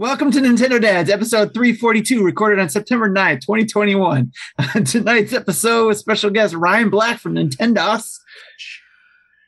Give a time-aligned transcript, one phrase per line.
[0.00, 4.30] Welcome to Nintendo Dads, episode 342, recorded on September 9th, 2021.
[4.84, 8.20] tonight's episode with special guest Ryan Black from Nintendos.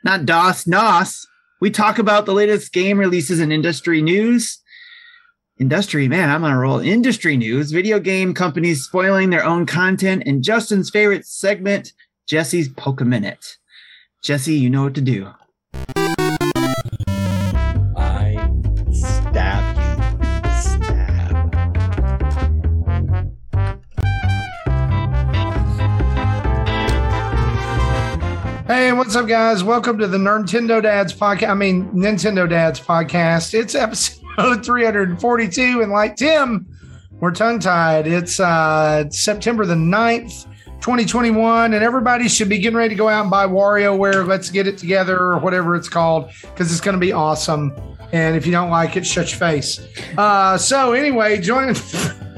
[0.03, 1.25] Not DOS, NOS.
[1.61, 4.61] We talk about the latest game releases and industry news.
[5.61, 6.81] Industry, man, I'm on a roll.
[6.81, 11.93] Industry news, video game companies spoiling their own content, and Justin's favorite segment,
[12.27, 13.57] Jesse's Poke Minute.
[14.21, 15.31] Jesse, you know what to do.
[28.71, 29.65] Hey, what's up, guys?
[29.65, 31.49] Welcome to the Nintendo Dads podcast.
[31.49, 33.53] I mean, Nintendo Dads podcast.
[33.53, 35.81] It's episode 342.
[35.83, 36.69] And like Tim,
[37.19, 38.07] we're tongue tied.
[38.07, 40.45] It's uh, September the 9th,
[40.83, 41.75] 2021.
[41.75, 44.25] And everybody should be getting ready to go out and buy WarioWare.
[44.25, 47.75] Let's get it together or whatever it's called because it's going to be awesome.
[48.13, 49.85] And if you don't like it, shut your face.
[50.17, 51.75] Uh, so, anyway, join.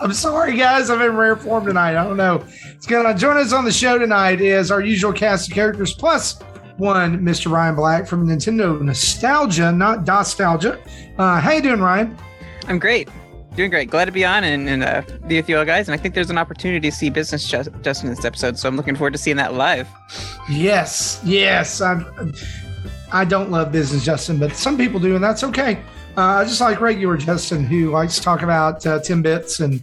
[0.00, 0.90] I'm sorry, guys.
[0.90, 1.96] I'm in rare form tonight.
[1.96, 2.44] I don't know.
[2.66, 6.40] It's gonna join us on the show tonight is our usual cast of characters plus
[6.76, 7.50] one, Mr.
[7.50, 10.78] Ryan Black from Nintendo Nostalgia, not Nostalgia.
[11.18, 12.16] Uh, how you doing, Ryan?
[12.68, 13.08] I'm great.
[13.56, 13.90] Doing great.
[13.90, 15.88] Glad to be on and, and uh, be with you all guys.
[15.88, 18.56] And I think there's an opportunity to see Business Just, Justin in this episode.
[18.56, 19.88] So I'm looking forward to seeing that live.
[20.48, 21.80] Yes, yes.
[21.80, 22.32] I'm,
[23.10, 25.82] I don't love business, Justin, but some people do, and that's okay.
[26.18, 29.80] Uh, just like regular Justin, who likes to talk about uh, Timbits and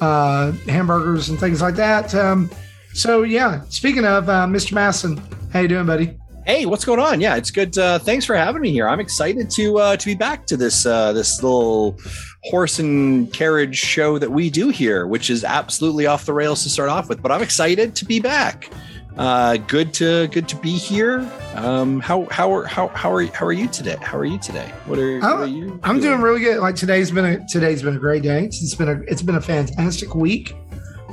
[0.00, 2.14] uh, hamburgers and things like that.
[2.14, 2.50] Um,
[2.94, 4.72] so yeah, speaking of uh, Mr.
[4.72, 5.20] Masson,
[5.52, 6.16] how you doing, buddy?
[6.46, 7.20] Hey, what's going on?
[7.20, 7.76] Yeah, it's good.
[7.76, 8.88] Uh, thanks for having me here.
[8.88, 11.98] I'm excited to uh, to be back to this uh, this little
[12.44, 16.70] horse and carriage show that we do here, which is absolutely off the rails to
[16.70, 17.20] start off with.
[17.20, 18.70] But I'm excited to be back.
[19.16, 21.30] Uh, good to good to be here.
[21.54, 23.96] Um, how how are how how are how are you today?
[24.00, 24.72] How are you today?
[24.86, 25.78] What are, what are you?
[25.84, 26.58] I'm doing really good.
[26.58, 28.46] Like today's been a today's been a great day.
[28.46, 30.56] It's been a it's been a fantastic week.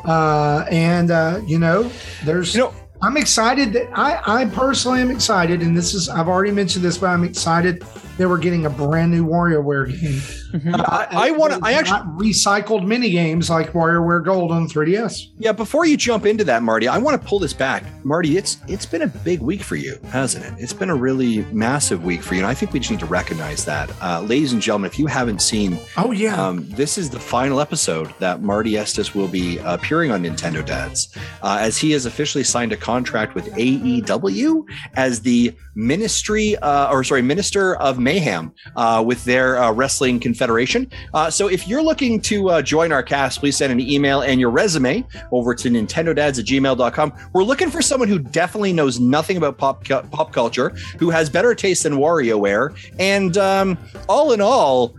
[0.03, 1.91] Uh, and uh, you know,
[2.25, 6.27] there's You know, I'm excited that I I personally am excited, and this is I've
[6.27, 7.83] already mentioned this, but I'm excited
[8.21, 10.73] that we're getting a brand new WarioWare game.
[10.75, 11.59] I, I want to.
[11.63, 12.01] I actually
[12.31, 15.31] recycled mini games like WarioWare Gold on 3DS.
[15.39, 17.83] Yeah, before you jump into that, Marty, I want to pull this back.
[18.05, 20.53] Marty, it's it's been a big week for you, hasn't it?
[20.61, 23.05] It's been a really massive week for you, and I think we just need to
[23.07, 24.91] recognize that, uh, ladies and gentlemen.
[24.91, 29.15] If you haven't seen, Oh yeah, um, this is the final episode that Marty Estes
[29.15, 33.47] will be appearing on Nintendo Dads, uh, as he has officially signed a contract with
[33.53, 34.63] AEW
[34.95, 40.89] as the Ministry, uh, or sorry, Minister of Mayhem uh, with their uh, Wrestling Confederation.
[41.13, 44.39] Uh, so if you're looking to uh, join our cast, please send an email and
[44.39, 47.13] your resume over to nintendodads at gmail.com.
[47.33, 51.29] We're looking for someone who definitely knows nothing about pop, cu- pop culture, who has
[51.29, 53.77] better taste than WarioWare, and um,
[54.09, 54.95] all in all,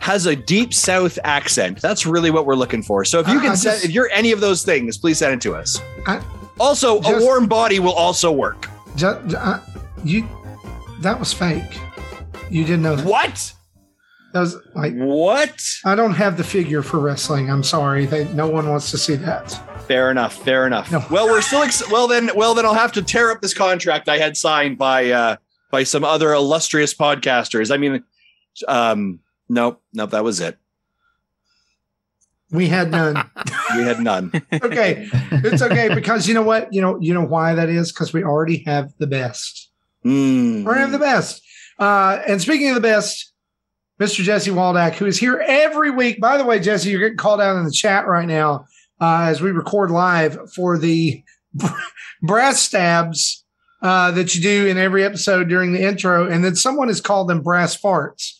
[0.00, 1.80] has a deep South accent.
[1.82, 3.04] That's really what we're looking for.
[3.04, 5.40] So if you can I send, if you're any of those things, please send it
[5.42, 5.80] to us.
[6.06, 6.22] I-
[6.60, 8.68] also, a warm body will also work.
[8.96, 9.60] Ju- ju- uh,
[10.04, 10.28] you
[11.00, 11.78] that was fake.
[12.50, 13.06] You didn't know that.
[13.06, 13.52] What?
[14.32, 15.62] That was like What?
[15.84, 17.50] I don't have the figure for wrestling.
[17.50, 18.06] I'm sorry.
[18.06, 19.50] They, no one wants to see that.
[19.86, 20.42] Fair enough.
[20.44, 20.92] Fair enough.
[20.92, 21.04] No.
[21.10, 22.06] Well, we're still ex- well.
[22.08, 25.36] Then, well, then I'll have to tear up this contract I had signed by uh
[25.70, 27.72] by some other illustrious podcasters.
[27.72, 28.04] I mean,
[28.66, 30.58] um, nope, nope, that was it.
[32.50, 33.16] We had none.
[33.76, 34.32] We had none.
[34.50, 36.72] okay, it's okay because you know what?
[36.72, 39.67] You know you know why that is because we already have the best.
[40.08, 40.60] Mm.
[40.60, 41.42] We already have the best.
[41.78, 43.32] Uh, and speaking of the best,
[44.00, 44.22] Mr.
[44.22, 46.20] Jesse Waldack, who is here every week.
[46.20, 48.66] By the way, Jesse, you're getting called out in the chat right now
[49.00, 51.22] uh, as we record live for the
[52.22, 53.44] brass stabs
[53.82, 57.28] uh, that you do in every episode during the intro, and then someone has called
[57.28, 58.34] them brass farts.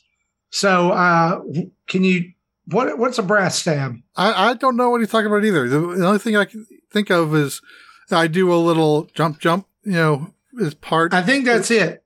[0.50, 1.40] So, uh,
[1.86, 2.32] can you?
[2.66, 3.96] What what's a brass stab?
[4.16, 5.68] I, I don't know what he's talking about either.
[5.68, 7.62] The, the only thing I can think of is
[8.10, 11.12] I do a little jump, jump, you know, as part.
[11.14, 12.02] I think that's it.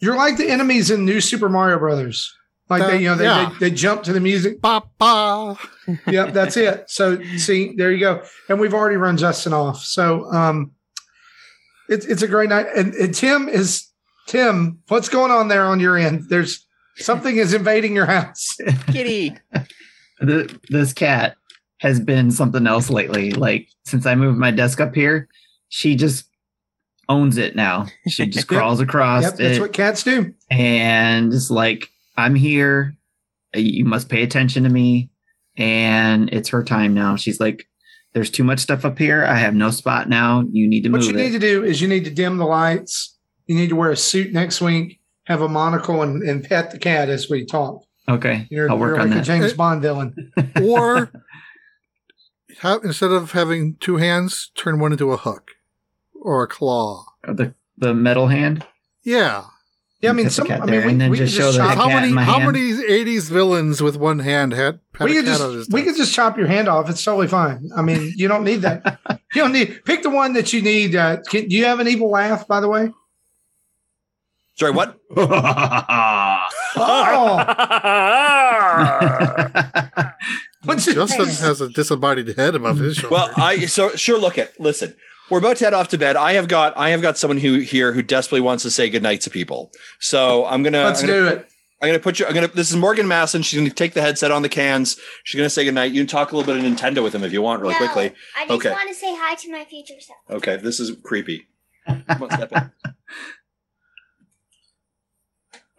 [0.00, 2.34] You're like the enemies in New Super Mario Brothers.
[2.70, 3.54] Like they, you know, they, Yeah.
[3.58, 4.60] they, they jump to the music.
[4.60, 5.56] ba, ba.
[6.06, 6.84] Yep, that's it.
[6.90, 8.22] So see, there you go.
[8.48, 9.82] And we've already run Justin off.
[9.82, 10.72] So um
[11.88, 12.66] it's it's a great night.
[12.76, 13.86] And, and Tim is
[14.26, 16.24] Tim, what's going on there on your end?
[16.28, 16.66] There's
[16.96, 18.54] something is invading your house.
[18.92, 19.34] Kitty.
[20.20, 21.36] Th- this cat
[21.78, 23.30] has been something else lately.
[23.30, 25.28] Like since I moved my desk up here,
[25.70, 26.27] she just
[27.08, 27.86] owns it now.
[28.08, 28.58] She just Yep.
[28.58, 30.34] crawls across Yep, that's what cats do.
[30.50, 32.96] and it's like, I'm here.
[33.54, 35.10] Uh, you must pay attention to me.
[35.56, 37.16] And it's her time now.
[37.16, 37.66] She's like,
[38.14, 39.24] There's too much stuff up here.
[39.24, 40.44] I have no spot now.
[40.52, 41.24] You need to What move What you it.
[41.24, 43.16] need to do is you need to dim the lights.
[43.46, 46.78] You need to wear a suit next week, have a monocle, and, and pet the
[46.78, 47.82] cat as we talk.
[48.08, 49.24] Okay, You're, I'll work you're on like a that.
[49.24, 50.32] James uh, Bond villain.
[50.62, 51.10] or
[52.60, 55.52] have, instead of having two hands, turn one into a hook
[56.22, 57.04] or a claw.
[57.24, 58.66] the the metal hand.
[59.02, 59.44] Yeah.
[60.00, 60.46] Yeah, I mean, some.
[60.48, 62.08] I there mean, and we, then we could just just show the cat How many
[62.08, 62.52] in my how hand.
[62.52, 65.70] many '80s villains with one hand had, had We a could just on we desk?
[65.72, 66.88] could just chop your hand off.
[66.88, 67.68] It's totally fine.
[67.76, 69.00] I mean, you don't need that.
[69.34, 70.94] you don't need pick the one that you need.
[70.94, 72.92] Uh, can, do you have an evil laugh, by the way?
[74.54, 74.98] Sorry, what?
[76.80, 77.38] Oh,
[80.64, 80.94] what's it?
[80.94, 83.14] Justin has a disembodied head above his shoulder.
[83.14, 84.18] well, I so sure.
[84.18, 84.94] Look at listen.
[85.30, 86.16] We're about to head off to bed.
[86.16, 89.20] I have got I have got someone who here who desperately wants to say goodnight
[89.22, 89.70] to people.
[90.00, 91.48] So I'm gonna Let's I'm gonna, do it.
[91.82, 92.26] I'm gonna put you.
[92.26, 92.48] I'm gonna.
[92.48, 93.42] This is Morgan Masson.
[93.42, 94.98] She's gonna take the headset on the cans.
[95.24, 95.92] She's gonna say goodnight.
[95.92, 97.78] You can talk a little bit of Nintendo with him if you want, really No,
[97.78, 98.14] quickly.
[98.36, 98.70] I just Okay.
[98.70, 100.18] want to say hi to my future self.
[100.38, 101.46] Okay, this is creepy.
[101.86, 102.70] Come on, step in.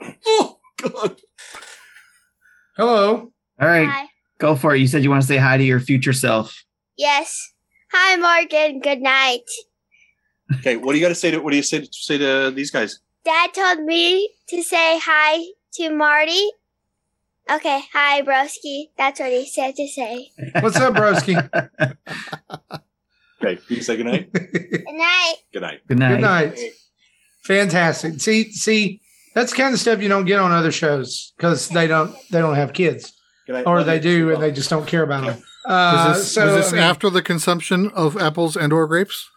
[0.27, 1.21] oh God!
[2.77, 3.31] Hello.
[3.61, 4.05] All right, Hi.
[4.37, 4.79] go for it.
[4.79, 6.63] You said you want to say hi to your future self.
[6.97, 7.53] Yes.
[7.91, 8.79] Hi, Morgan.
[8.79, 9.43] Good night.
[10.59, 12.51] Okay, what do you got to say to what do you say to, say to
[12.51, 12.99] these guys?
[13.25, 15.43] Dad told me to say hi
[15.73, 16.49] to Marty.
[17.51, 17.81] Okay.
[17.93, 18.89] Hi, broski.
[18.97, 20.29] That's what he said to say.
[20.61, 21.35] What's up, broski?
[23.41, 24.31] Okay, you can say goodnight.
[24.33, 25.35] Good night.
[25.53, 25.79] Good night.
[25.87, 26.09] Good night.
[26.15, 26.59] Good night.
[27.43, 28.19] Fantastic.
[28.21, 29.01] See, see,
[29.33, 32.39] that's the kind of stuff you don't get on other shows because they don't they
[32.39, 33.13] don't have kids,
[33.47, 33.65] Good night.
[33.67, 34.01] or Love they you.
[34.01, 35.41] do and they just don't care about them.
[35.69, 38.87] Uh, was this, so was this I mean, after the consumption of apples and or
[38.87, 39.29] grapes?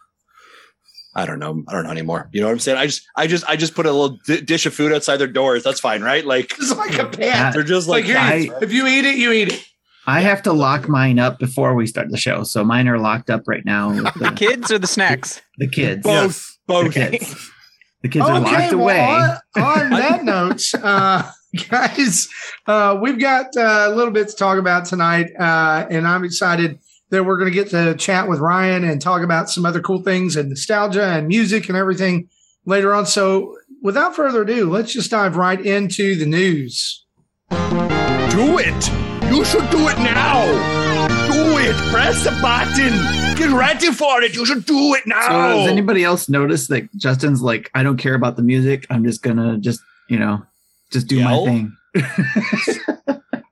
[1.15, 1.63] I don't know.
[1.67, 2.27] I don't know anymore.
[2.33, 2.79] You know what I'm saying?
[2.79, 5.27] I just, I just, I just put a little di- dish of food outside their
[5.27, 5.63] doors.
[5.63, 6.25] That's fine, right?
[6.25, 7.53] Like it's like a pet.
[7.53, 9.63] they're just Like, like, I- if you eat it, you eat it.
[10.07, 13.29] I have to lock mine up before we start the show, so mine are locked
[13.29, 13.89] up right now.
[13.91, 15.41] With The the, kids or the snacks?
[15.59, 16.01] the kids.
[16.03, 16.93] both, The both.
[16.93, 17.49] kids.
[18.01, 18.99] The kids are locked well, away.
[18.99, 21.29] on, on that note, uh,
[21.69, 22.29] guys,
[22.65, 26.79] uh, we've got uh, a little bit to talk about tonight, uh, and I'm excited
[27.09, 30.01] that we're going to get to chat with Ryan and talk about some other cool
[30.01, 32.27] things and nostalgia and music and everything
[32.65, 33.05] later on.
[33.05, 37.05] So, without further ado, let's just dive right into the news.
[37.51, 39.31] Do it.
[39.31, 40.45] You should do it now.
[41.31, 41.75] Do it.
[41.91, 43.37] Press the button.
[43.37, 44.33] Get ready for it.
[44.35, 45.27] You should do it now.
[45.27, 48.87] So has anybody else noticed that Justin's like, I don't care about the music.
[48.89, 50.43] I'm just gonna just, you know,
[50.93, 51.45] just do Yell?
[51.45, 51.75] my thing.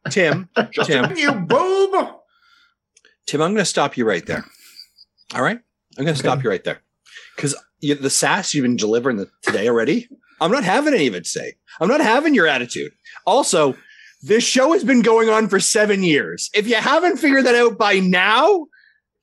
[0.09, 0.49] Tim,
[0.83, 2.07] Tim, You boob.
[3.25, 4.45] Tim, I'm going to stop you right there.
[5.33, 5.59] All right,
[5.97, 6.81] I'm going to stop you right there
[7.35, 10.07] because the sass you've been delivering the, today already.
[10.39, 12.91] I'm not having any of it Say, I'm not having your attitude.
[13.25, 13.75] Also,
[14.23, 16.49] this show has been going on for seven years.
[16.53, 18.67] If you haven't figured that out by now,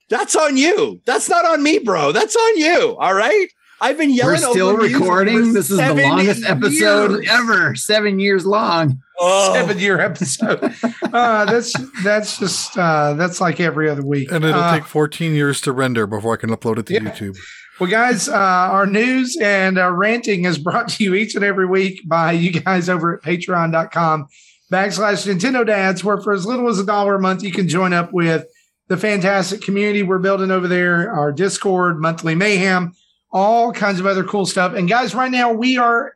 [0.09, 1.01] that's on you.
[1.05, 2.11] That's not on me, bro.
[2.11, 2.97] That's on you.
[2.99, 3.47] All right.
[3.81, 4.33] I've been yelling.
[4.41, 5.37] We're still over recording.
[5.39, 7.75] for This is the seven longest episode ever.
[7.75, 9.01] Seven years long.
[9.19, 9.53] Oh.
[9.53, 10.73] Seven year episode.
[11.11, 11.73] Uh, that's
[12.03, 14.31] that's just uh, that's like every other week.
[14.31, 16.99] And it'll Uh, take 14 years to render before I can upload it to Yeah.
[16.99, 17.35] YouTube.
[17.79, 21.65] Well, guys, uh, our news and uh, ranting is brought to you each and every
[21.65, 24.27] week by you guys over at patreon.com
[24.71, 27.91] backslash Nintendo Dads, where for as little as a dollar a month, you can join
[27.91, 28.45] up with
[28.87, 32.93] the fantastic community we're building over there, our Discord, monthly mayhem,
[33.31, 34.73] all kinds of other cool stuff.
[34.73, 36.15] And guys, right now we are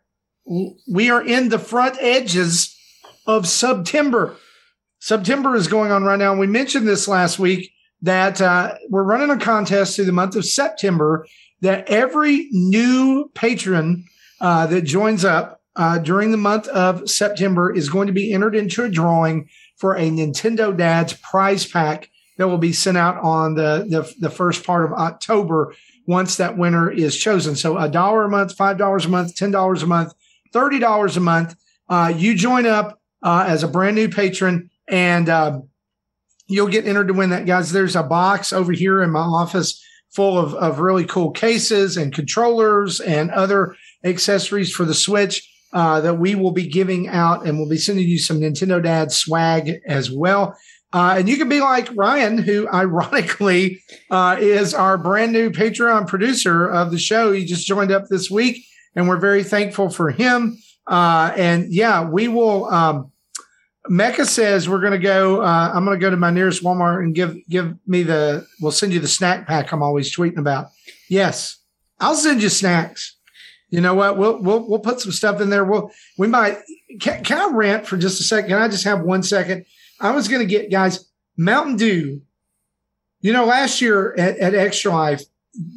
[0.91, 2.77] we are in the front edges
[3.25, 4.35] of September.
[4.99, 6.35] September is going on right now.
[6.35, 10.45] We mentioned this last week that uh, we're running a contest through the month of
[10.45, 11.25] September
[11.61, 14.05] that every new patron
[14.41, 18.55] uh, that joins up uh, during the month of September is going to be entered
[18.55, 23.55] into a drawing for a Nintendo Dad's prize pack that will be sent out on
[23.55, 25.73] the, the, the first part of October
[26.05, 27.55] once that winner is chosen.
[27.55, 30.13] So a dollar a month, five dollars a month, ten dollars a month,
[30.51, 31.55] thirty dollars a month.
[31.89, 35.59] Uh, you join up uh, as a brand new patron, and uh,
[36.47, 37.71] you'll get entered to win that, guys.
[37.71, 42.13] There's a box over here in my office full of, of really cool cases and
[42.13, 47.57] controllers and other accessories for the Switch uh, that we will be giving out, and
[47.57, 50.55] we'll be sending you some Nintendo Dad swag as well.
[50.93, 53.81] Uh, and you can be like Ryan, who ironically
[54.11, 57.31] uh, is our brand new Patreon producer of the show.
[57.31, 58.63] He just joined up this week,
[58.95, 60.57] and we're very thankful for him.
[60.85, 62.65] Uh, and yeah, we will.
[62.65, 63.11] Um,
[63.89, 65.41] Mecca says we're going to go.
[65.41, 68.45] Uh, I'm going to go to my nearest Walmart and give give me the.
[68.61, 70.67] We'll send you the snack pack I'm always tweeting about.
[71.09, 71.57] Yes,
[71.99, 73.17] I'll send you snacks.
[73.69, 74.17] You know what?
[74.17, 75.65] We'll we'll we'll put some stuff in there.
[75.65, 76.59] We'll we might.
[77.01, 78.51] Can, can I rant for just a second?
[78.51, 79.65] Can I just have one second?
[80.03, 82.21] I was going to get guys Mountain Dew.
[83.21, 85.23] You know, last year at, at Extra Life,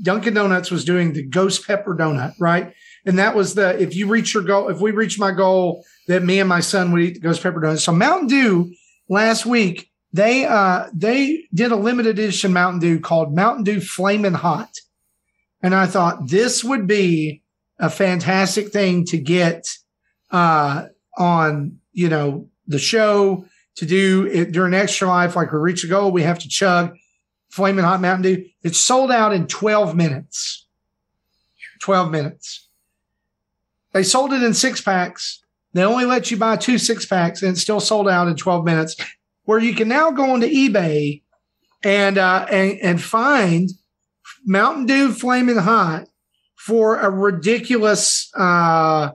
[0.02, 2.74] Dunkin' Donuts was doing the Ghost Pepper Donut, right?
[3.06, 6.22] And that was the if you reach your goal, if we reach my goal that
[6.22, 7.84] me and my son would eat the ghost pepper donuts.
[7.84, 8.72] So Mountain Dew
[9.08, 14.34] last week they uh they did a limited edition Mountain Dew called Mountain Dew Flamin'
[14.34, 14.70] Hot,
[15.62, 17.42] and I thought this would be
[17.78, 19.66] a fantastic thing to get
[20.30, 25.84] uh on you know the show to do it during extra life like we reach
[25.84, 26.96] a goal we have to chug
[27.50, 28.44] flaming hot mountain dew.
[28.62, 30.66] It's sold out in 12 minutes.
[31.80, 32.68] 12 minutes.
[33.92, 35.42] They sold it in six packs.
[35.72, 38.64] They only let you buy two six packs and it's still sold out in 12
[38.64, 38.96] minutes
[39.44, 41.22] where you can now go onto ebay
[41.84, 43.70] and uh and, and find
[44.44, 46.08] mountain dew flaming hot
[46.56, 49.10] for a ridiculous uh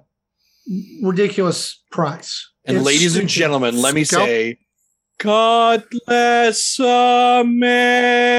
[1.01, 4.59] ridiculous price And It's ladies and gentlemen, let me Scalp- say,
[5.17, 6.79] God bless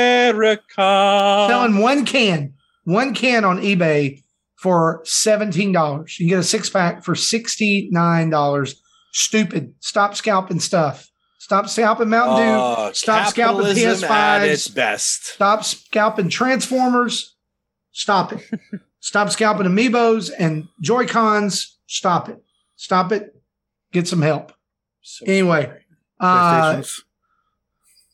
[0.03, 1.47] America.
[1.49, 4.23] selling one can, one can on eBay
[4.57, 6.19] for seventeen dollars.
[6.19, 8.81] You can get a six pack for sixty nine dollars.
[9.13, 9.75] Stupid.
[9.81, 11.09] Stop scalping stuff.
[11.39, 12.53] Stop scalping Mountain Dew.
[12.55, 14.47] Oh, Stop scalping capitalism at PS5s.
[14.53, 15.27] its best.
[15.35, 17.37] Stop scalping Transformers.
[17.91, 18.41] Stop it.
[19.01, 21.79] Stop scalping Amiibos and Joy Cons.
[21.89, 22.39] Stop it.
[22.77, 23.32] Stop it.
[23.93, 24.53] Get some help.
[25.03, 25.71] So Anyway,
[26.21, 26.83] uh,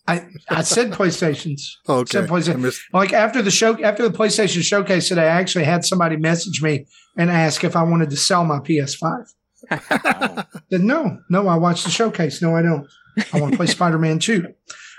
[0.06, 1.60] I I said PlayStations.
[1.88, 2.10] oh, okay.
[2.12, 2.60] said PlayStation.
[2.60, 6.62] Missed- like after the show after the PlayStation showcase today, I actually had somebody message
[6.62, 9.26] me and ask if I wanted to sell my PS5.
[9.70, 10.44] wow.
[10.70, 12.40] Then no, no, I watched the showcase.
[12.40, 12.86] No, I don't.
[13.32, 14.46] I want to play Spider-Man 2.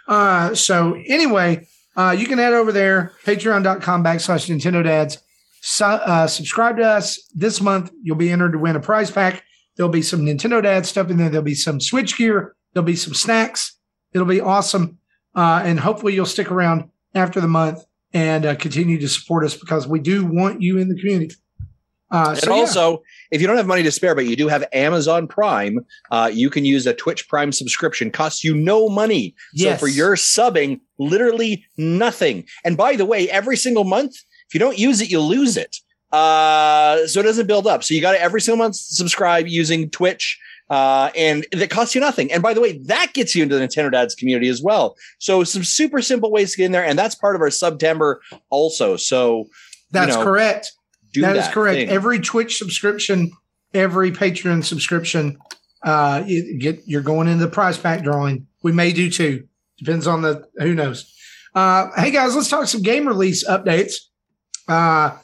[0.10, 5.20] Uh, so anyway, uh, you can head over there, patreon.com backslash Nintendo Dads.
[5.62, 7.92] So, uh, subscribe to us this month.
[8.02, 9.44] You'll be entered to win a prize pack.
[9.80, 11.30] There'll be some Nintendo Dad stuff in there.
[11.30, 12.54] There'll be some Switch gear.
[12.74, 13.78] There'll be some snacks.
[14.12, 14.98] It'll be awesome.
[15.34, 19.56] Uh, and hopefully you'll stick around after the month and uh, continue to support us
[19.56, 21.34] because we do want you in the community.
[22.12, 22.60] Uh, and so yeah.
[22.60, 25.80] also, if you don't have money to spare, but you do have Amazon Prime,
[26.12, 28.12] uh, you can use a Twitch Prime subscription.
[28.12, 29.34] Costs you no money.
[29.54, 29.80] Yes.
[29.80, 32.46] So for your subbing, literally nothing.
[32.66, 34.18] And by the way, every single month,
[34.50, 35.78] if you don't use it, you'll lose it.
[36.12, 37.84] Uh, so it doesn't build up.
[37.84, 40.40] So you got to every single month subscribe using Twitch.
[40.70, 42.32] Uh, and that costs you nothing.
[42.32, 44.96] And by the way, that gets you into the Nintendo Dads community as well.
[45.18, 46.86] So some super simple ways to get in there.
[46.86, 48.96] And that's part of our September also.
[48.96, 49.46] So
[49.92, 50.72] that's know, correct.
[51.12, 51.48] do that that.
[51.48, 51.76] is correct.
[51.76, 51.90] thing.
[51.90, 53.32] Every Twitch subscription,
[53.74, 55.40] every Patreon subscription,
[55.84, 58.46] uh, you get you're going into the prize pack drawing.
[58.62, 59.48] We may do two.
[59.80, 61.12] Depends on the who knows.
[61.56, 63.96] Uh, hey guys, let's talk some game release updates.
[64.68, 65.18] Uh,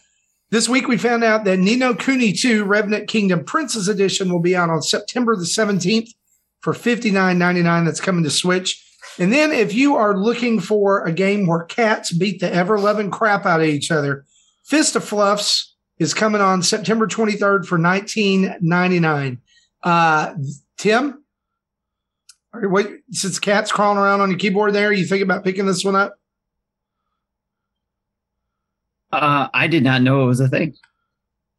[0.56, 4.40] this week we found out that Ni no Kuni 2 Revenant Kingdom Princess Edition will
[4.40, 6.08] be out on September the 17th
[6.62, 7.84] for $59.99.
[7.84, 8.82] That's coming to Switch.
[9.20, 13.12] And then if you are looking for a game where cats beat the ever loving
[13.12, 14.24] crap out of each other,
[14.64, 19.40] Fist of Fluffs is coming on September 23rd for 19.99.
[19.84, 20.36] Uh,
[20.78, 21.22] Tim,
[22.54, 25.98] what since cats crawling around on your keyboard there, you think about picking this one
[25.98, 26.16] up?
[29.16, 30.76] Uh, I did not know it was a thing.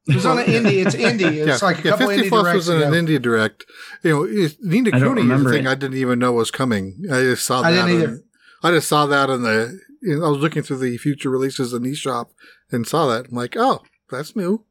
[0.09, 0.85] It was on an indie.
[0.87, 1.33] It's indie.
[1.47, 3.65] It's yeah, like a yeah, couple 50 indie Plus directs was in an indie direct.
[4.03, 5.71] You know, it- Nina I don't Cooney is remember a thing it.
[5.71, 7.03] I didn't even know was coming.
[7.13, 7.87] I just saw I that.
[7.87, 8.21] didn't either.
[8.63, 9.79] I just saw that in the.
[10.03, 12.27] You know, I was looking through the future releases in eShop
[12.71, 13.29] and saw that.
[13.29, 14.65] I'm like, oh, that's new.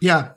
[0.00, 0.30] Yeah.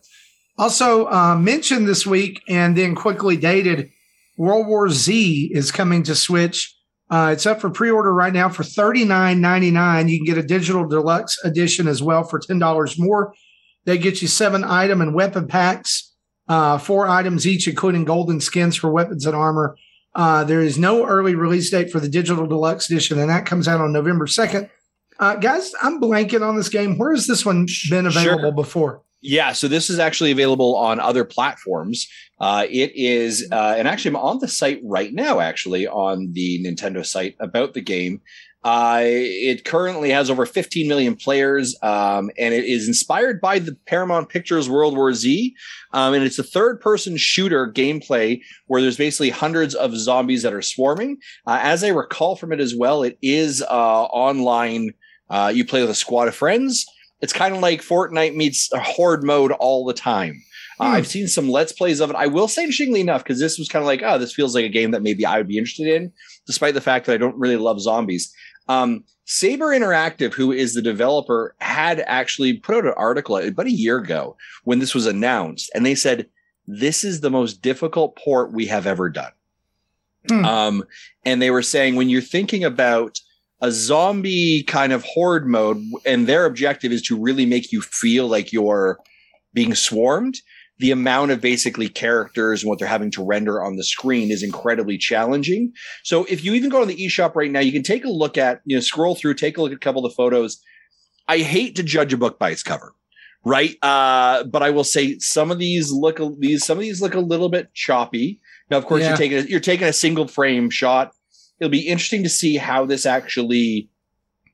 [0.57, 3.89] Also uh, mentioned this week and then quickly dated
[4.37, 6.75] World War Z is coming to Switch.
[7.09, 10.09] Uh, it's up for pre-order right now for $39.99.
[10.09, 13.33] You can get a digital deluxe edition as well for $10 more.
[13.85, 16.13] They get you seven item and weapon packs,
[16.47, 19.75] uh, four items each, including golden skins for weapons and armor.
[20.13, 23.67] Uh, there is no early release date for the digital deluxe edition, and that comes
[23.67, 24.69] out on November 2nd.
[25.19, 26.97] Uh, guys, I'm blanking on this game.
[26.97, 28.51] Where has this one been available Sure.
[28.51, 29.01] before?
[29.21, 32.07] Yeah, so this is actually available on other platforms.
[32.39, 36.63] Uh, it is, uh, and actually, I'm on the site right now, actually, on the
[36.63, 38.21] Nintendo site about the game.
[38.63, 43.75] Uh, it currently has over 15 million players, um, and it is inspired by the
[43.87, 45.53] Paramount Pictures World War Z.
[45.93, 50.53] Um, and it's a third person shooter gameplay where there's basically hundreds of zombies that
[50.53, 51.17] are swarming.
[51.45, 54.91] Uh, as I recall from it as well, it is uh, online.
[55.29, 56.85] Uh, you play with a squad of friends
[57.21, 60.41] it's kind of like Fortnite meets a horde mode all the time.
[60.79, 60.93] Uh, Hmm.
[60.93, 62.15] I've seen some let's plays of it.
[62.15, 64.65] I will say, interestingly enough, because this was kind of like, oh, this feels like
[64.65, 66.11] a game that maybe I would be interested in,
[66.47, 68.33] despite the fact that I don't really love zombies.
[68.69, 73.71] Um, Saber Interactive, who is the developer, had actually put out an article about a
[73.71, 76.27] year ago when this was announced, and they said
[76.65, 79.31] this is the most difficult port we have ever done.
[80.29, 80.45] Hmm.
[80.45, 80.83] Um,
[81.25, 83.19] and they were saying when you're thinking about
[83.61, 88.27] a zombie kind of horde mode, and their objective is to really make you feel
[88.27, 88.99] like you're
[89.53, 90.35] being swarmed.
[90.81, 94.41] the amount of basically characters and what they're having to render on the screen is
[94.41, 95.73] incredibly challenging.
[96.05, 98.37] So if you even go to the eShop right now, you can take a look
[98.37, 100.61] at, you know, scroll through, take a look at a couple of the photos.
[101.27, 102.93] I hate to judge a book by its cover,
[103.43, 103.75] right?
[103.81, 107.19] Uh, but I will say some of these look these some of these look a
[107.19, 108.39] little bit choppy.
[108.71, 109.09] Now, of course, Yeah.
[109.09, 111.11] you're taking a, you're taking a single frame shot.
[111.59, 113.89] It'll be interesting to see how this actually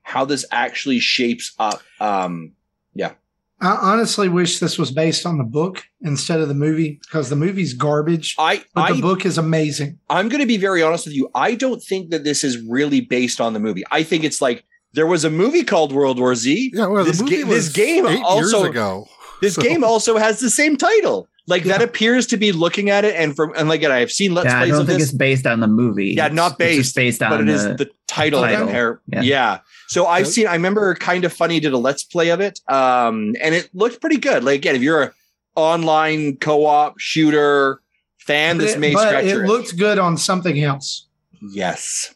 [0.03, 1.81] how this actually shapes up.
[2.00, 2.53] Um,
[2.93, 3.13] yeah.
[3.62, 7.35] I honestly wish this was based on the book instead of the movie because the
[7.38, 9.97] movie's garbage, I but I the book is amazing.
[10.09, 11.29] I'm going to be very honest with you.
[11.33, 13.83] I don't think that this is really based on the movie.
[13.91, 16.71] I think it's like there was a movie called World War Z.
[16.74, 19.07] Yeah, well, This the movie ga- this game eight also- years ago.
[19.41, 21.27] This So- game also has the same title.
[21.47, 24.33] Like that appears to be looking at it, and from and like again, I've seen
[24.33, 26.15] let's yeah, I don't of think this, it's based on the movie.
[26.17, 28.41] Yeah, not It's just based, based on but it is the, the title.
[28.41, 28.65] title.
[28.65, 29.21] compare- Yeah.
[29.21, 29.59] Yeah.
[29.87, 30.47] So I've seen.
[30.47, 34.01] I remember kind of funny did a let's play of it, um, and it looked
[34.01, 34.43] pretty good.
[34.43, 35.11] Like again, if you're a
[35.55, 37.79] online co-op shooter
[38.17, 39.47] fan, this But may it, but scratch it your itch.
[39.49, 41.07] looks good on something else.
[41.41, 42.15] Yes.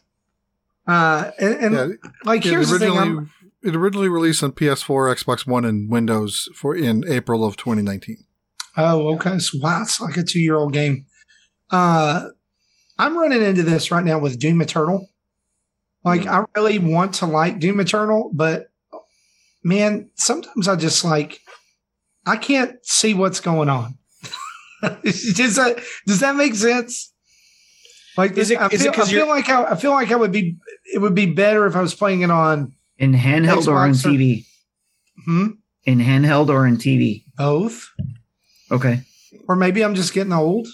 [0.88, 3.30] Uh, and and Yeah, like Yeah, here's the thing, I'm,
[3.62, 8.24] it originally released on PS4, Xbox One, and Windows for in April of 2019.
[8.76, 9.38] Oh, okay.
[9.38, 11.06] So wow, it's like a two year old game.
[11.70, 12.28] Uh
[12.98, 15.08] I'm running into this right now with Doom Eternal.
[16.04, 18.66] Like I really want to like Doom Eternal, but
[19.64, 21.40] man, sometimes I just like
[22.26, 23.96] I can't see what's going on.
[25.02, 27.12] does that does that make sense?
[28.16, 30.32] Like Is it- I is it I feel like I, I feel like I would
[30.32, 30.56] be
[30.92, 34.08] it would be better if I was playing it on in handheld or Xbox or-
[34.10, 34.44] TV.
[35.24, 35.46] hmm,
[35.84, 37.24] In handheld or in TV.
[37.36, 37.90] both.
[38.70, 39.02] Okay,
[39.48, 40.68] Or maybe I'm just getting old.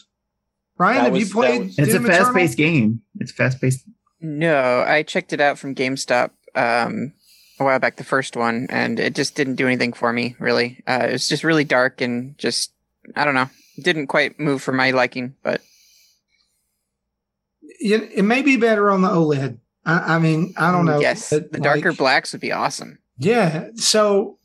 [0.78, 3.00] Ryan, That have you was- that played was- it's a fast-paced game.
[3.18, 3.84] It's fast-paced.
[4.20, 7.12] No, I checked it out from GameStop um,
[7.58, 10.82] a while back, the first one, and it just didn't do anything for me, really.
[10.86, 12.72] Uh, it was just really dark and just,
[13.14, 13.48] I don't know,
[13.82, 15.60] didn't quite move for my liking, but
[17.62, 19.58] it, it may be better on the OLED.
[19.84, 21.00] I, I mean, I don't know.
[21.00, 22.98] yes, the darker like, blacks would be awesome.
[23.18, 23.68] Yeah.
[23.76, 24.38] So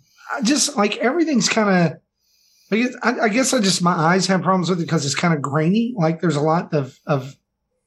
[0.43, 1.99] just like everything's kind of.
[2.71, 5.15] I guess, I, I guess I just my eyes have problems with it because it's
[5.15, 5.93] kind of grainy.
[5.97, 7.35] Like there's a lot of of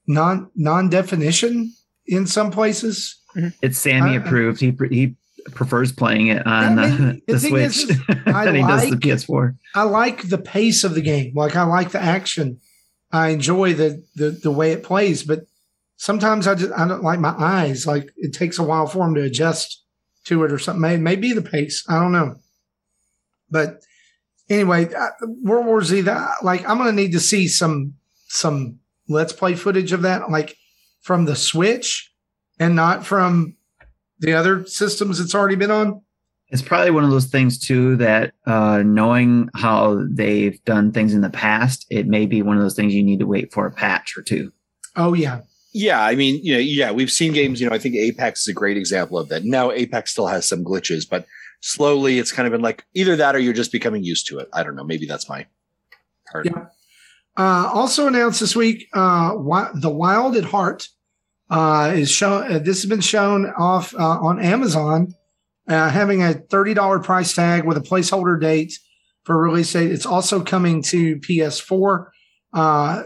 [0.07, 1.73] non non definition
[2.07, 3.17] in some places.
[3.63, 4.61] It's Sammy I- approved.
[4.61, 5.17] He he
[5.53, 8.83] prefers playing it on I mean, uh, the the Switch is I than he does
[8.83, 9.57] the like- PS4.
[9.75, 11.33] I like the pace of the game.
[11.35, 12.61] Like I like the action.
[13.13, 15.47] I enjoy the the the way it plays, but
[15.97, 17.87] sometimes I just I don't like my eyes.
[17.87, 19.83] Like it takes a while for them to adjust
[20.25, 20.81] to it or something.
[20.81, 21.85] Maybe, maybe the pace.
[21.89, 22.37] I don't know.
[23.51, 23.83] But
[24.51, 25.11] anyway, I-
[25.43, 26.03] World War Z.
[26.03, 27.95] That, like I'm gonna need to see some
[28.29, 28.79] some
[29.09, 30.57] let's play footage of that, like
[31.03, 32.13] from the Switch,
[32.59, 33.57] and not from
[34.19, 36.01] the other systems it's already been on.
[36.49, 41.21] It's probably one of those things too that uh, knowing how they've done things in
[41.21, 43.73] the past, it may be one of those things you need to wait for a
[43.73, 44.53] patch or two.
[44.95, 45.41] Oh yeah,
[45.73, 47.61] Yeah, I mean, you know, yeah, we've seen games.
[47.61, 49.45] You know, I think Apex is a great example of that.
[49.45, 51.27] Now, Apex still has some glitches, but
[51.65, 54.49] slowly it's kind of been like either that or you're just becoming used to it.
[54.53, 54.85] I don't know.
[54.85, 55.47] Maybe that's my
[56.31, 56.45] part.
[56.45, 56.67] Yeah.
[57.37, 60.89] Uh, also announced this week, uh, Wi- the Wild at Heart
[61.51, 62.53] uh, is shown.
[62.53, 65.15] Uh, this has been shown off uh, on Amazon,
[65.67, 68.75] uh, having a thirty dollar price tag with a placeholder date
[69.25, 69.91] for release date.
[69.91, 72.07] It's also coming to PS4.
[72.53, 73.03] Uh,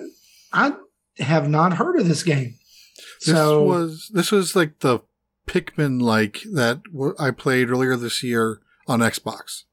[0.52, 0.74] I
[1.18, 2.54] have not heard of this game,
[3.24, 4.98] This so was this was like the
[5.48, 9.64] Pikmin like that w- I played earlier this year on Xbox.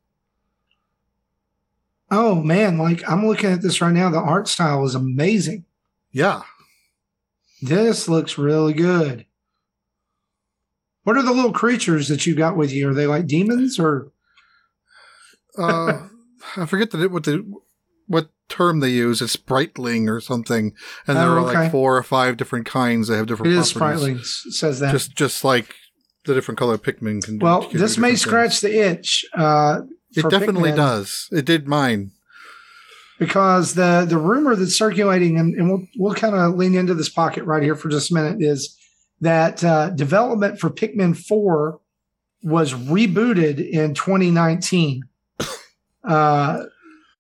[2.12, 4.10] oh man, like I'm looking at this right now.
[4.10, 5.66] The art style is amazing.
[6.12, 6.44] Yeah,
[7.62, 9.26] This looks really good.
[11.04, 12.90] What are the little creatures that you got with you?
[12.90, 14.12] Are they like demons or?
[15.58, 16.08] uh,
[16.58, 17.46] I forget the, what the
[18.08, 19.22] what term they use.
[19.22, 20.74] It's Spriteling or something,
[21.08, 21.60] and there Oh, are okay.
[21.64, 23.08] like four or five different kinds.
[23.08, 23.54] They have It different.
[23.54, 24.44] is properties.
[24.46, 24.92] It says that.
[24.92, 25.76] Just just like
[26.26, 27.38] the different color Pikmin can.
[27.40, 29.26] do- well, can this may scratch the itch.
[29.36, 29.82] Uh,
[30.16, 31.28] It definitely Pikmin does.
[31.32, 32.12] It did mine.
[33.20, 37.10] because the the rumor that's circulating, and, and we'll we'll kind of lean into this
[37.10, 38.78] pocket right here for just a minute, is
[39.22, 41.80] that uh, development for Pikmin Four
[42.44, 45.04] was rebooted in 2019.
[46.08, 46.66] Uh,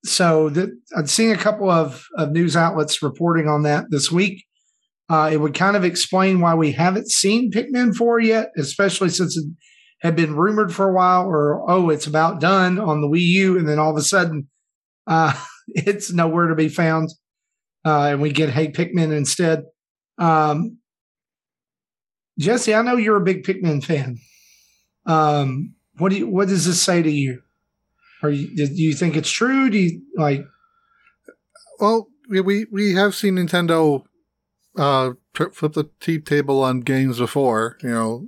[0.07, 4.45] so that I'd seen a couple of, of news outlets reporting on that this week.
[5.09, 9.37] Uh, it would kind of explain why we haven't seen Pikmin 4 yet, especially since
[9.37, 9.45] it
[10.01, 13.57] had been rumored for a while, or oh, it's about done on the Wii U,
[13.57, 14.47] and then all of a sudden,
[15.07, 15.33] uh,
[15.67, 17.09] it's nowhere to be found,
[17.85, 19.63] uh, and we get Hey Pikmin instead.
[20.17, 20.79] Um,
[22.39, 24.17] Jesse, I know you're a big Pikmin fan.
[25.05, 27.41] Um, what do you, what does this say to you?
[28.25, 29.69] Are you do you think it's true?
[29.69, 30.45] Do you like?
[31.79, 34.03] well, we we, we have seen Nintendo
[34.77, 37.77] uh flip the tea table on games before.
[37.81, 38.27] You know,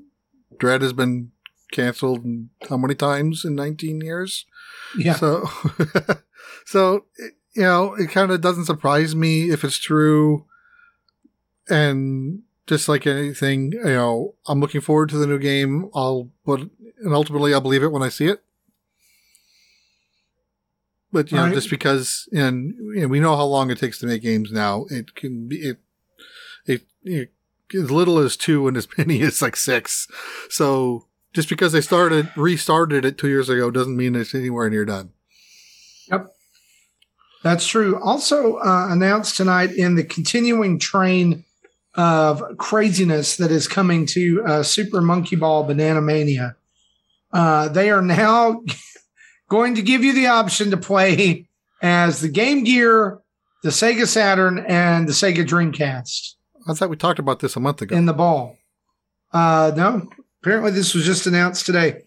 [0.59, 1.31] Dread has been
[1.71, 2.25] canceled
[2.69, 4.45] how many times in 19 years?
[4.97, 5.15] Yeah.
[5.15, 5.49] So,
[6.65, 7.05] so
[7.55, 10.45] you know, it kind of doesn't surprise me if it's true.
[11.69, 15.89] And just like anything, you know, I'm looking forward to the new game.
[15.93, 16.61] I'll, but
[16.99, 18.43] and ultimately, I'll believe it when I see it.
[21.17, 21.53] But you know, Right.
[21.55, 24.85] just because, and you know, we know how long it takes to make games now.
[24.91, 25.77] It can be it,
[26.67, 27.31] it, it
[27.73, 30.07] as little as two and as many as like six.
[30.51, 34.85] So just because they started restarted it two years ago doesn't mean it's anywhere near
[34.85, 35.09] done.
[36.11, 36.27] Yep,
[37.41, 37.99] that's true.
[38.03, 41.45] Also uh, announced tonight in the continuing train
[41.95, 46.55] of craziness that is coming to uh, Super Monkey Ball Banana Mania.
[47.33, 48.61] Uh, they are now
[49.49, 51.47] going to give you the option to play
[51.81, 53.19] as the Game Gear,
[53.63, 56.33] the Sega Saturn, and the Sega Dreamcast
[56.69, 57.95] I thought we talked about this a month ago.
[57.95, 58.57] in the ball.
[59.31, 60.09] Uh, no,
[60.41, 62.01] apparently this was just announced today.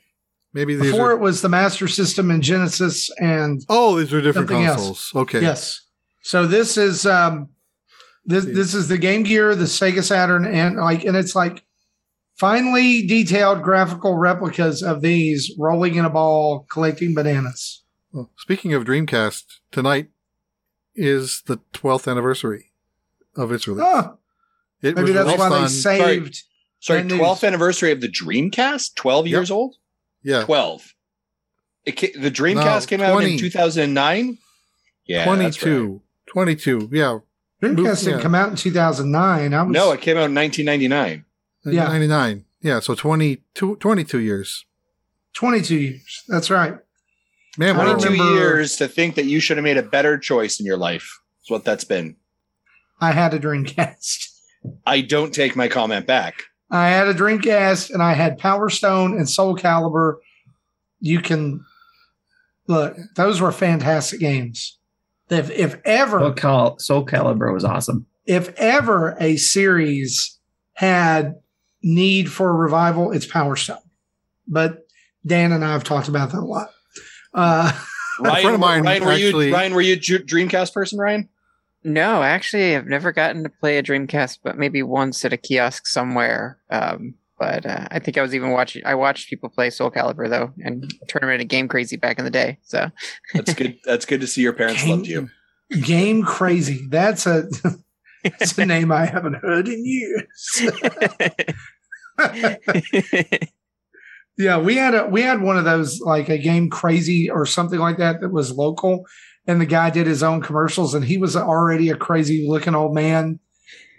[0.52, 1.12] Maybe Before are.
[1.12, 4.76] it was the Master System and Genesis and Oh, these are different something else.
[4.76, 5.12] consoles.
[5.14, 5.40] Okay.
[5.40, 5.80] Yes.
[6.22, 7.48] So this is um
[8.24, 11.64] this this is the Game Gear, the Sega Saturn, and like and it's like
[12.40, 17.82] finely detailed graphical replicas of these rolling in a ball collecting bananas.
[18.12, 20.08] Well, speaking of Dreamcast, tonight
[20.94, 22.70] is the 12th anniversary
[23.36, 23.84] of its release.
[23.86, 24.16] Oh,
[24.80, 26.42] it maybe that's released why they saved.
[26.80, 27.20] Sorry, That news.
[27.20, 28.94] 12th anniversary of the Dreamcast?
[28.94, 29.30] 12 Yep.
[29.32, 29.76] years old?
[30.22, 30.94] yeah, 12.
[31.84, 34.38] It ca- the Dreamcast No, came out in 2009?
[35.04, 35.26] Yeah.
[35.36, 35.92] that's 22.
[35.92, 36.00] right.
[36.26, 36.88] 22.
[36.90, 37.18] Yeah.
[37.62, 38.22] Dreamcast didn't Yeah.
[38.22, 39.52] come out in 2009.
[39.52, 41.26] I was, No, it came out in 1999.
[41.64, 41.84] Yeah.
[41.84, 42.44] 99.
[42.62, 44.64] Yeah, so 22, 22 years.
[45.34, 46.22] 22 years.
[46.28, 46.74] That's right.
[47.58, 49.82] Man, I what a- 22 remember- years to think that you should have made a
[49.82, 51.20] better choice in your life.
[51.42, 52.16] Is what that's been.
[53.00, 54.26] I had a Dreamcast.
[54.86, 56.42] I don't take my comment back.
[56.70, 60.16] I had a Dreamcast and I had Power Stone and Soul Calibur.
[61.00, 61.64] You can
[62.66, 64.78] look; those were fantastic games.
[65.30, 68.06] If if ever Soul, Cal- Soul Calibur was awesome.
[68.26, 70.38] if ever a series
[70.74, 71.36] had
[71.82, 73.78] need for a revival, it's Power Stone.
[74.46, 74.86] But
[75.24, 76.70] Dan and I have talked about that a lot.
[77.32, 77.72] Uh,
[78.20, 81.28] Ryan, friend of mine Ryan, were actually- you Ryan, were you a Dreamcast person, Ryan?
[81.82, 85.86] No, actually, I've never gotten to play a Dreamcast, but maybe once at a kiosk
[85.86, 86.58] somewhere.
[86.68, 88.82] Um, but uh, I think I was even watching.
[88.84, 92.30] I watched people play Soul Calibur though, and Tournament of Game Crazy back in the
[92.30, 92.58] day.
[92.62, 92.90] So
[93.32, 93.78] That's good.
[93.86, 95.30] That's good to see your parents loved you.
[95.82, 96.86] Game Crazy.
[96.86, 97.48] That's a
[98.24, 100.62] that's a name I haven't heard in years.
[104.40, 107.78] Yeah, we had a we had one of those like a game crazy or something
[107.78, 109.04] like that that was local,
[109.46, 112.94] and the guy did his own commercials, and he was already a crazy looking old
[112.94, 113.38] man,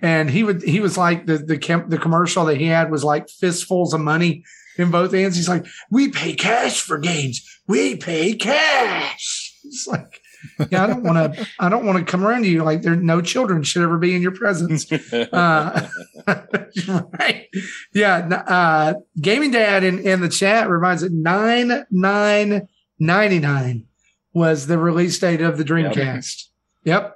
[0.02, 3.30] and he would he was like the the the commercial that he had was like
[3.30, 4.44] fistfuls of money
[4.80, 5.36] in both hands.
[5.36, 7.46] He's like, "We pay cash for games.
[7.68, 10.21] We pay cash." It's like,
[10.70, 12.96] yeah, I don't want to I don't want to come around to you like there
[12.96, 14.86] no children should ever be in your presence.
[15.32, 15.88] Uh,
[16.88, 17.48] right.
[17.94, 18.44] Yeah.
[18.48, 23.86] Uh, Gaming Dad in, in the chat reminds it 9999
[24.34, 26.46] was the release date of the Dreamcast.
[26.84, 27.16] Yep.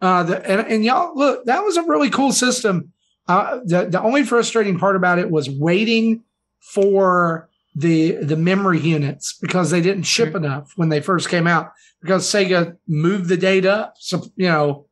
[0.00, 2.92] Uh, the, and, and y'all look, that was a really cool system.
[3.28, 6.22] Uh, the, the only frustrating part about it was waiting
[6.60, 11.72] for the the memory units because they didn't ship enough when they first came out
[12.02, 13.94] because Sega moved the date up.
[13.98, 14.86] So, you know,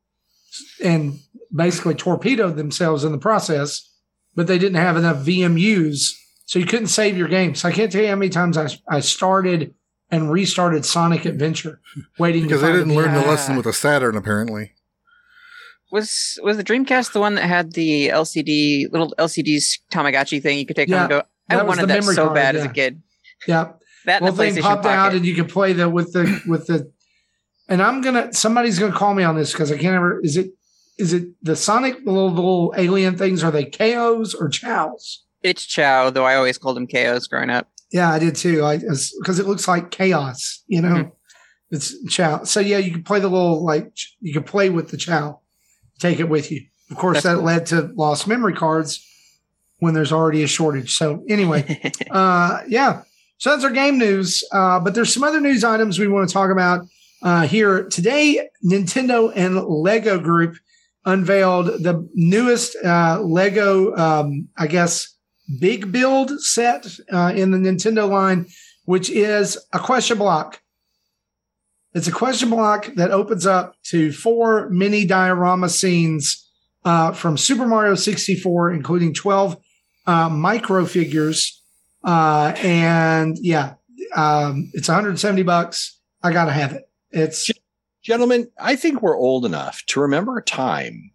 [0.82, 1.18] and
[1.54, 3.88] basically torpedoed themselves in the process,
[4.34, 6.12] but they didn't have enough VMUs.
[6.46, 7.64] So you couldn't save your games.
[7.64, 9.74] I can't tell you how many times I, I started
[10.10, 11.80] and restarted Sonic Adventure
[12.18, 14.72] waiting because to they didn't the learn the lesson with a Saturn, apparently.
[15.92, 19.60] was was the Dreamcast the one that had the LCD little LCD
[19.92, 21.22] Tamagotchi thing you could take Yeah, home and go?
[21.50, 23.02] I that was wanted that so card, bad as a kid.
[23.46, 23.72] Yeah.
[24.06, 24.96] That Well, thing popped Pocket.
[24.96, 26.90] out and you could play the with the with the
[27.68, 30.50] and I'm gonna somebody's gonna call me on this because I can't ever is it
[30.98, 33.42] is it the Sonic the little, the little alien things?
[33.44, 35.24] Are they KOs or chows?
[35.42, 37.68] It's Chao, though I always called him KOs growing up.
[37.92, 38.64] Yeah, I did too.
[38.64, 38.78] I
[39.18, 40.88] because it looks like chaos, you know.
[40.94, 41.12] Mhm.
[41.70, 42.44] It's Chao.
[42.44, 45.40] So yeah, you can play the little like you can play with the Chao,
[46.00, 46.62] take it with you.
[46.90, 47.44] Of course, That's that cool.
[47.44, 49.06] led to lost memory cards
[49.80, 50.94] when there's already a shortage.
[50.94, 53.02] So anyway, uh, yeah.
[53.38, 54.44] So that's our game news.
[54.52, 56.86] Uh, but there's some other news items we want to talk about
[57.22, 58.48] uh, here today.
[58.64, 60.56] Nintendo and Lego Group
[61.04, 65.16] unveiled the newest uh, Lego, um, I guess,
[65.58, 68.46] big build set uh, in the Nintendo line,
[68.84, 70.60] which is a question block.
[71.92, 76.46] It's a question block that opens up to four mini diorama scenes
[76.84, 79.56] uh, from Super Mario 64, including 12
[80.06, 81.62] uh, micro figures.
[82.02, 83.74] Uh, and yeah,
[84.16, 85.98] um, it's 170 bucks.
[86.22, 86.88] I gotta have it.
[87.10, 87.50] It's
[88.02, 91.10] Gentlemen, I think we're old enough to remember a time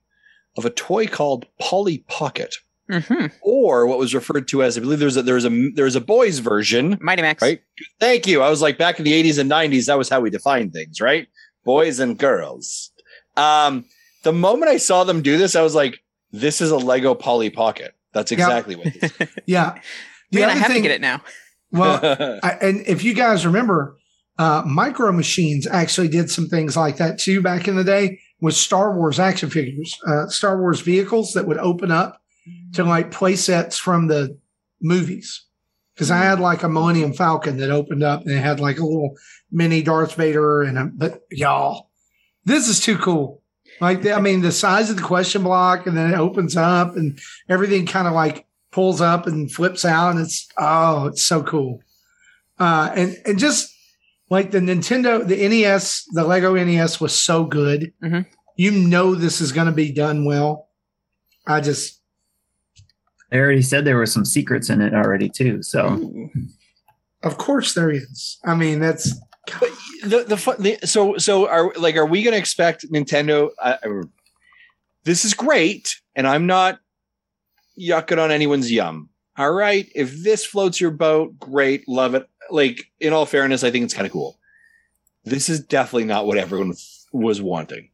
[0.55, 2.55] of a toy called Polly Pocket,
[2.89, 6.01] hmm or what was referred to as I believe there's a there's a there's a
[6.01, 6.97] boys version.
[7.01, 7.41] Mighty Max.
[7.41, 7.61] Right.
[7.99, 8.43] Thank you.
[8.43, 11.01] I was like back in the 80s and 90s, that was how we defined things,
[11.01, 11.27] right?
[11.63, 12.91] Boys and girls.
[13.35, 13.85] Um,
[14.23, 17.49] the moment I saw them do this, I was like, this is a Lego Polly
[17.49, 17.94] Pocket.
[18.15, 19.27] That's exactly what this is.
[19.45, 19.79] yeah.
[20.31, 21.21] The We're have thing, to get it now.
[21.71, 21.99] well,
[22.41, 23.95] I, and if you guys remember,
[24.39, 28.55] uh, Micro Machines actually did some things like that too back in the day with
[28.55, 32.23] Star Wars action figures, uh, Star Wars vehicles that would open up
[32.73, 34.37] to like play sets from the
[34.81, 35.45] movies.
[35.93, 38.85] Because I had like a Millennium Falcon that opened up and it had like a
[38.85, 39.15] little
[39.51, 41.91] mini Darth Vader and a, but y'all,
[42.45, 43.43] this is too cool.
[43.81, 46.95] Like, the, I mean, the size of the question block and then it opens up
[46.95, 51.43] and everything kind of like pulls up and flips out and it's, oh, it's so
[51.43, 51.81] cool.
[52.59, 53.73] Uh, and, and just
[54.29, 57.91] like the Nintendo, the NES, the Lego NES was so good.
[58.03, 58.25] Mhm.
[58.55, 60.69] You know, this is going to be done well.
[61.45, 62.01] I just,
[63.29, 65.61] They already said there were some secrets in it already too.
[65.61, 66.29] So Ooh.
[67.23, 68.37] of course there is.
[68.45, 69.13] I mean, that's,
[70.03, 73.49] the the, fun, the so so are like are we going to expect Nintendo?
[73.61, 74.03] Uh, uh,
[75.03, 76.79] this is great, and I'm not
[77.79, 79.09] yucking on anyone's yum.
[79.37, 82.27] All right, if this floats your boat, great, love it.
[82.49, 84.39] Like in all fairness, I think it's kind of cool.
[85.25, 86.73] This is definitely not what everyone
[87.11, 87.89] was wanting,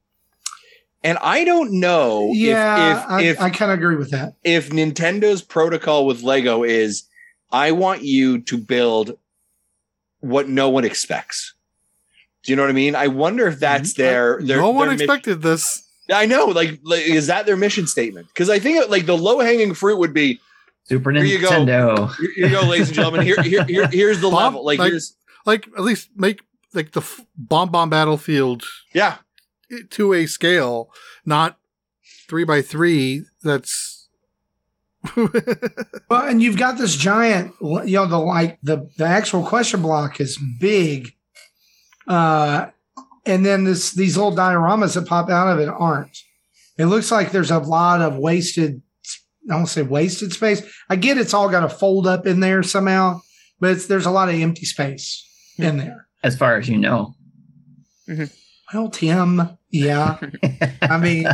[1.04, 4.36] and I don't know if- yeah, if if I, I kind of agree with that.
[4.44, 7.04] if Nintendo's protocol with Lego is
[7.52, 9.18] I want you to build
[10.22, 11.54] what no one expects.
[12.44, 12.96] Do you know what I mean?
[12.96, 14.02] I wonder if that's mm-hmm.
[14.02, 15.88] their, their no one their mission- expected this.
[16.12, 18.28] I know, like, like, is that their mission statement?
[18.28, 20.40] Because I think like the low hanging fruit would be
[20.86, 21.50] Super Here you go.
[21.50, 22.16] Nintendo.
[22.18, 23.22] here, here you go, ladies and gentlemen.
[23.22, 24.66] Here, here, here here's the Bob, level.
[24.66, 26.42] Like, like- here's Like at least make
[26.74, 29.18] like the f- bomb bomb battlefield yeah,
[29.92, 30.92] to a scale,
[31.26, 31.58] not
[32.28, 33.26] three by three.
[33.44, 33.91] That's
[36.10, 40.20] Well, and you've got this giant, you know, the like the the actual question block
[40.20, 41.14] is big,
[42.06, 42.68] uh,
[43.26, 46.18] and then this these little dioramas that pop out of it aren't.
[46.78, 48.82] It looks like there's a lot of wasted.
[49.50, 50.62] I don't say wasted space.
[50.90, 53.22] I get it's all got to fold up in there somehow,
[53.62, 55.26] but it's, there's a lot of empty space
[55.58, 56.08] in there.
[56.24, 57.16] As far as you know.
[58.74, 60.20] Well, Tim, yeah,
[60.82, 61.26] I mean,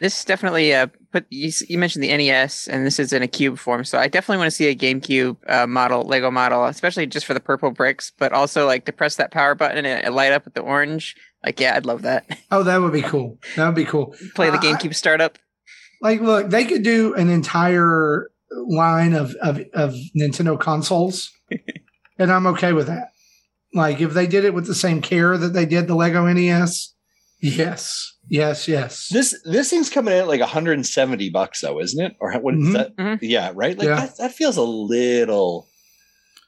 [0.00, 3.28] This is definitely uh put you, you mentioned the NES and this is in a
[3.28, 7.06] cube form, so I definitely want to see a GameCube uh, model, Lego model, especially
[7.06, 10.12] just for the purple bricks, but also like to press that power button and it,
[10.12, 11.16] light up with the orange.
[11.44, 12.26] Like, yeah, I'd love that.
[12.50, 13.38] oh, that would be cool.
[13.56, 14.14] That would be cool.
[14.34, 15.38] Play the Uh, GameCube startup.
[16.02, 18.30] like look they could do an entire
[18.68, 21.32] line of of, of nintendo consoles
[22.18, 23.08] and i'm okay with that
[23.72, 26.94] like if they did it with the same care that they did the lego nes
[27.40, 32.16] yes yes yes this this thing's coming in at like 170 bucks though, isn't it?
[32.20, 32.72] Or what is Mhm.
[32.72, 32.96] that?
[32.96, 33.18] Mhm.
[33.22, 33.76] Yeah, right.
[33.78, 33.96] Like Yeah.
[34.00, 35.68] that, that feels a little, little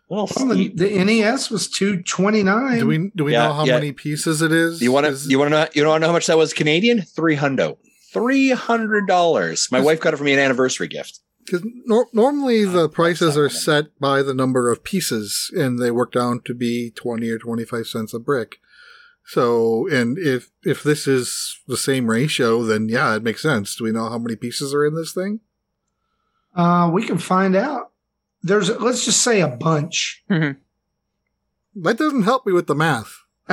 [0.08, 3.74] Well, the, the nes was 229 do we do we Yeah, know how yeah.
[3.74, 4.80] many pieces it is?
[4.80, 5.28] You want to?
[5.28, 5.68] You want to know?
[5.74, 7.02] You want to know how much that was Canadian?
[7.02, 7.76] Three hundo.
[8.12, 9.68] Three hundred dollars.
[9.70, 11.20] My wife got it for me an anniversary gift.
[11.44, 16.12] Because nor- normally the prices are set by the number of pieces, and they work
[16.12, 18.56] down to be twenty or twenty-five cents a brick.
[19.28, 23.76] So, and if if this is the same ratio, then yeah, it makes sense.
[23.76, 25.40] Do we know how many pieces are in this thing?
[26.56, 27.92] uh we can find out
[28.42, 33.12] there's let's just say a bunch That doesn't help me with the math.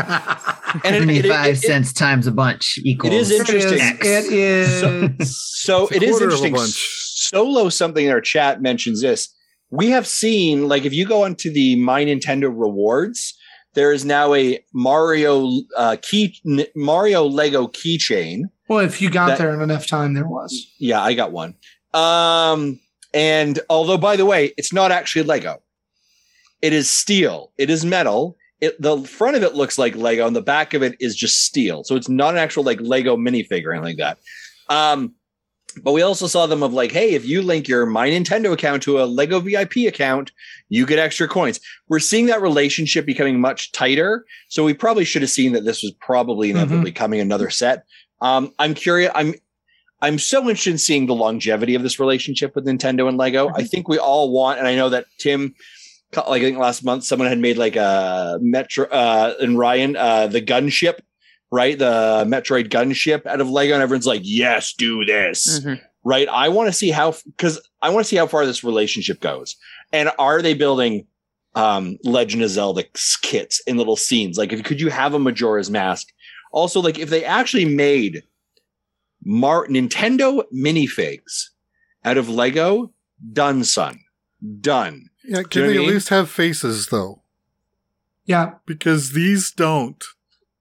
[0.83, 3.13] And it- it- it- 75 cents times a bunch equals.
[3.13, 3.79] It is- interesting.
[4.01, 6.53] it is So It's it is quarter of a interesting.
[6.53, 6.75] bunch.
[7.29, 9.33] Solo something in our chat mentions this.
[9.69, 13.37] We have seen like if you go onto the My Nintendo rewards,
[13.75, 16.35] there is now a Mario uh, key
[16.75, 18.43] Mario Lego keychain.
[18.67, 21.55] well if you got That- there in enough time there was Yeah, I got one.
[21.93, 22.79] Um,
[23.13, 25.61] and although by the way, it's not actually Lego.
[26.61, 27.51] It is steel.
[27.57, 28.35] It is metal.
[28.61, 31.43] It, the front of it looks like Lego, and the back of it is just
[31.43, 31.83] steel.
[31.83, 34.17] So it's not an actual like Lego minifigure or anything like that.
[34.73, 35.13] Um,
[35.83, 38.83] but we also saw them of like, hey, if you link your My Nintendo account
[38.83, 40.31] to a Lego VIP account,
[40.69, 41.59] you get extra coins.
[41.87, 44.25] We're seeing that relationship becoming much tighter.
[44.47, 47.85] So we probably should have seen that this was probably inevitably coming another set.
[48.21, 49.11] Um, I'm curious.
[49.15, 49.33] I'm
[50.01, 53.49] I'm so interested in seeing the longevity of this relationship with Nintendo and Lego.
[53.55, 55.55] I think we all want, and I know that Tim
[56.15, 60.27] like I think last month someone had made like a Metro uh and Ryan uh
[60.27, 60.99] the gunship,
[61.55, 61.79] right?
[61.79, 65.59] The Metroid gunship out of Lego, and everyone's like, yes, do this.
[65.61, 65.79] Mhm.
[66.03, 66.27] Right.
[66.29, 69.55] I want to see how because I want to see how far this relationship goes.
[69.91, 71.07] And are they building
[71.55, 72.83] um Legend of Zelda
[73.21, 74.37] kits in little scenes?
[74.37, 76.07] Like if could you have a Majora's Mask?
[76.51, 78.23] Also, like if they actually made
[79.23, 81.49] Mar Nintendo minifigs
[82.03, 82.91] out of Lego,
[83.33, 83.99] done, son.
[84.61, 85.09] Done.
[85.23, 85.93] Yeah, Do can you know they what I at mean?
[85.95, 87.23] least have faces though?
[88.25, 88.51] Yeah.
[88.67, 90.03] Because these don't.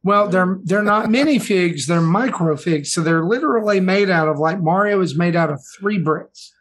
[0.04, 2.88] Well, they're they're not minifigs, they're microfigs.
[2.88, 6.52] So they're literally made out of like Mario is made out of three bricks,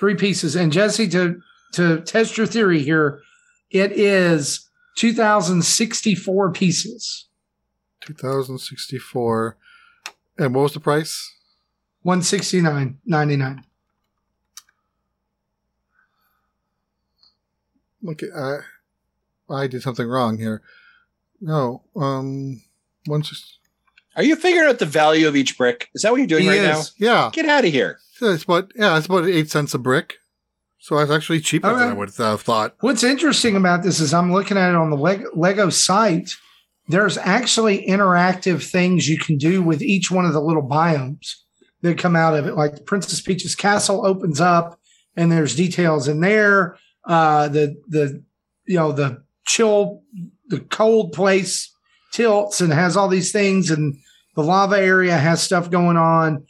[0.00, 0.56] three pieces.
[0.56, 1.40] And Jesse, to
[1.74, 3.20] to test your theory here,
[3.70, 7.26] it is 2064 pieces.
[8.00, 9.56] 2064.
[10.38, 11.32] And what was the price?
[12.04, 13.64] 169.99.
[18.06, 18.58] Okay, I,
[19.48, 20.60] I did something wrong here.
[21.40, 22.62] No, um,
[23.06, 23.58] once,
[24.16, 25.88] Are you figuring out the value of each brick?
[25.94, 26.92] Is that what you're doing He right is.
[26.98, 27.30] yeah.
[27.32, 27.98] Get out of here.
[28.14, 30.14] so it's about yeah, it's about eight cents a brick.
[30.78, 32.74] So it's actually cheaper than I would have thought.
[32.80, 36.30] What's interesting about this is I'm looking at it on the Lego, Lego site.
[36.88, 41.36] There's actually interactive things you can do with each one of the little biomes
[41.80, 42.54] that come out of it.
[42.54, 44.78] Like Princess Peach's castle opens up,
[45.16, 46.76] and there's details in there.
[47.06, 48.22] Uh, the the
[48.66, 50.02] you know the chill,
[50.48, 51.72] the cold place
[52.12, 53.96] tilts and has all these things, and
[54.34, 56.46] the lava area has stuff going on.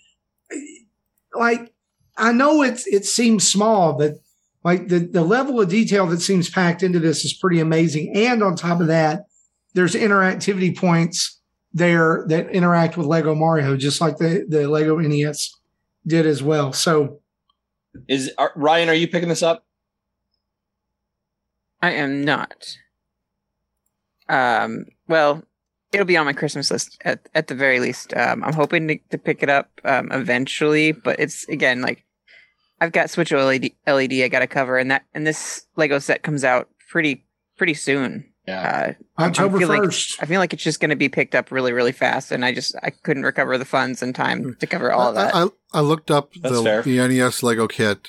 [1.34, 1.72] Like
[2.16, 4.14] I know it's it seems small, but
[4.62, 8.16] like the, the level of detail that seems packed into this is pretty amazing.
[8.16, 9.26] And on top of that,
[9.74, 11.40] there's interactivity points
[11.72, 15.54] there that interact with Lego Mario, just like the, the Lego NES
[16.06, 16.72] did as well.
[16.72, 17.20] So
[18.08, 18.88] Is are, Ryan?
[18.88, 19.66] Are you picking this up?
[21.82, 22.78] I am not.
[24.28, 25.42] Um, well,
[25.92, 28.14] it'll be on my Christmas list at, at the very least.
[28.16, 32.04] Um, I'm hoping to, to pick it up um, eventually, but it's again like
[32.80, 36.22] I've got Switch OLED LED I got to cover, and that and this Lego set
[36.22, 37.24] comes out pretty
[37.56, 38.30] pretty soon.
[38.46, 40.16] Uh, I October feel like- 1st.
[40.20, 42.52] I feel like it's just going to be picked up really really fast, and I
[42.52, 45.34] just I couldn't recover the funds in time to cover all of that.
[45.34, 46.82] I, I, I looked up That's the, fair.
[46.82, 48.08] the NES Lego kit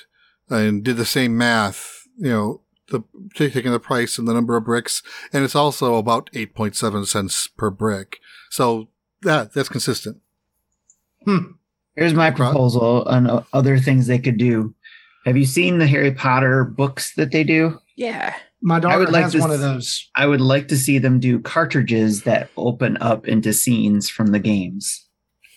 [0.50, 2.02] and did the same math.
[2.18, 3.02] You know, the
[3.34, 7.04] taking the price and the number of bricks, and it's also about eight point seven
[7.04, 8.18] cents per brick.
[8.50, 8.88] So
[9.22, 10.18] that that's consistent.
[11.24, 11.52] Hmm.
[11.96, 14.74] Here's my proposal on uh, other things they could do.
[15.24, 17.80] Have you seen the Harry Potter books that they do?
[17.96, 20.08] yeah, My daughter would like has to one of those.
[20.14, 24.38] I would like to see them do cartridges that open up into scenes from the
[24.38, 25.06] games.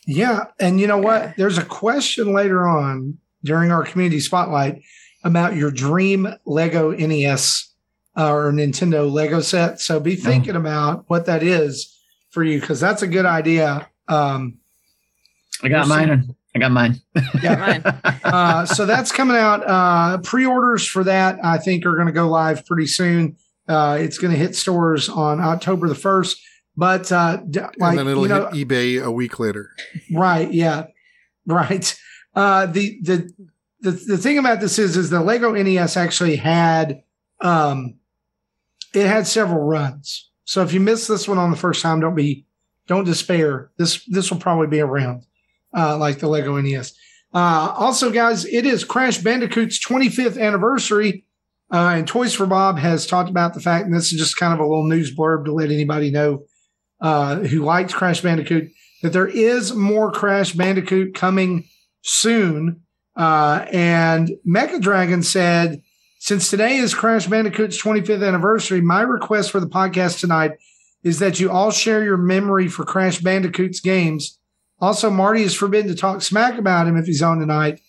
[0.07, 0.45] Yeah.
[0.59, 1.35] And you know what?
[1.37, 4.81] There's a question later on during our community spotlight
[5.23, 7.73] about your dream Lego NES
[8.17, 9.79] uh, or Nintendo Lego set.
[9.79, 11.95] So be thinking about what that is
[12.29, 13.87] for you because that's a good idea.
[14.07, 14.59] Um,
[15.63, 16.05] I got We'll see.
[16.05, 16.35] mine.
[16.55, 17.01] I got mine.
[17.43, 17.55] Yeah.
[17.55, 17.81] Mine.
[18.23, 19.63] uh, so that's coming out.
[19.67, 23.35] Uh, pre-orders for that, I think, are going to go live pretty soon.
[23.67, 26.41] Uh, it's going to hit stores on October the first.
[26.75, 29.71] But uh, d- like and then it'll you know, hit eBay a week later.
[30.13, 30.51] right?
[30.51, 30.87] Yeah,
[31.45, 31.93] right.
[32.33, 33.31] Uh, the the
[33.81, 37.03] the the thing about this is, is the Lego NES actually had
[37.41, 37.95] um,
[38.93, 40.29] it had several runs.
[40.45, 42.45] So if you miss this one on the first time, don't be
[42.87, 43.71] don't despair.
[43.77, 45.25] This this will probably be around
[45.75, 46.93] uh, like the Lego NES.
[47.33, 51.25] Uh, also, guys, it is Crash Bandicoot's 25th anniversary.
[51.71, 54.53] Uh, and Toys for Bob has talked about the fact, and this is just kind
[54.53, 56.45] of a little news blurb to let anybody know
[56.99, 58.71] uh, who likes Crash Bandicoot
[59.03, 61.65] that there is more Crash Bandicoot coming
[62.01, 62.81] soon.
[63.19, 65.83] Uh, and Mecha Dragon said,
[66.19, 70.51] since today is Crash Bandicoot's 25th anniversary, my request for the podcast tonight
[71.03, 74.39] is that you all share your memory for Crash Bandicoot's games.
[74.79, 77.81] Also, Marty is forbidden to talk smack about him if he's on tonight.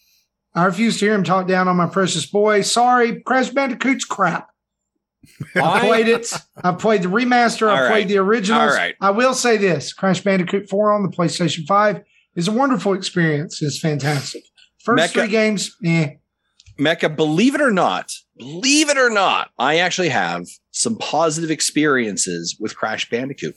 [0.52, 2.62] I refuse to hear him talk down on my precious boy.
[2.62, 4.48] Sorry, Crash Bandicoot's crap.
[5.54, 6.32] I played it.
[6.64, 7.68] I played the remaster.
[7.68, 8.72] I All played the originals.
[8.72, 8.96] All right.
[9.00, 12.02] I will say this: Crash Bandicoot 4 on the PlayStation 5
[12.34, 13.62] is a wonderful experience.
[13.62, 14.42] It's fantastic.
[14.84, 16.14] First Mecha- three games, eh.
[16.78, 22.56] Mecca, believe it or not, believe it or not, I actually have some positive experiences
[22.58, 23.54] with Crash Bandicoot.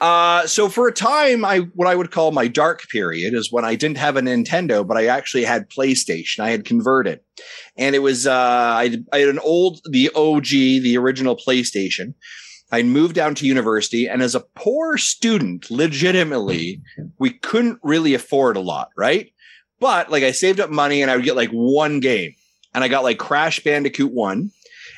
[0.00, 3.64] Uh, so for a time, I what I would call my dark period is when
[3.64, 6.40] I didn't have a Nintendo, but I actually had PlayStation.
[6.40, 7.20] I had converted,
[7.76, 12.14] and it was uh, I, I had an old, the OG, the original PlayStation.
[12.72, 16.80] I moved down to university, and as a poor student, legitimately,
[17.18, 19.32] we couldn't really afford a lot, right?
[19.80, 22.34] But like I saved up money, and I would get like one game
[22.74, 24.50] and I got like Crash Bandicoot 1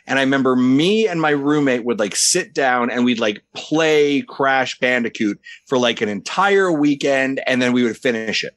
[0.06, 4.22] And I remember me and my roommate would like sit down and we'd like play
[4.22, 8.56] Crash Bandicoot for like an entire weekend and then we would finish it.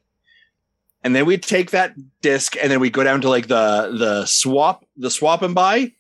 [1.04, 4.26] And then we'd take that disc and then we'd go down to like the the
[4.26, 5.92] swap, the swap and buy,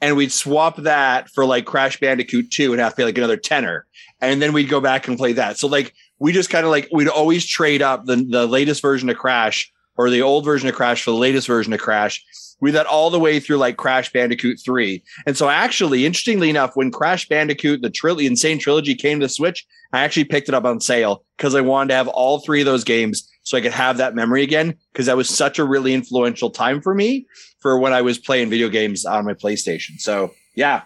[0.00, 3.36] and we'd swap that for like Crash Bandicoot 2 and have to pay like another
[3.36, 3.86] tenner.
[4.22, 5.58] And then we'd go back and play that.
[5.58, 9.08] So like we just kind of like we'd always trade up the, the latest version
[9.08, 12.24] of Crash or the old version of Crash for the latest version of Crash.
[12.60, 15.02] We that all the way through like Crash Bandicoot 3.
[15.26, 19.66] And so actually, interestingly enough, when Crash Bandicoot, the trilogy, Insane Trilogy came to Switch,
[19.92, 22.66] I actually picked it up on sale because I wanted to have all three of
[22.66, 24.74] those games so I could have that memory again.
[24.92, 27.26] Because that was such a really influential time for me
[27.60, 30.00] for when I was playing video games on my PlayStation.
[30.00, 30.82] So yeah.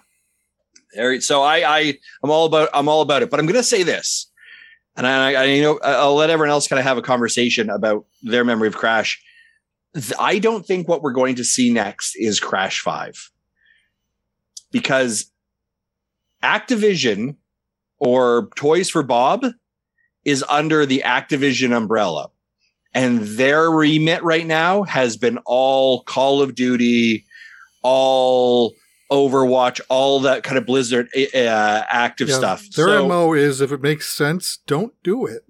[0.94, 3.30] There, so I, I I'm all about I'm all about it.
[3.30, 4.29] But I'm gonna say this
[5.00, 8.04] and I, I, you know I'll let everyone else kind of have a conversation about
[8.22, 9.22] their memory of Crash.
[10.18, 13.30] I don't think what we're going to see next is Crash Five
[14.70, 15.32] because
[16.42, 17.36] Activision
[17.98, 19.46] or Toys for Bob
[20.24, 22.30] is under the Activision umbrella,
[22.92, 27.24] and their remit right now has been all Call of Duty,
[27.82, 28.74] all
[29.10, 32.64] Overwatch, all that kind of Blizzard uh, active Yeah, stuff.
[32.76, 35.44] Their So- MO is if it makes sense, don't do it.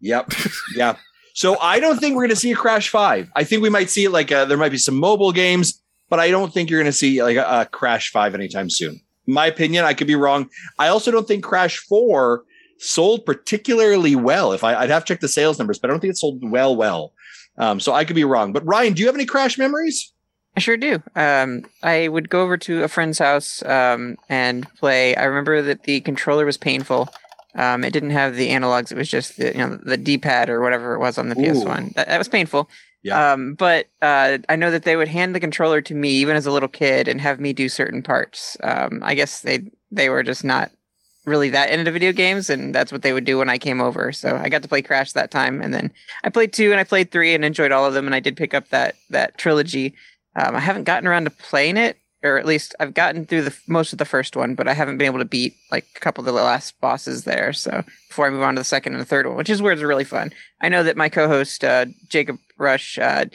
[0.00, 0.32] Yep.
[0.76, 0.96] yeah.
[1.34, 3.30] So I don't think we're going to see a Crash Five.
[3.36, 6.18] I think we might see it like uh there might be some mobile games, but
[6.18, 9.00] I don't think you're going to see like a, a Crash Five anytime soon.
[9.26, 10.50] My opinion, I could be wrong.
[10.78, 12.44] I also don't think Crash Four
[12.78, 14.52] sold particularly well.
[14.52, 16.40] If I, I'd have to check the sales numbers, but I don't think it sold
[16.42, 16.74] well.
[16.74, 17.12] Well,
[17.58, 18.52] um, so I could be wrong.
[18.52, 20.12] But Ryan, do you have any Crash memories?
[20.56, 21.02] I sure do.
[21.14, 25.14] Um, I would go over to a friend's house um, and play.
[25.14, 27.08] I remember that the controller was painful.
[27.54, 28.92] Um, it didn't have the analogs.
[28.92, 31.94] It was just the you know the D-pad or whatever it was on the PS1.
[31.94, 32.68] That, that was painful.
[33.02, 33.32] Yeah.
[33.32, 36.46] Um, but uh, I know that they would hand the controller to me even as
[36.46, 38.56] a little kid and have me do certain parts.
[38.62, 40.70] Um, I guess they they were just not
[41.26, 44.12] really that into video games, and that's what they would do when I came over.
[44.12, 45.92] So I got to play Crash that time, and then
[46.24, 48.06] I played two and I played three and enjoyed all of them.
[48.06, 49.94] And I did pick up that that trilogy.
[50.36, 53.56] Um, I haven't gotten around to playing it, or at least I've gotten through the
[53.66, 56.22] most of the first one, but I haven't been able to beat like a couple
[56.22, 57.52] of the last bosses there.
[57.52, 59.72] So before I move on to the second and the third one, which is where
[59.72, 60.32] it's really fun.
[60.60, 63.26] I know that my co-host uh, Jacob Rush uh,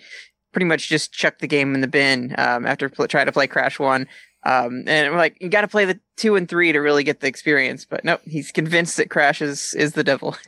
[0.51, 3.47] pretty much just chucked the game in the bin um, after pl- trying to play
[3.47, 4.07] Crash One.
[4.43, 7.19] Um, and we're like, you got to play the two and three to really get
[7.19, 7.83] the experience.
[7.83, 10.35] But nope, he's convinced that Crash is is the devil.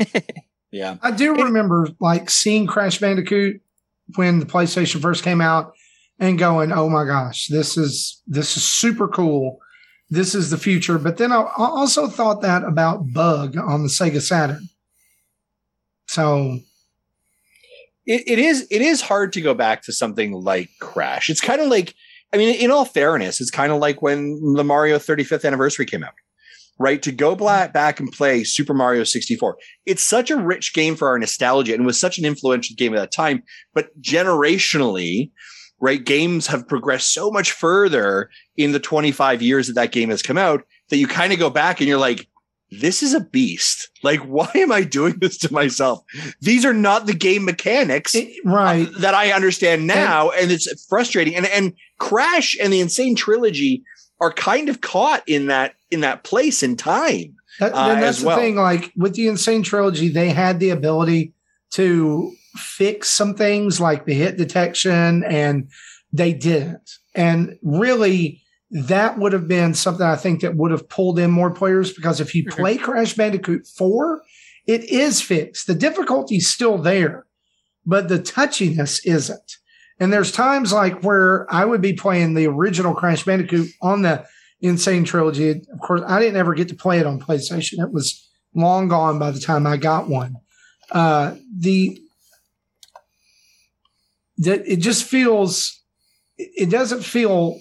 [0.71, 0.97] Yeah.
[1.01, 3.61] I do remember like seeing Crash Bandicoot
[4.15, 5.73] when the PlayStation first came out
[6.19, 9.59] and going, "Oh my gosh, this is this is super cool.
[10.09, 14.21] This is the future." But then I, also thought that about Bug on the Sega
[14.21, 14.69] Saturn.
[16.07, 16.59] So
[18.05, 21.29] it, it is it is hard to go back to something like Crash.
[21.29, 21.93] It's kind of like
[22.33, 26.03] I mean, in all fairness, it's kind of like when the Mario 35th anniversary came
[26.03, 26.13] out,
[26.77, 27.01] right?
[27.01, 29.57] To go back and play Super Mario 64.
[29.85, 32.99] It's such a rich game for our nostalgia and was such an influential game at
[32.99, 33.43] that time.
[33.73, 35.31] But generationally,
[35.79, 40.21] right, games have progressed so much further in the 25 years that that game has
[40.21, 42.27] come out that you kind of go back and you're like,
[42.69, 43.89] this is a beast.
[44.03, 46.03] Like, why am I doing this to myself?
[46.41, 51.35] These are not the game mechanics it- right, that I understand now, and it's frustrating.
[51.35, 53.83] And and Crash and the Insane Trilogy
[54.19, 57.35] are kind of caught in that in that place in time.
[57.59, 58.55] That, uh, and that's as the thing.
[58.55, 61.33] Like with the Insane Trilogy, they had the ability
[61.71, 65.69] to fix some things like the hit detection, and
[66.11, 66.89] they didn't.
[67.15, 68.41] And really,
[68.71, 72.19] that would have been something I think that would have pulled in more players because
[72.19, 72.51] if you Mhm.
[72.51, 74.21] play Crash Bandicoot 4,
[74.65, 75.67] it is fixed.
[75.67, 77.25] The difficulty's still there,
[77.85, 79.57] but the touchiness isn't.
[79.99, 84.25] And there's times like where I would be playing the original Crash Bandicoot on the
[84.61, 85.49] Insane Trilogy.
[85.49, 87.81] Of course, I didn't ever get to play it on PlayStation.
[87.83, 90.35] It was long gone by the time I got one.
[90.91, 91.99] Uh, the
[94.39, 95.81] that it just feels
[96.37, 97.59] it doesn't feel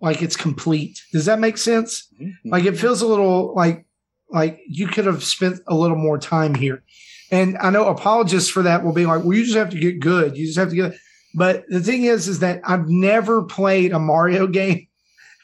[0.00, 1.00] like it's complete.
[1.12, 2.12] Does that make sense?
[2.44, 3.86] Like it feels a little like
[4.30, 6.82] like you could have spent a little more time here.
[7.30, 10.00] And I know apologists for that will be like, well, you just have to get
[10.00, 10.36] good.
[10.36, 10.94] You just have to get.
[11.34, 14.86] But the thing is, is that I've never played a Mario game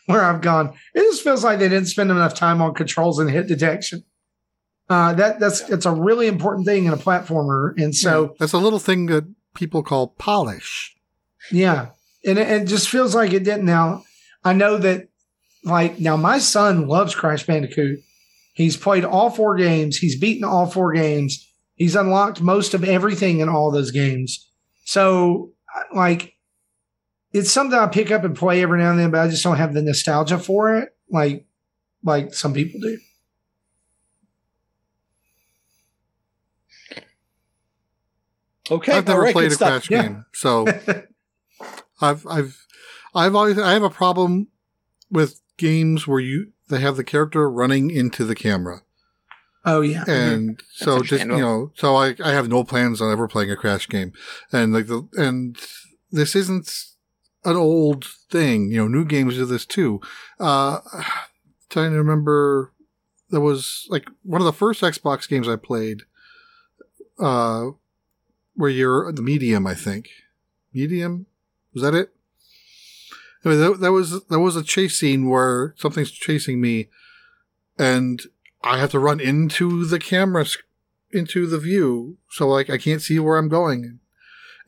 [0.07, 0.75] where I've gone.
[0.95, 4.05] It just feels like they didn't spend enough time on controls and hit detection.
[4.89, 8.59] Uh, that that's it's a really important thing in a platformer, and so That's a
[8.59, 9.25] little thing that
[9.55, 10.95] people call polish.
[11.51, 11.89] yeah,
[12.25, 13.65] and it, it just feels like it didn't.
[13.65, 14.05] Now
[14.45, 15.09] I know that,
[15.65, 18.01] like now, my son loves Crash Bandicoot.
[18.55, 19.99] He's played all four games.
[19.99, 21.47] He's beaten all four games.
[21.75, 24.51] He's unlocked most of everything in all those games.
[24.85, 25.53] So,
[25.95, 26.35] like,
[27.33, 29.57] it's something I pick up and play every now and then, but I just don't
[29.57, 31.47] have the nostalgia for it, like
[32.03, 32.99] like some people do.
[38.71, 39.69] Okay, I've never right, played a stuff.
[39.69, 40.03] Crash Yeah.
[40.03, 40.67] game, so
[42.01, 42.67] I've I've
[43.15, 44.49] I've always I have a problem
[45.11, 48.83] with games where you they have the character running into the camera,
[49.65, 53.29] Oh yeah, and so just you know, so I I have no plans on ever
[53.29, 54.13] playing a Crash game,
[54.53, 55.57] and like the and
[56.11, 56.85] this isn't
[57.45, 60.01] an old thing, you know, new games do this too.
[60.39, 60.81] Uh,
[61.71, 62.73] trying to remember,
[63.31, 66.03] there was like one of the first Xbox games I played,
[67.19, 67.71] uh,
[68.55, 70.09] where you're the medium, I think.
[70.73, 71.27] Medium
[71.73, 72.13] was that it?
[73.45, 76.89] Anyway, that, that was that was a chase scene where something's chasing me,
[77.79, 78.23] and
[78.63, 80.45] I have to run into the camera,
[81.11, 84.01] into the view, so like I can't see where I'm going,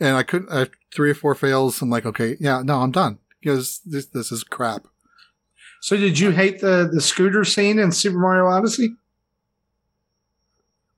[0.01, 0.51] and I couldn't.
[0.51, 1.83] I have three or four fails.
[1.83, 4.87] I'm like, okay, yeah, no, I'm done because this this is crap.
[5.80, 8.95] So did you hate the the scooter scene in Super Mario Odyssey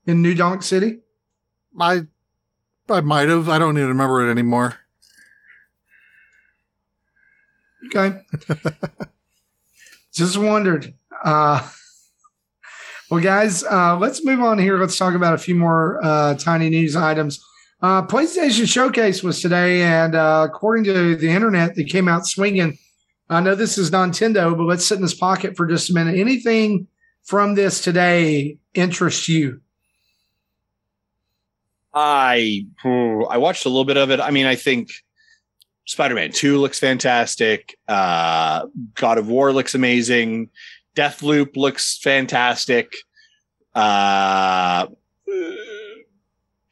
[0.07, 1.01] in New Donk City?
[1.81, 2.03] I
[2.89, 3.49] I might have.
[3.49, 4.77] I don't even remember it anymore.
[7.87, 8.21] Okay.
[10.13, 10.95] Just wondered.
[11.25, 11.67] Uh,
[13.11, 14.79] well, guys, uh, let's move on here.
[14.79, 17.45] Let's talk about a few more uh, tiny news items.
[17.81, 22.79] Uh, PlayStation Showcase was today, and uh, according to the internet, they came out swinging.
[23.29, 26.17] I know this is Nintendo, but let's sit in this pocket for just a minute.
[26.17, 26.87] Anything
[27.25, 29.61] from this today interests you?
[31.95, 34.21] I oh, I watched a little bit of it.
[34.21, 34.91] I mean, I think
[35.87, 37.77] Spider-Man 2 looks fantastic.
[37.87, 40.51] Uh God of War looks amazing.
[40.97, 42.93] Deathloop looks fantastic.
[43.75, 44.87] Uh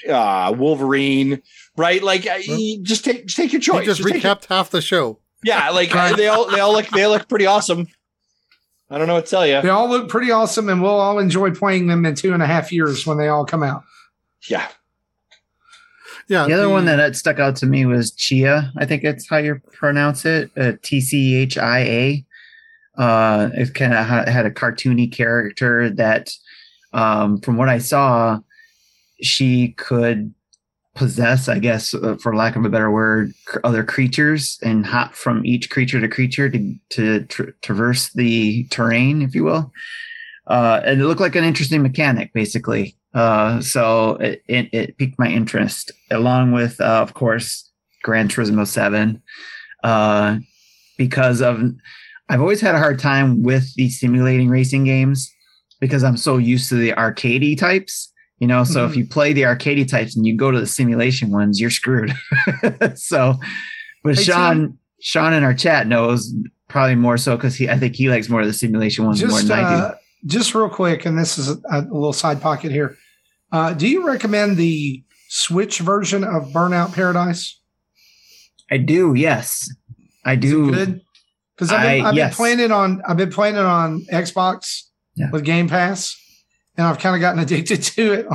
[0.08, 1.42] uh Wolverine,
[1.76, 2.02] right?
[2.02, 3.86] Like you just take just take your choice.
[3.86, 5.18] You just Just recapped half the show.
[5.44, 7.86] Yeah, like they all they all look they look pretty awesome.
[8.90, 9.62] I don't know what to tell you.
[9.62, 12.46] They all look pretty awesome, and we'll all enjoy playing them in two and a
[12.46, 13.84] half years when they all come out.
[14.48, 14.68] Yeah.
[16.32, 16.46] Yeah.
[16.46, 18.72] The other one that stuck out to me was Tchia.
[18.78, 20.50] I think that's how you pronounce it.
[20.56, 22.24] Uh, T C H I A.
[22.96, 26.30] Uh, it kind of ha- had a cartoony character that,
[26.94, 28.40] um, from what I saw,
[29.20, 30.32] she could
[30.94, 35.14] possess, I guess, uh, for lack of a better word, cr- other creatures and hop
[35.14, 39.70] from each creature to creature to to tra- traverse the terrain, if you will.
[40.46, 42.96] Uh, and it looked like an interesting mechanic, basically.
[43.14, 47.70] Uh, so it, it, it piqued my interest, along with, uh, of course,
[48.02, 49.22] Gran Turismo 7,
[49.84, 50.38] uh,
[50.96, 51.60] because of
[52.28, 55.30] I've always had a hard time with the simulating racing games
[55.80, 58.10] because I'm so used to the arcadey types.
[58.38, 58.96] You know, so if Mhm.
[58.96, 62.12] you play the arcadey types and you go to the simulation ones, you're screwed.
[62.94, 63.38] so,
[64.02, 66.34] but Hey, Sean, Sean in our chat knows
[66.68, 69.30] probably more so because he, I think he likes more of the simulation ones more
[69.38, 69.94] Just, than I do.
[70.26, 72.96] Just real quick, and this is a, a little side pocket here.
[73.50, 77.58] Uh, do you recommend the Switch version of Burnout Paradise?
[78.70, 79.68] I do, yes,
[80.24, 80.72] I do.
[80.72, 81.00] good?
[81.56, 82.30] Because I've, been, I- I've yes.
[82.30, 84.82] been playing it on I've been playing it on Xbox
[85.16, 85.30] Yeah.
[85.30, 86.16] with Game Pass,
[86.76, 88.26] and I've kind of gotten addicted to it.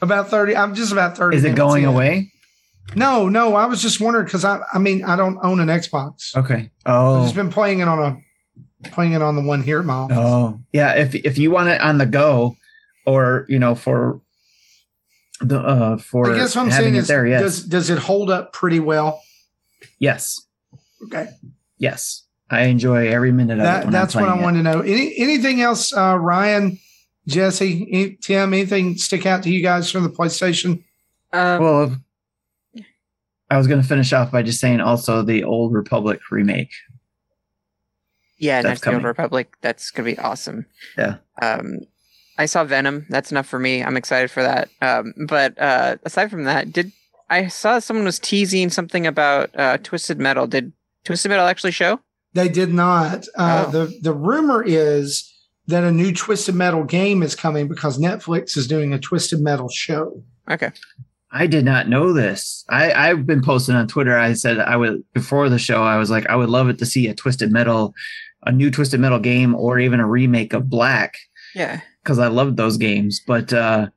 [0.00, 1.36] about thirty, I'm just about thirty.
[1.36, 1.88] Is it going in.
[1.88, 2.30] away?
[2.96, 3.54] No, no.
[3.54, 6.36] I was just wondering because I I mean I don't own an Xbox.
[6.36, 6.70] Okay.
[6.84, 8.16] Oh, I've just been playing it on a
[8.84, 10.92] playing it on the one here at my oh, yeah.
[10.94, 12.56] If if you want it on the go,
[13.06, 14.20] or you know, for
[15.40, 17.98] the uh for I guess what I'm saying it is, there, yes, does does it
[17.98, 19.22] hold up pretty well?
[19.98, 20.40] yes,
[21.04, 21.28] Okay.
[21.78, 22.24] yes.
[22.50, 23.62] I enjoy every minute of it.
[23.64, 24.44] That, when that's I'm what I playing it.
[24.44, 24.80] wanted to know.
[24.82, 26.78] Any anything else, uh, Ryan,
[27.26, 28.52] Jesse, any- Tim?
[28.52, 30.84] Anything stick out to you guys from the PlayStation?
[31.32, 31.96] Um, Well,
[33.50, 36.72] I was going to finish off by just saying also the Old Republic remake.
[38.42, 39.06] Yeah, that's Knights of the Old coming.
[39.06, 39.54] Republic.
[39.62, 40.66] That's gonna be awesome.
[40.98, 41.16] Yeah.
[41.40, 41.78] Um,
[42.38, 43.06] I saw Venom.
[43.08, 43.82] That's enough for me.
[43.82, 44.68] I'm excited for that.
[44.80, 46.92] Um, but uh, aside from that, did
[47.30, 50.46] I saw someone was teasing something about uh, Twisted Metal?
[50.46, 50.72] Did
[51.04, 52.00] Twisted Metal actually show?
[52.34, 53.26] They did not.
[53.36, 53.70] Uh, Oh.
[53.70, 55.28] The the rumor is
[55.68, 59.68] that a new Twisted Metal game is coming because Netflix is doing a Twisted Metal
[59.68, 60.22] show.
[60.50, 60.70] Okay.
[61.34, 62.62] I did not know this.
[62.68, 64.18] I, I've been posting on Twitter.
[64.18, 65.82] I said I would before the show.
[65.82, 67.94] I was like, I would love it to see a Twisted Metal,
[68.44, 71.14] a new Twisted Metal game, or even a remake of Black,
[71.54, 71.80] Yeah.
[72.02, 73.20] because I loved those games.
[73.26, 73.88] But uh,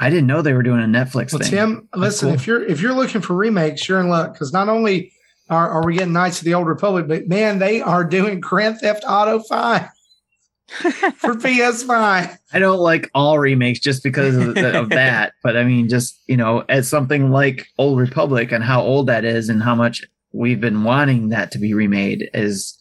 [0.00, 1.50] I didn't know they were doing a Netflix Well, thing.
[1.50, 2.34] Tim, listen, cool.
[2.36, 5.12] if you're if you're looking for remakes, you're in luck because not only
[5.48, 8.78] are, are we getting Knights of the Old Republic, but man, they are doing Grand
[8.80, 9.88] Theft Auto Five
[10.68, 12.38] for PS5.
[12.52, 15.32] I don't like all remakes just because of, the, of that.
[15.42, 19.24] But I mean, just you know, as something like Old Republic and how old that
[19.24, 22.76] is and how much we've been wanting that to be remade is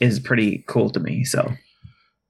[0.00, 1.24] is pretty cool to me.
[1.24, 1.52] So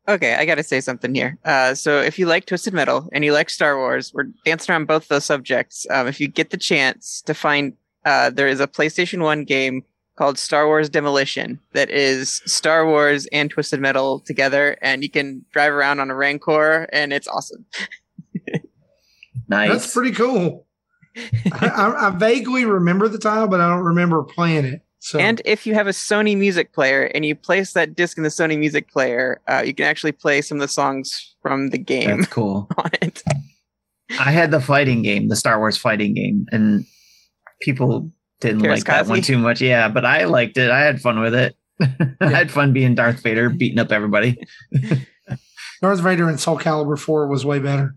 [0.09, 1.37] Okay, I got to say something here.
[1.45, 4.87] Uh, so, if you like Twisted Metal and you like Star Wars, we're dancing around
[4.87, 5.85] both those subjects.
[5.91, 7.73] Um, if you get the chance to find,
[8.05, 9.83] uh, there is a PlayStation 1 game
[10.17, 15.45] called Star Wars Demolition that is Star Wars and Twisted Metal together, and you can
[15.51, 17.67] drive around on a Rancor, and it's awesome.
[19.49, 19.71] nice.
[19.73, 20.67] That's pretty cool.
[21.17, 24.86] I, I, I vaguely remember the title, but I don't remember playing it.
[25.07, 28.25] So And if you have a Sony music player and you place that disc in
[28.25, 31.79] the Sony music player, uh, you can actually play some of the songs from the
[31.79, 32.67] game That's cool.
[32.77, 33.23] on it.
[34.19, 36.85] I had the fighting game, the Star Wars fighting game, and
[37.63, 39.61] people didn't Karis like that one too much.
[39.61, 40.73] Yeah, but I liked it.
[40.73, 41.55] I had fun with it.
[42.21, 44.43] I had fun being Darth Vader, beating up everybody.
[45.83, 47.95] Darth Vader in Soul Calibur 4 was way better.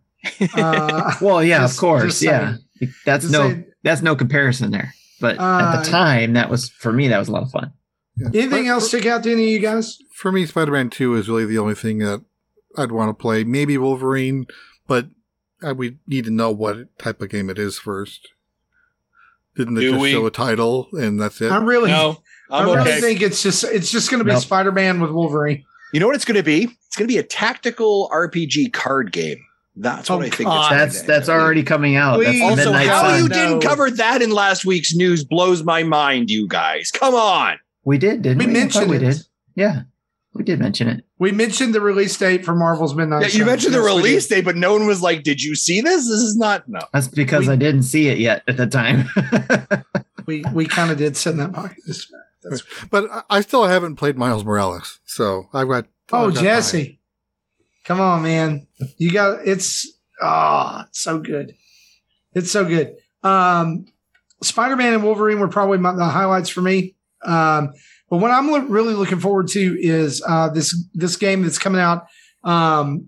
[0.53, 2.57] Uh, Well, yeah, Just- of course, just yeah.
[3.03, 3.66] That's just no, saying.
[3.82, 4.93] that's no comparison there.
[5.20, 7.07] But at Uh, the time, that was for me.
[7.07, 7.74] That was a lot of fun.
[8.17, 8.28] Yeah.
[8.34, 9.97] anything For- else stick out to any of you guys?
[10.13, 12.24] For me, Spider Man 2 is really the only thing that
[12.78, 13.43] I'd want to play.
[13.43, 14.45] Maybe Wolverine,
[14.88, 15.07] but
[15.65, 18.30] uh, we need to know what type of game it is first.
[19.55, 20.11] Didn't they Do just we?
[20.11, 21.51] show a title and that's it?
[21.51, 23.01] I really, No, I I'm really okay.
[23.01, 24.41] think it's just it's just going to be Nope.
[24.41, 25.63] Spider Man with Wolverine.
[25.93, 26.63] You know what it's going to be?
[26.88, 29.39] It's going to be a tactical RPG card game.
[29.82, 30.49] That's what Oh, I think.
[30.49, 30.59] God.
[30.59, 31.07] it's gonna That's be.
[31.07, 32.17] that's already coming out.
[32.19, 32.39] That's Please.
[32.39, 33.13] the Also, Midnight how Sun.
[33.15, 33.30] you Sun.
[33.30, 36.91] didn't cover that in last week's news blows my mind, you guys.
[36.91, 37.57] Come on.
[37.86, 38.51] We did, didn't We we?
[38.53, 38.99] Mentioned we it.
[38.99, 39.17] did.
[39.55, 39.82] Yeah,
[40.34, 41.05] we did mention it.
[41.17, 43.21] We mentioned the release date for Marvel's Midnight.
[43.21, 43.45] Yeah, you Sun.
[43.47, 46.07] mentioned the Yes, we release date, but no one was like, "Did you see this?
[46.07, 46.80] This is not." No.
[46.93, 49.07] That's because We- I didn't see it yet at the time.
[50.25, 51.77] We we kind of did sit in that pocket.
[51.88, 55.88] That's, But I- I still haven't played Miles Morales, so I've got.
[56.11, 56.98] oh, I've got Jesse,
[57.89, 58.67] come on, man!
[58.97, 61.55] You got it's ah, it's so good.
[62.33, 62.95] It's so good.
[63.23, 63.85] Um,
[64.43, 66.95] Spider Man and Wolverine were probably my, the highlights for me.
[67.25, 67.73] Um,
[68.09, 71.81] but what I'm lo- really looking forward to is uh, this this game that's coming
[71.81, 72.05] out
[72.43, 73.07] um,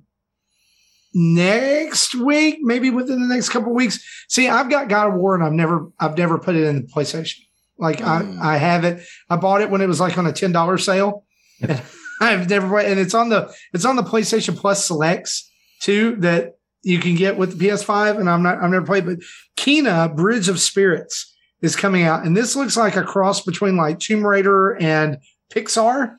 [1.14, 4.04] next week, maybe within the next couple of weeks.
[4.30, 6.88] See, I've got God of War, and I've never I've never put it in the
[6.88, 7.38] PlayStation.
[7.78, 8.40] Like Mm.
[8.42, 9.04] I I have it.
[9.30, 11.26] I bought it when it was like on a ten dollar sale.
[12.22, 15.50] I've never played, and it's on the it's on the PlayStation Plus Selects
[15.82, 18.20] too that you can get with the PS5.
[18.20, 19.18] And I'm not I've never played, but
[19.58, 24.00] Kena Bridge of Spirits is coming out, and this looks like a cross between like
[24.00, 25.18] Tomb Raider and
[25.54, 26.16] Pixar,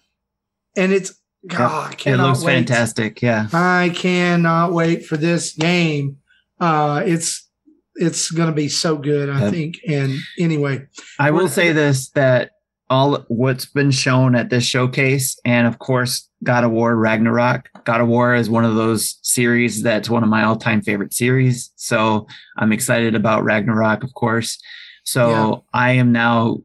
[0.76, 1.14] and it's
[1.46, 2.52] God, I it looks wait.
[2.54, 3.20] fantastic.
[3.22, 3.48] Yeah.
[3.52, 6.18] I cannot wait for this game.
[6.60, 7.48] Uh, it's
[7.96, 9.52] it's going to be so good, I Yep.
[9.52, 9.74] think.
[9.88, 10.86] And anyway,
[11.18, 12.52] I will say this that
[12.92, 17.68] all what's been shown at this showcase, and of course, God of War Ragnarok.
[17.84, 21.14] God of War is one of those series that's one of my all time favorite
[21.14, 21.72] series.
[21.76, 22.26] So
[22.58, 24.58] I'm excited about Ragnarok, of course.
[25.04, 25.54] So Yeah.
[25.72, 26.58] I am now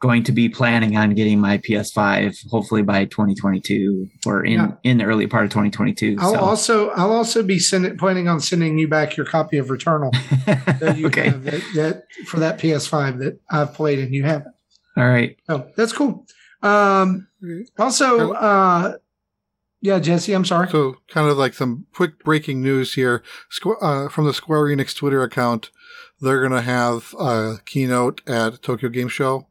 [0.00, 4.72] going to be planning on getting my PS5 hopefully by 2022 or in Yeah.
[4.82, 6.16] in the early part of 2022.
[6.18, 6.40] I'll so.
[6.40, 10.10] also I'll also be sending planning on sending you back your copy of Returnal
[10.80, 11.28] that you okay.
[11.30, 14.53] have that, that for that PS5 that I've played and you haven't.
[14.96, 15.36] All right.
[15.48, 16.26] Oh, that's cool.
[16.62, 17.28] Um,
[17.78, 18.96] also, uh,
[19.80, 20.68] yeah, Jesse, I'm sorry.
[20.70, 23.22] So, kind of like some quick breaking news here
[23.52, 25.70] Squ- uh, from the Square Enix Twitter account.
[26.20, 29.48] They're going to have a keynote at Tokyo Game Show.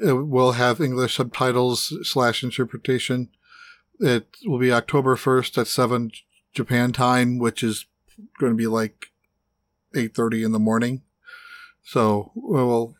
[0.00, 3.28] It will have English subtitles slash interpretation.
[4.00, 6.10] It will be October 1st at 7
[6.52, 7.86] Japan time, which is
[8.40, 9.06] going to be like
[9.94, 11.02] 8.30 in the morning.
[11.84, 12.95] So we'll,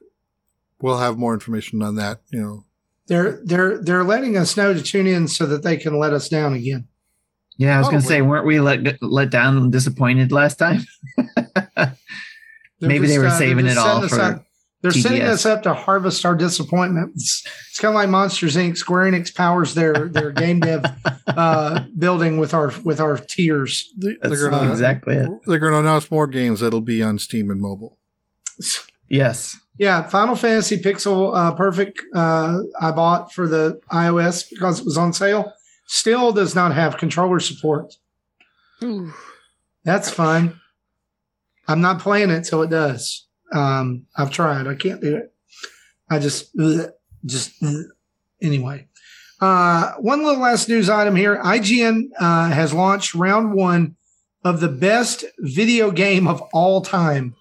[0.81, 2.65] we'll have more information on that, you know,
[3.07, 6.29] They're they're they're letting us know to tune in so that they can let us
[6.29, 6.89] down again.
[7.59, 10.83] Yeah, I was going to say, weren't we let let down and disappointed last time?
[11.75, 11.95] They're
[12.81, 14.47] Maybe they were uh, saving it all for up-
[14.83, 17.13] They're setting us up to harvest our disappointment.
[17.15, 18.77] It's, it's kind of like Monsters Inc.
[18.77, 20.85] Square Enix powers their their game dev
[21.29, 23.91] uh, building with our with our tears.
[23.97, 25.31] They- That's they're gonna exactly it.
[25.47, 27.99] they're gonna announce more games that'll be on Steam and mobile.
[29.09, 29.57] Yes.
[29.79, 34.97] Yeah, Final Fantasy Pixel uh, Perfect uh, I bought for the iOS because it was
[34.97, 35.53] on sale.
[35.87, 37.95] Still does not have controller support.
[39.85, 40.59] That's fine.
[41.69, 43.27] I'm not playing it till it does.
[43.53, 44.67] Um, I've tried.
[44.67, 45.33] I can't do it.
[46.11, 46.57] I just,
[47.25, 47.53] just
[48.41, 48.89] anyway.
[49.41, 51.37] Uh, one little last news item here.
[51.43, 53.97] IGN uh, has launched round one
[54.45, 57.35] of the best video game of all time.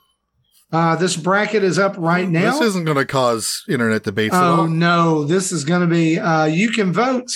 [0.75, 2.51] Uh, this bracket is up right now.
[2.51, 4.67] This isn't going to cause internet debates at Oh all.
[4.67, 6.19] no, this is going to be.
[6.19, 7.31] Uh, you can vote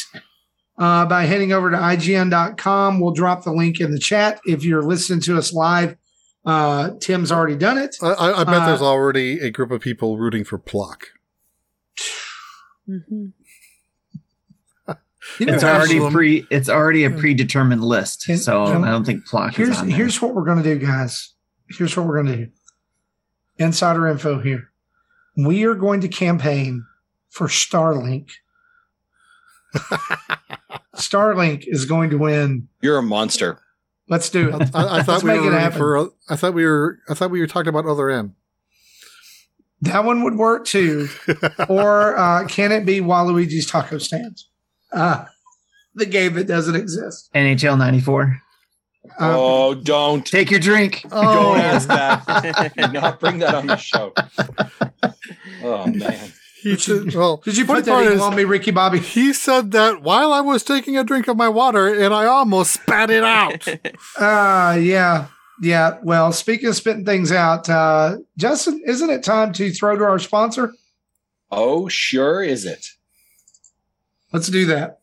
[0.78, 3.00] uh, by heading over to ign.com.
[3.00, 5.96] We'll drop the link in the chat if you're listening to us live.
[6.46, 7.96] Uh, Tim's already done it.
[8.02, 11.08] I, I I bet Uh, there's already a group of people rooting for Plok.
[12.90, 13.32] Mhm.
[15.40, 16.14] You know, It's already Absalom.
[16.14, 16.48] pre.
[16.50, 19.96] It's already a predetermined list, so I don't think Plok is here's on there.
[19.98, 21.34] here's what we're going to do, guys.
[21.70, 22.52] Here's what we're going to do.
[23.60, 24.70] Insider info here.
[25.38, 26.86] We are going to campaign
[27.30, 28.30] for Starlink.
[30.96, 32.68] Starlink is going to win.
[32.82, 33.62] You're a monster.
[34.08, 34.72] Let's do it.
[34.74, 35.78] I, I Let's thought we were it ready happen.
[35.78, 36.10] for.
[36.30, 37.00] I thought we were.
[37.10, 38.36] I thought we were talking about other M.
[39.82, 41.08] That one would work too.
[41.70, 44.50] or uh, can it be Waluigi's Taco Stands?
[44.92, 45.26] Uh,
[45.96, 47.30] the game that doesn't exist.
[47.36, 48.42] NHL '94.
[49.06, 50.26] Uh, oh, don't.
[50.26, 51.06] Take your drink.
[51.12, 51.22] Oh.
[51.34, 52.74] Don't ask that.
[52.78, 54.14] Do not bring that on the show.
[55.64, 56.32] Oh man.
[56.62, 59.00] he said, well, Did you put that part in on me, Ricky Bobby?
[59.00, 62.74] He said that while I was taking a drink of my water, and I almost
[62.74, 63.66] spat it out.
[64.18, 65.28] Uh yeah.
[65.62, 65.98] Yeah.
[66.04, 70.20] Well, speaking of spitting things out, uh, Justin, isn't it time to throw to our
[70.20, 70.74] sponsor?
[71.52, 72.86] Oh, sure is it.
[74.32, 75.00] Let's do that.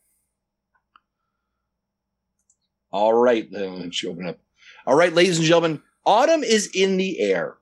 [2.97, 4.39] All right, then let's open up.
[4.87, 7.59] All right, ladies and gentlemen, autumn is in the air,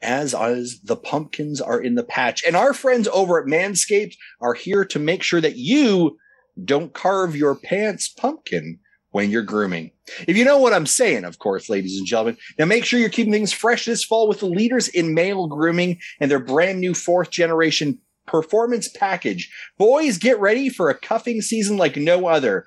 [0.00, 4.54] as as the pumpkins are in the patch, and our friends over at Manscaped are
[4.54, 6.16] here to make sure that you
[6.64, 8.78] don't carve your pants pumpkin
[9.10, 9.90] when you're grooming.
[10.26, 12.38] If you know what I'm saying, of course, ladies and gentlemen.
[12.58, 15.98] Now make sure you're keeping things fresh this fall with the leaders in male grooming
[16.20, 19.52] and their brand new fourth generation performance package.
[19.76, 22.64] Boys, get ready for a cuffing season like no other.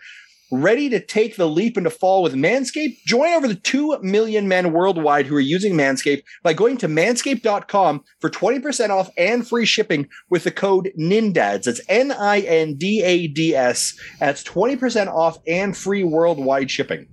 [0.50, 3.04] Ready to take the leap into fall with Manscaped?
[3.06, 8.02] Join over the 2 million men worldwide who are using Manscaped by going to manscaped.com
[8.22, 11.64] for 20% off and free shipping with the code NINDADS.
[11.64, 14.00] That's N I N D A D S.
[14.22, 17.08] That's 20% off and free worldwide shipping.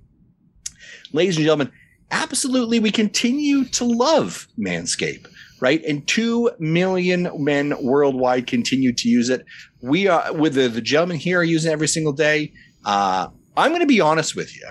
[1.11, 1.73] Ladies and gentlemen,
[2.11, 5.27] absolutely, we continue to love Manscaped,
[5.59, 5.83] right?
[5.83, 9.43] And 2 million men worldwide continue to use it.
[9.81, 12.53] We are, with the, the gentlemen here, are using it every single day.
[12.85, 13.27] Uh,
[13.57, 14.67] I'm going to be honest with you.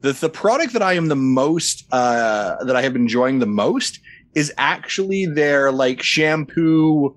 [0.00, 3.46] The, the product that I am the most, uh, that I have been enjoying the
[3.46, 4.00] most
[4.34, 7.16] is actually their like shampoo,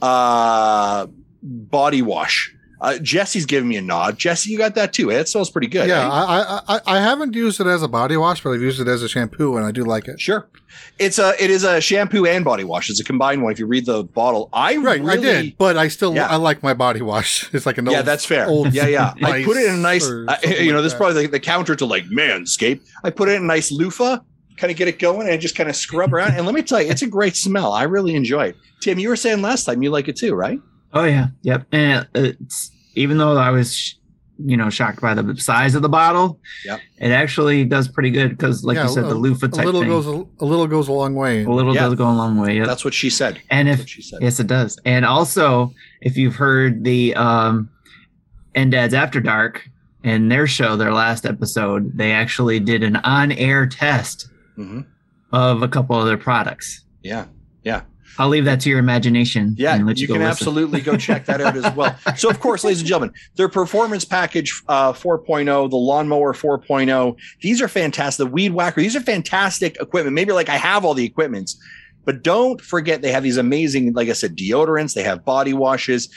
[0.00, 1.06] uh,
[1.42, 2.53] body wash.
[2.84, 4.18] Uh, Jesse's giving me a nod.
[4.18, 5.10] Jesse, you got that too.
[5.10, 5.20] eh?
[5.20, 5.88] It smells pretty good.
[5.88, 6.08] yeah, eh?
[6.10, 8.88] I, I I I haven't used it as a body wash, but I've used it
[8.88, 10.20] as a shampoo, and I do like it.
[10.20, 10.48] Sure.
[10.98, 12.90] It's a it is a shampoo and body wash.
[12.90, 13.52] It's a combined one.
[13.52, 16.26] If you read the bottle, I Right, I did, but I still Yeah.
[16.26, 17.48] I like my body wash.
[17.54, 18.46] It's like an Yeah, old, that's fair.
[18.48, 19.14] old yeah, yeah.
[19.22, 20.06] I put it in a nice.
[20.08, 22.82] or I- something you know, like this is probably the, the counter to like Manscaped.
[23.02, 24.18] I put it in a nice loofah,
[24.58, 26.34] kind of get it going, and just kind of scrub around.
[26.36, 27.72] And let me tell you, it's a great smell.
[27.72, 28.56] I really enjoy it.
[28.80, 30.60] Tim, you were saying last time you like it too, right?
[30.92, 31.66] Oh yeah, yep.
[31.72, 33.96] And it's even though I was,
[34.38, 36.80] you know, shocked by the size of the bottle, Yep.
[36.98, 39.80] it actually does pretty good because, like Yeah, you said, a- the loofah a little
[39.80, 41.44] thing, goes a, a little goes a long way.
[41.44, 41.82] a little Yeah.
[41.82, 42.56] does go a long way.
[42.56, 42.66] Yep.
[42.66, 43.40] That's what she said.
[43.50, 44.18] and That's if what she said.
[44.22, 44.78] yes, it does.
[44.84, 47.68] And also, if you've heard the um,
[48.54, 49.68] and Dad's After Dark
[50.02, 54.80] in their show, their last episode, they actually did an on-air test hmm
[55.32, 56.84] of a couple of their products.
[57.02, 57.26] Yeah,
[57.64, 57.80] yeah.
[58.18, 59.54] I'll leave that to your imagination.
[59.58, 60.30] Yeah, and let you, you, can listen.
[60.30, 61.96] absolutely go check that out as well.
[62.16, 67.60] So, of course, ladies and gentlemen, their performance package uh, 4.0, the lawnmower 4.0, these
[67.60, 68.26] are fantastic.
[68.26, 70.14] The weed whacker, these are fantastic equipment.
[70.14, 71.58] Maybe like I have all the equipments,
[72.04, 74.94] but don't forget they have these amazing, like I said, deodorants.
[74.94, 76.08] They have body washes.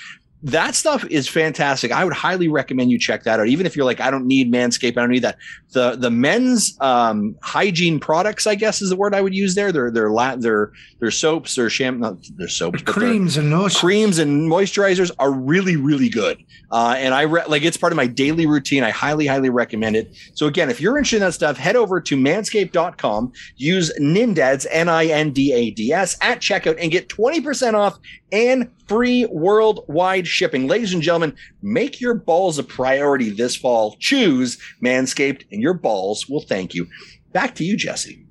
[0.44, 1.92] That stuff is fantastic.
[1.92, 3.48] I would highly recommend you check that out.
[3.48, 5.38] Even if you're like, I don't need Manscaped, I don't need that.
[5.74, 9.72] The the men's um, hygiene products, I guess, is the word I would use there.
[9.72, 13.80] They're they're la- they're they're soaps, they're sham, not they're soaps, Creams and lotions.
[13.80, 16.42] creams and moisturizers are really really good.
[16.72, 18.84] Uh, and i re- like it's part of my daily routine.
[18.84, 20.16] I highly highly recommend it.
[20.34, 26.18] So again if you're interested in that stuff head over to manscaped.com use nindads n-i-n-d-a-d-s
[26.22, 28.00] at checkout and get 20% off
[28.32, 30.68] and free worldwide shipping.
[30.68, 33.96] Ladies and gentlemen make your balls a priority this fall.
[34.00, 36.88] Choose manscaped and your balls will thank you
[37.34, 38.26] back to you jesse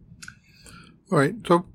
[1.11, 1.35] All right.
[1.47, 1.67] So,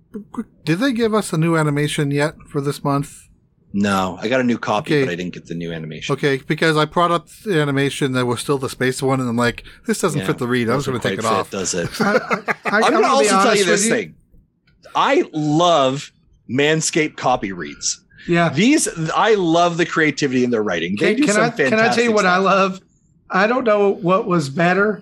[0.64, 3.28] did they give us a new animation yet for this month?
[3.74, 5.06] no i got a new copy Okay.
[5.06, 8.26] but i didn't get the new animation Okay, because I brought up the animation that
[8.26, 10.68] was still the space one, and I'm like, this doesn't Yeah, fit the read.
[10.70, 11.50] I was going to take it quite off.
[11.52, 14.16] does it I, I'm going to also tell you this with thing.
[14.94, 16.12] I love
[16.50, 18.04] Manscaped copy reads.
[18.28, 18.50] Yeah.
[18.50, 20.98] These, I love the creativity in their writing.
[21.00, 22.82] They Can, do can some I fantastic can I tell you what I love?
[23.30, 25.02] I don't know what was better,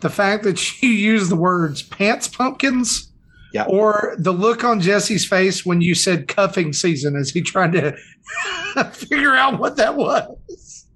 [0.00, 3.10] the fact that you use the words pants pumpkins,
[3.52, 3.64] Yeah.
[3.68, 7.96] or the look on Jesse's face when you said cuffing season as he tried to
[8.92, 10.86] figure out what that was.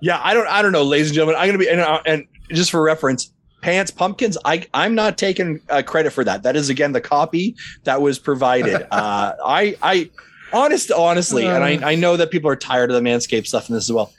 [0.00, 1.36] Yeah, I don't, I don't know, ladies and gentlemen.
[1.40, 3.32] I'm going to be, and, uh, and just for reference,
[3.62, 4.36] pants pumpkins.
[4.44, 6.42] I, I'm not taking uh, credit for that.
[6.42, 8.82] That is again the copy that was provided.
[8.90, 10.10] uh, I, I,
[10.54, 11.86] Honest, honestly, and Uh.
[11.86, 14.12] I, I know that people are tired of the Manscaped stuff in this as well.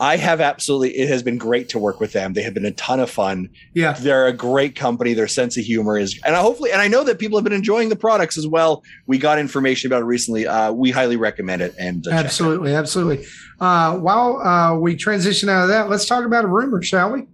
[0.00, 0.96] I have absolutely.
[0.98, 2.32] It has been great to work with them.
[2.32, 3.50] They have been a ton of fun.
[3.72, 3.92] Yeah.
[3.92, 5.14] They're a great company.
[5.14, 7.52] Their sense of humor is, and I hopefully, and I know that people have been
[7.52, 8.82] enjoying the products as well.
[9.06, 10.46] We got information about it recently.
[10.46, 11.74] Uh, we highly recommend it.
[11.78, 12.10] And uh.
[12.10, 13.26] Absolutely, absolutely.
[13.60, 17.26] Uh, while uh, we transition out of that, let's talk about a rumor, shall we?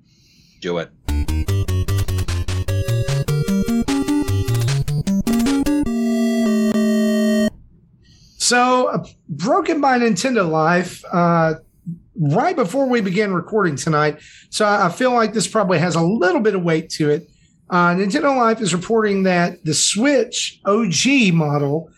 [0.61, 0.91] do it.
[8.39, 11.55] So, uh, Broken by Nintendo Life, uh,
[12.19, 14.21] right before we begin recording tonight.
[14.51, 17.29] So, I feel like this probably has a little bit of weight to it.
[17.71, 21.91] Uh, Nintendo Life is reporting that the Switch OG model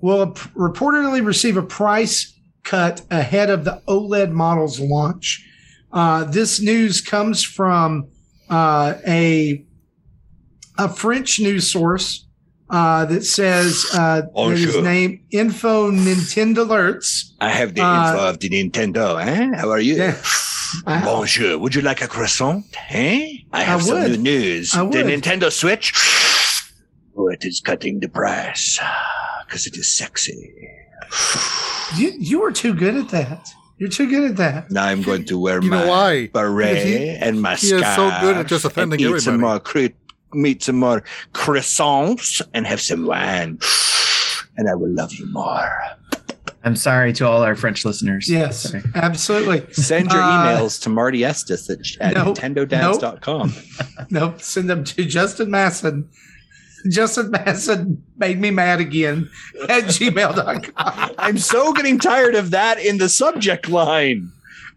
[0.00, 5.44] will reportedly receive a price cut ahead of the OLED model's launch.
[5.92, 8.08] Uh, this news comes from
[8.50, 9.64] uh, a
[10.78, 12.27] a French news source
[12.70, 14.82] uh, that says uh, that is Bonjour.
[14.82, 17.32] named Info Nintendo Alerts.
[17.40, 19.16] I have the Uh, info of the Nintendo.
[19.24, 19.56] Eh?
[19.56, 19.96] How are you?
[19.96, 20.16] Yeah.
[20.86, 21.58] I- Bonjour.
[21.58, 22.64] Would you like a croissant?
[22.90, 23.38] Eh?
[23.52, 24.74] I have I some new news.
[24.76, 25.02] I The.
[25.04, 25.92] Nintendo Switch.
[27.20, 28.78] Oh, it is cutting the price
[29.44, 30.38] because it is sexy.
[31.96, 33.48] You you are too good at that.
[33.78, 34.70] You're too good at that.
[34.70, 36.26] Now I'm going to wear You my know why?
[36.28, 39.50] beret he- and my he is so good at just offending and eat some everybody.
[39.50, 39.98] more cre-
[40.32, 41.02] meet some more
[41.32, 43.58] croissants and have some wine,
[44.56, 45.70] and I will love you more.
[46.64, 48.28] I'm sorry to all our French listeners.
[48.28, 48.82] Yes, Sorry.
[48.96, 49.64] absolutely.
[49.72, 50.26] Send your Uh,
[50.58, 52.36] emails to Marty Estes at, at Nope.
[52.36, 53.54] nintendodads.com.
[54.10, 54.42] Nope.
[54.42, 56.08] Send them to Justin Masson.
[56.90, 59.30] Justin Masson made me mad again
[59.68, 61.10] at gmail.com.
[61.18, 64.30] I'm so getting tired of that in the subject line.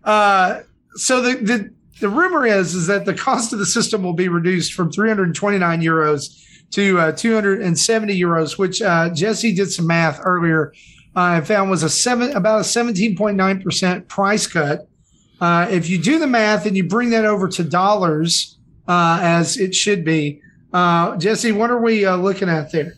[0.04, 0.62] Uh,
[0.96, 1.72] so the, the
[2.02, 5.82] the rumor is is that the cost of the system will be reduced from 329
[5.82, 10.74] euros to uh, 270 euros, which uh, Jesse did some math earlier
[11.16, 14.88] uh, and found was a seven about a 17.9 percent price cut.
[15.40, 19.58] Uh, if you do the math and you bring that over to dollars, uh, as
[19.58, 20.42] it should be,
[20.74, 22.96] uh, Jesse, what are we looking at there?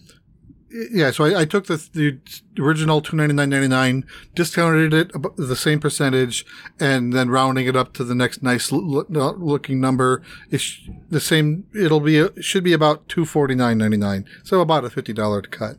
[0.91, 2.19] Yeah, so I, I took the, the
[2.59, 6.45] original two ninety nine ninety nine, discounted it the same percentage,
[6.79, 10.23] and then rounding it up to the next nice looking number.
[10.49, 11.65] It's the same.
[11.75, 14.25] It'll be uh, it should be about two forty nine ninety nine.
[14.43, 15.77] So about a fifty dollar cut.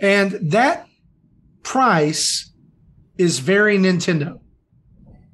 [0.00, 0.86] And that
[1.64, 2.52] price
[3.18, 4.38] is very Nintendo.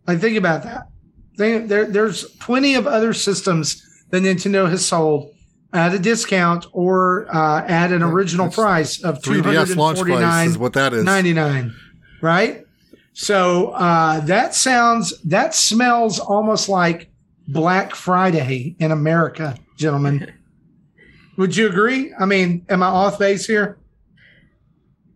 [0.06, 0.88] Like, think about that.
[1.36, 5.30] Think, there, there's plenty of other systems that Nintendo has sold
[5.72, 10.48] at a discount or uh, at an original that's price of two 3DS launch price
[10.48, 11.04] is what that is.
[11.04, 11.74] ninety nine,
[12.22, 12.64] right?
[13.12, 17.10] So uh, that sounds that smells almost like
[17.48, 20.32] Black Friday in America, gentlemen.
[21.36, 22.12] Would you agree?
[22.18, 23.78] I mean, am I off base here?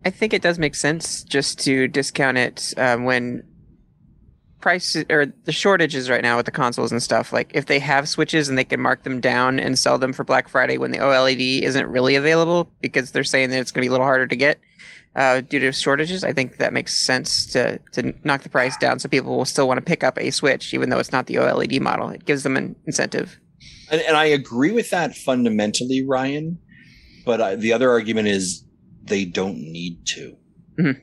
[0.05, 3.43] I think it does make sense just to discount it um, when
[4.63, 7.33] price or the shortages right now with the consoles and stuff.
[7.33, 10.23] Like if they have switches and they can mark them down and sell them for
[10.23, 13.85] Black Friday when the OLED isn't really available because they're saying that it's going to
[13.85, 14.59] be a little harder to get
[15.17, 16.23] uh, due to shortages.
[16.23, 19.67] I think that makes sense to to knock the price down so people will still
[19.67, 22.09] want to pick up a Switch even though it's not the OLED model.
[22.09, 23.37] It gives them an incentive.
[23.91, 26.57] And, and I agree with that fundamentally, Ryan.
[27.25, 28.63] But I, the other argument is
[29.03, 30.37] they don't need to.
[30.79, 31.01] Mhm.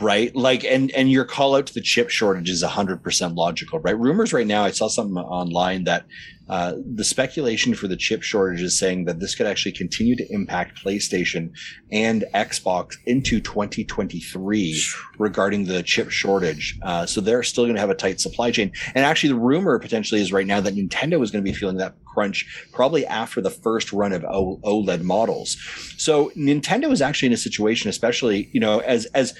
[0.00, 0.34] Right.
[0.34, 3.98] Like, and, and your call out to the chip shortage is 100% logical, right?
[3.98, 6.06] Rumors right now, I saw something online that
[6.48, 10.32] uh, the speculation for the chip shortage is saying that this could actually continue to
[10.32, 11.50] impact PlayStation
[11.92, 14.82] and Xbox into 2023
[15.18, 16.78] regarding the chip shortage.
[16.82, 18.72] Uh, so they're still going to have a tight supply chain.
[18.94, 21.76] And actually, the rumor potentially is right now that Nintendo is going to be feeling
[21.78, 25.56] that crunch probably after the first run of o- OLED models.
[25.96, 29.34] So Nintendo is actually in a situation, especially you know, as as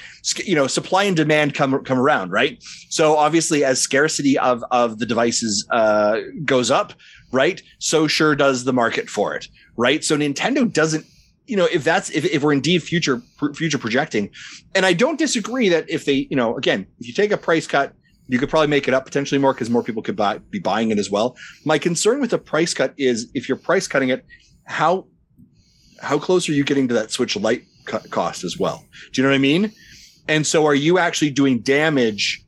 [0.45, 2.63] you know, supply and demand come come around, right?
[2.91, 6.93] So obviously, as scarcity of of the devices uh, goes up,
[7.33, 7.63] right?
[7.79, 10.05] So sure does the market for it, right?
[10.05, 11.05] So Nintendo doesn't
[11.49, 13.23] you know if that's if, if we're indeed future
[13.55, 14.31] future projecting
[14.75, 17.67] and i don't disagree that if they you know again if you take a price
[17.67, 17.95] cut
[18.29, 20.91] you could probably make it up potentially more because more people could buy, be buying
[20.91, 21.37] it as well.
[21.65, 24.25] My concern with the price cut is if you're price cutting it
[24.69, 25.07] how
[26.01, 28.85] how close are you getting to that switch Lite co- cost as well?
[29.13, 29.73] Do you know what i mean?
[30.29, 32.45] And so are you actually doing damage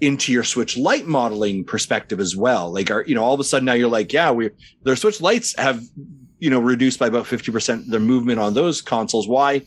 [0.00, 2.72] into your switch Lite modeling perspective as well?
[2.72, 4.50] Like are you know all of a sudden now you're like yeah we
[4.84, 5.82] their switch Lites have
[6.38, 9.26] you know reduced by about 50% their movement on those consoles.
[9.26, 9.62] Why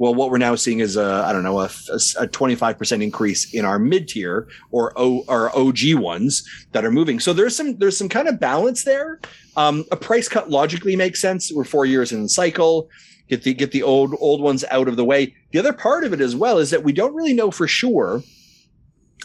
[0.00, 3.66] Well, what we're now seeing is a I don't know a, a 25% increase in
[3.66, 6.42] our mid tier or o, or OG ones
[6.72, 7.20] that are moving.
[7.20, 9.20] So there's some there's some kind of balance there.
[9.58, 11.52] Um, a price cut logically makes sense.
[11.52, 12.88] We're four years in the cycle.
[13.28, 15.34] Get the get the old old ones out of the way.
[15.50, 18.22] The other part of it as well is that we don't really know for sure.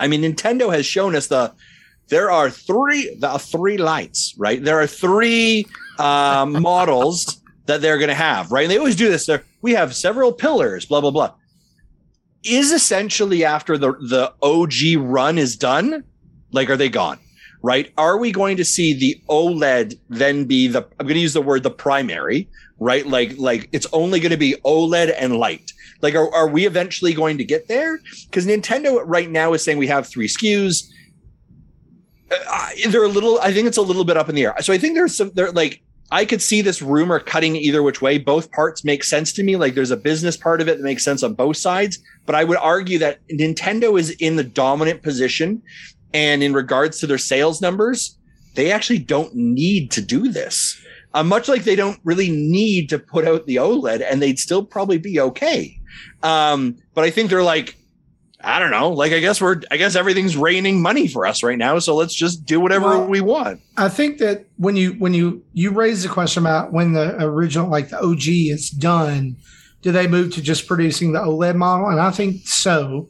[0.02, 1.54] I mean, Nintendo has shown us the
[2.10, 4.62] there are three the three lights, right?
[4.62, 5.68] There are three
[6.00, 8.64] um, models that they're going to have, right?
[8.64, 9.26] And they always do this.
[9.26, 11.34] They're, we have several pillars, blah blah blah.
[12.44, 16.04] Is essentially after the the OG run is done,
[16.52, 17.18] like are they gone?
[17.64, 17.92] Right?
[17.98, 20.86] Are we going to see the OLED then be the?
[21.00, 22.48] I'm going to use the word the primary,
[22.80, 23.08] right?
[23.08, 25.72] Like like it's only going to be OLED and Lite.
[26.04, 28.00] Like are, are we eventually going to get there?
[28.26, 30.84] Because Nintendo right now is saying we have three SKUs.
[32.30, 33.40] Uh, they're a little.
[33.42, 34.54] I think it's a little bit up in the air.
[34.62, 35.32] So I think there's some.
[35.34, 38.18] They're like I could see this rumor cutting either which way.
[38.18, 39.56] Both parts make sense to me.
[39.56, 42.00] Like there's a business part of it that makes sense on both sides.
[42.26, 45.62] But I would argue that Nintendo is in the dominant position.
[46.14, 48.18] And in regards to their sales numbers,
[48.56, 50.80] they actually don't need to do this.
[51.14, 54.64] Uh, much like they don't really need to put out the OLED and they'd still
[54.64, 55.80] probably be okay.
[56.24, 57.78] Um, but I think they're like,
[58.42, 58.90] I don't know.
[58.90, 61.80] Like, I guess we're, I guess everything's raining money for us right now.
[61.80, 63.62] So let's just do whatever Well, we want.
[63.78, 67.70] I think that when you when you you raise the question about when the original
[67.70, 69.38] like the OG is done,
[69.82, 71.88] do they move to just producing the OLED model?
[71.88, 73.10] And I think so.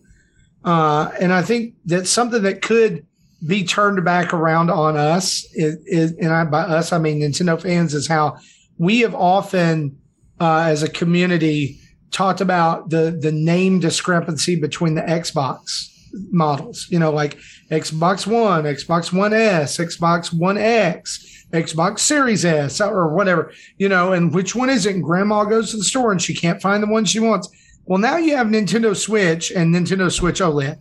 [0.64, 3.06] Uh, and I think that something that could
[3.46, 5.46] be turned back around on us.
[5.54, 8.38] Is, is and I, by us I mean Nintendo fans is how
[8.78, 9.98] we have often
[10.40, 11.80] uh, as a community
[12.16, 15.92] talked about the the name discrepancy between the Xbox
[16.32, 16.88] models.
[16.90, 17.38] You know, like
[17.70, 24.14] Xbox One, Xbox One S, Xbox One X, Xbox Series S, or whatever, you know,
[24.14, 24.96] and which one is it?
[24.96, 27.50] And grandma goes to the store and she can't find the one she wants.
[27.86, 30.80] Well, now you have Nintendo Switch and Nintendo Switch OLED.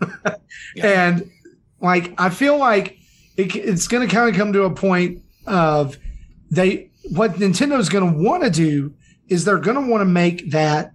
[0.76, 1.06] Yeah.
[1.06, 1.30] And
[1.80, 2.98] like, I feel like
[3.36, 5.96] it, it's going to kind of come to a point of
[6.50, 8.92] they, what Nintendo's going to want to do
[9.28, 10.92] is they're going to want to make that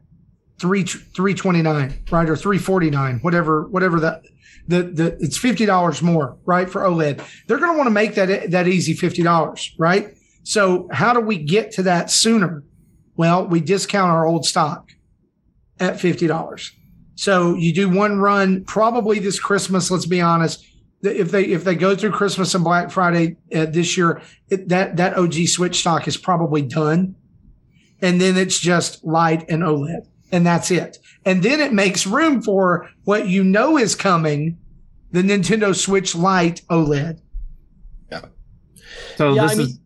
[0.59, 4.21] three three twenty nine, right, or three forty nine, whatever whatever the
[4.67, 7.23] the the it's fifty dollars more, right, for OLED.
[7.47, 10.13] They're going to want to make that that easy fifty dollars, right?
[10.43, 12.63] So how do we get to that sooner?
[13.15, 14.91] Well, we discount our old stock
[15.80, 16.71] at fifty dollars.
[17.15, 19.91] So you do one run probably this Christmas.
[19.91, 20.65] Let's be honest.
[21.01, 24.97] If they if they go through Christmas and Black Friday uh, this year, it, that
[24.97, 27.15] that OG Switch stock is probably done
[28.01, 30.97] and then it's just Lite and OLED, and that's it.
[31.25, 34.57] And then it makes room for what you know is coming,
[35.11, 37.19] the Nintendo Switch Lite OLED.
[38.11, 38.25] Yeah.
[39.17, 39.79] So Yeah, this I mean- is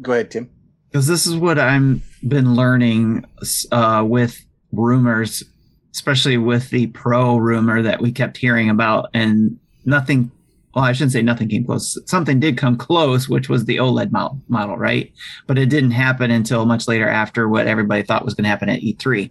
[0.00, 0.50] Go ahead, Tim.
[0.90, 3.24] because this is what I'm been learning
[3.70, 5.44] uh, with rumors,
[5.92, 10.30] especially with the pro rumor that we kept hearing about, and nothing.
[10.74, 11.98] Well, I shouldn't say nothing came close.
[12.06, 15.12] Something did come close, which was the OLED model, right?
[15.46, 18.70] But it didn't happen until much later after what everybody thought was going to happen
[18.70, 19.30] at E3.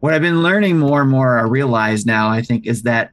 [0.00, 3.10] What I've been learning more and more, I realize now, I think, is that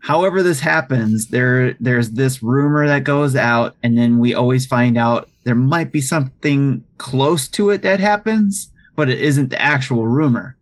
[0.00, 4.98] however this happens, there there's this rumor that goes out, and then we always find
[4.98, 10.06] out there might be something close to it that happens, but it isn't the actual
[10.06, 10.56] rumor.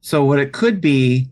[0.00, 1.30] So what it could be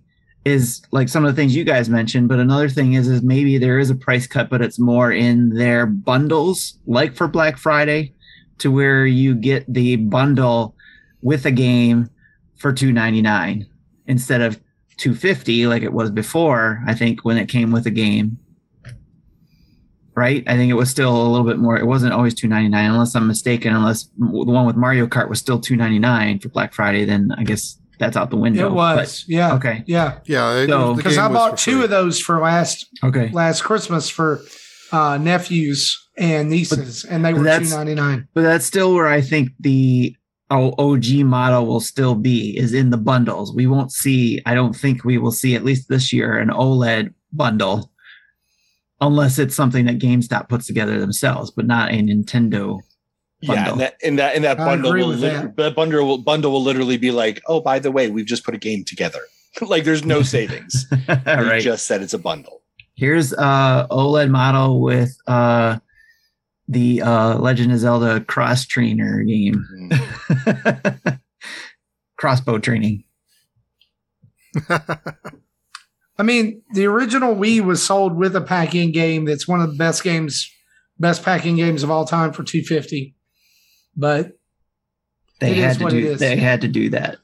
[0.49, 3.59] is like some of the things you guys mentioned, but another thing is is maybe
[3.59, 8.15] there is a price cut, but it's more in their bundles, like for Black Friday,
[8.59, 10.75] to where you get the bundle
[11.23, 12.11] with a game
[12.57, 13.67] for two ninety nine
[14.07, 14.61] instead of
[14.97, 16.83] two fifty like it was before.
[16.87, 18.39] I think when it came with a game,
[20.15, 20.43] right?
[20.47, 21.79] I think it was still a little bit more.
[21.79, 23.75] It wasn't always two ninety nine, unless I'm mistaken.
[23.75, 27.31] Unless the one with Mario Kart was still two ninety nine for Black Friday, then
[27.39, 28.69] I guess that's out the window.
[28.69, 29.83] It was, yeah, okay.
[29.87, 30.19] yeah.
[30.25, 31.85] Yeah, it- So- Because I bought two free.
[31.85, 33.31] of those for last Okay.
[33.33, 34.41] last Christmas for
[34.93, 38.29] uh, nephews and nieces, and they were two that's- ninety nine.
[38.35, 40.15] But that's still where I think the
[40.51, 43.55] O- OG model will still be is in the bundles.
[43.55, 44.41] We won't see.
[44.47, 47.91] I don't think we will see at least this year an OLED bundle,
[49.01, 52.81] unless it's something that GameStop puts together themselves, but not a Nintendo.
[53.41, 53.72] Yeah, Bundle.
[53.72, 56.62] and that and that and that bundle will with lit- the bundle will bundle will
[56.62, 59.20] literally be like, oh, by the way, we've just put a game together.
[59.61, 60.86] like there's no savings.
[61.26, 62.62] All We just said it's a bundle.
[62.97, 65.78] Here's uh OLED model with uh
[66.66, 69.64] the uh Legend of Zelda cross trainer game.
[69.72, 71.20] Mm.
[72.18, 73.05] Crossbow training.
[76.18, 79.24] I mean, the original Wii was sold with a pack-in game.
[79.24, 80.51] That's one of the best games,
[80.99, 83.14] best packing games of all time for two fifty.
[83.97, 84.39] But
[85.41, 86.20] They It had is to what do it is.
[86.20, 87.18] they had to do that.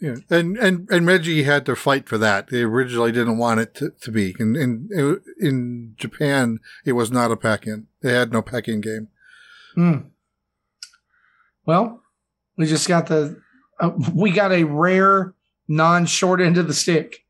[0.00, 2.48] Yeah, and and and Reggie had to fight for that.
[2.50, 4.34] They originally didn't want it to, to be.
[4.38, 7.88] In in in Japan, it was not a pack-in.
[8.00, 9.08] They had no pack-in game.
[9.74, 9.96] Hmm.
[11.66, 12.02] Well,
[12.56, 13.40] we just got the
[13.80, 15.34] uh, we got a rare
[15.66, 17.24] non-short end of the stick.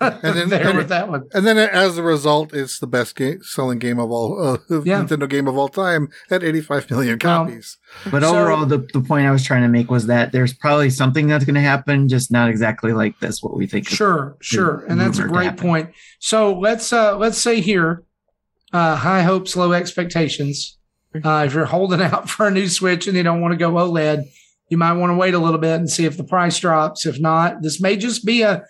[0.00, 1.24] And then- there and- with that one.
[1.32, 5.02] And then, as a result, it's the best game, selling game of all uh, Yeah.
[5.04, 7.78] Nintendo game of all time at 85 million Well, copies.
[8.10, 10.90] But So- overall, the, the point I was trying to make was that there's probably
[10.90, 13.42] something that's going to happen, just not exactly like this.
[13.42, 13.86] What we think.
[13.90, 15.90] is- Sure, sure, and that's a great point.
[16.18, 18.02] So let's uh let's say here,
[18.72, 20.78] uh, high hopes, low expectations.
[21.24, 23.70] Uh, if you're holding out for a new Switch and you don't want to go
[23.72, 24.24] OLED,
[24.68, 27.06] you might want to wait a little bit and see if the price drops.
[27.06, 28.64] If not, this may just be a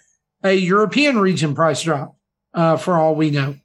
[0.45, 2.16] a European region price drop,
[2.53, 3.57] uh, for all we know.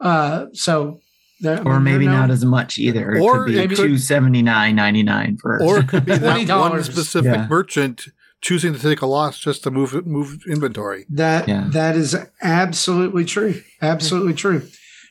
[0.00, 1.00] Uh, so,
[1.40, 3.12] there, I Or mean, maybe there not as much either.
[3.14, 5.60] It Or could be maybe- two seventy nine ninety nine for.
[5.62, 7.46] Or it could be that one specific Yeah.
[7.48, 8.06] merchant
[8.40, 11.04] choosing to take a loss just to move move inventory.
[11.10, 11.66] That Yeah.
[11.72, 13.60] that is absolutely true.
[13.82, 14.62] Absolutely true.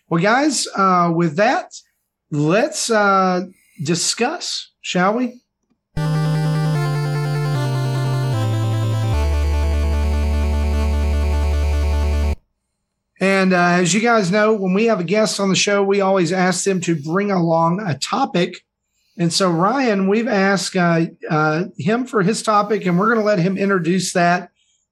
[0.10, 1.74] Well, guys, uh, with that,
[2.32, 3.48] let's uh,
[3.84, 5.42] discuss, shall we?
[13.38, 16.02] And uh, as you guys know, when we have a guest on the show, we
[16.02, 18.66] always ask them to bring along a topic.
[19.16, 23.24] And so, Ryan, we've asked uh, uh, him for his topic, and we're going to
[23.26, 24.50] let him introduce that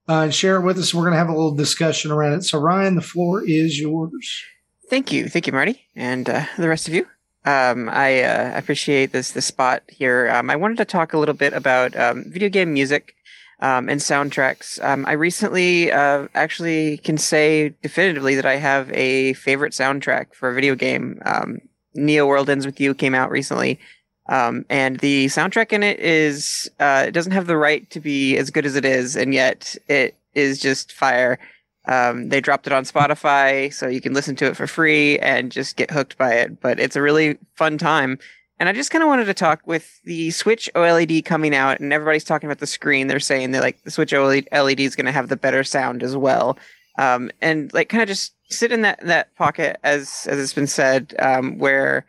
[0.07, 0.93] uh, and share it with us.
[0.93, 2.43] We're going to have a little discussion around it.
[2.43, 4.43] So, Ryan, the floor is yours.
[4.91, 7.07] Thank you, thank you, Marty, and uh, the rest of you.
[7.45, 10.29] Um, I uh, appreciate this this spot here.
[10.29, 13.14] Um, I wanted to talk a little bit about um, video game music
[13.59, 14.83] um, and soundtracks.
[14.83, 20.49] Um, I recently uh, actually can say definitively that I have a favorite soundtrack for
[20.49, 21.21] a video game.
[21.25, 21.59] Um,
[21.93, 23.79] Neo World Ends with You came out recently,
[24.27, 28.37] um, and the soundtrack in it is uh, it doesn't have the right to be
[28.37, 31.39] as good as it is, and yet it is just fire.
[31.87, 35.51] Um, they dropped it on Spotify, so you can listen to it for free and
[35.51, 36.59] just get hooked by it.
[36.59, 38.19] But it's a really fun time.
[38.59, 41.91] And I just kind of wanted to talk with the Switch OLED coming out, and
[41.91, 43.07] everybody's talking about the screen.
[43.07, 46.15] They're saying that like the Switch OLED is going to have the better sound as
[46.15, 46.57] well,
[46.97, 50.67] um, and like kind of just sit in that that pocket as as it's been
[50.67, 52.05] said, um, where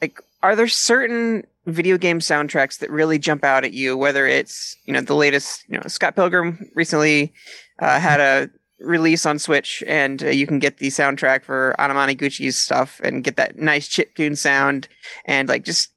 [0.00, 3.96] like are there certain video game soundtracks that really jump out at you?
[3.96, 7.32] Whether it's you know the latest, you know Scott Pilgrim recently
[7.80, 8.50] uh, had a
[8.84, 13.36] release on Switch, and uh, you can get the soundtrack for Anamanaguchi's stuff and get
[13.36, 14.88] that nice chiptune sound,
[15.24, 15.90] and like just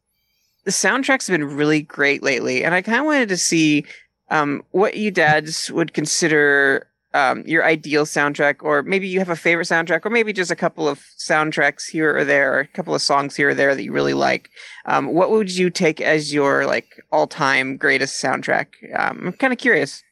[0.63, 2.63] the soundtracks have been really great lately.
[2.63, 3.85] And I kind of wanted to see
[4.29, 9.35] um, what you dads would consider um, your ideal soundtrack, or maybe you have a
[9.35, 12.93] favorite soundtrack, or maybe just a couple of soundtracks here or there, or a couple
[12.93, 14.49] of songs here or there that you really like.
[14.85, 18.67] Um, what would you take as your like all-time greatest soundtrack?
[18.93, 20.03] Um, I'm kind of curious.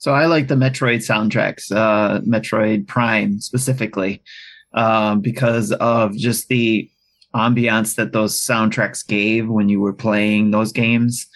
[0.00, 4.22] So I like the Metroid soundtracks, uh, Metroid Prime specifically,
[4.72, 6.90] um, because of just the
[7.34, 11.28] ambiance that those soundtracks gave when you were playing those games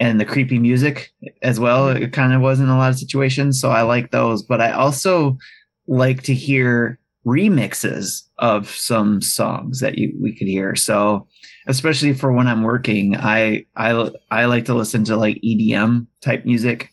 [0.00, 1.90] and the creepy music as well.
[1.90, 3.60] It kind of was in a lot of situations.
[3.60, 5.38] So I like those, but I also
[5.86, 10.74] like to hear remixes of some songs that you, we could hear.
[10.74, 11.28] So
[11.68, 16.44] especially for when I'm working, I, I, I like to listen to like EDM type
[16.44, 16.92] music.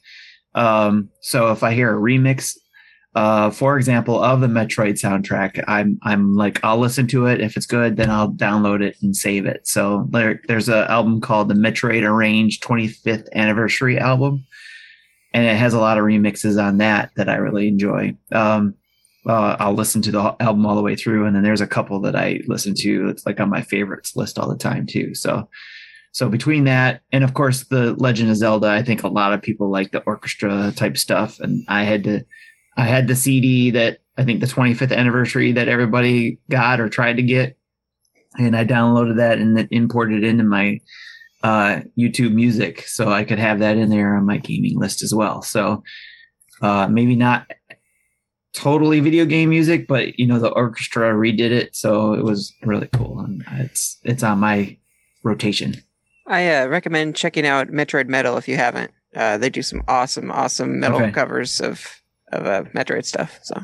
[0.55, 2.57] Um, so if I hear a remix,
[3.15, 7.41] uh, for example, of the Metroid soundtrack, I'm I'm like I'll listen to it.
[7.41, 9.67] If it's good, then I'll download it and save it.
[9.67, 14.45] So there, there's an album called the Metroid Arranged 25th Anniversary album,
[15.33, 18.15] and it has a lot of remixes on that that I really enjoy.
[18.31, 18.75] Um,
[19.27, 21.99] uh, I'll listen to the album all the way through, and then there's a couple
[22.01, 23.09] that I listen to.
[23.09, 25.13] It's like on my favorites list all the time too.
[25.15, 25.49] So
[26.11, 29.41] so between that and of course the Legend of Zelda, I think a lot of
[29.41, 31.39] people like the orchestra type stuff.
[31.39, 32.25] And I had to
[32.77, 37.17] I had the CD that I think the 25th anniversary that everybody got or tried
[37.17, 37.57] to get.
[38.37, 40.79] And I downloaded that and then imported it into my
[41.43, 45.13] uh, YouTube music so I could have that in there on my gaming list as
[45.13, 45.41] well.
[45.41, 45.83] So
[46.61, 47.49] uh, maybe not
[48.53, 52.89] totally video game music, but you know the orchestra redid it, so it was really
[52.93, 53.19] cool.
[53.19, 54.77] And it's it's on my
[55.23, 55.75] rotation.
[56.29, 58.91] I uh, recommend checking out Metroid Metal if you haven't.
[59.15, 61.11] Uh, they do some awesome, awesome metal Okay.
[61.11, 62.01] covers of
[62.31, 63.39] of uh, Metroid stuff.
[63.41, 63.55] So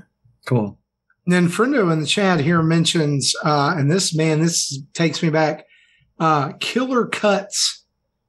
[0.47, 0.79] Cool.
[1.25, 5.29] And then Friendo in the chat here mentions, uh, and this man, this takes me
[5.29, 5.65] back,
[6.19, 7.83] uh, Killer Cuts,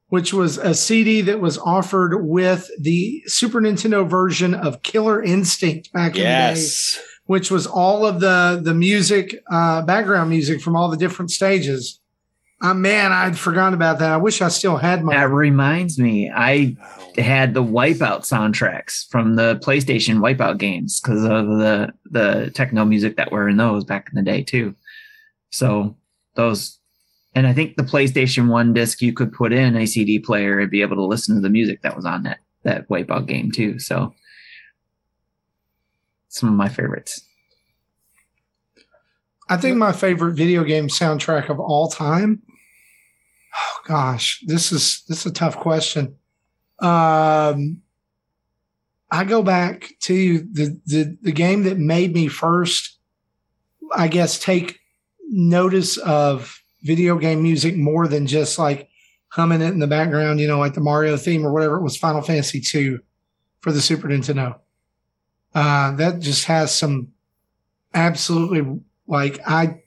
[0.09, 5.91] which was a CD that was offered with the Super Nintendo version of Killer Instinct
[5.93, 10.77] back in the day, which was all of the the music, uh, background music from
[10.77, 12.01] all the different stages.
[12.63, 14.13] Uh, man, I'd forgotten about that.
[14.13, 15.15] I wish I still had my.
[15.15, 16.75] That reminds me, I
[17.19, 23.17] had the Wipeout soundtracks from the PlayStation Wipeout games because of the the techno music
[23.17, 24.75] that were in those back in the day too.
[25.51, 25.97] So
[26.35, 26.79] those,
[27.35, 30.71] and I think the PlayStation One disc you could put in a CD player and
[30.71, 33.79] be able to listen to the music that was on that that Wipeout game too.
[33.79, 34.15] So
[36.29, 37.26] some of my favorites.
[39.49, 42.43] I think my favorite video game soundtrack of all time.
[43.57, 46.17] Oh gosh, this is this is a tough question.
[46.81, 47.83] Um,
[49.11, 52.99] I go back to the the the game that made me first,
[53.95, 54.81] I guess, take
[55.29, 58.89] notice of video game music more than just like
[59.29, 61.97] humming it in the background, you know, like the Mario theme or whatever it was,
[61.97, 62.99] Final Fantasy II
[63.61, 64.59] for the Super Nintendo.
[65.55, 67.09] Uh, that just has some
[67.95, 69.83] absolutely like I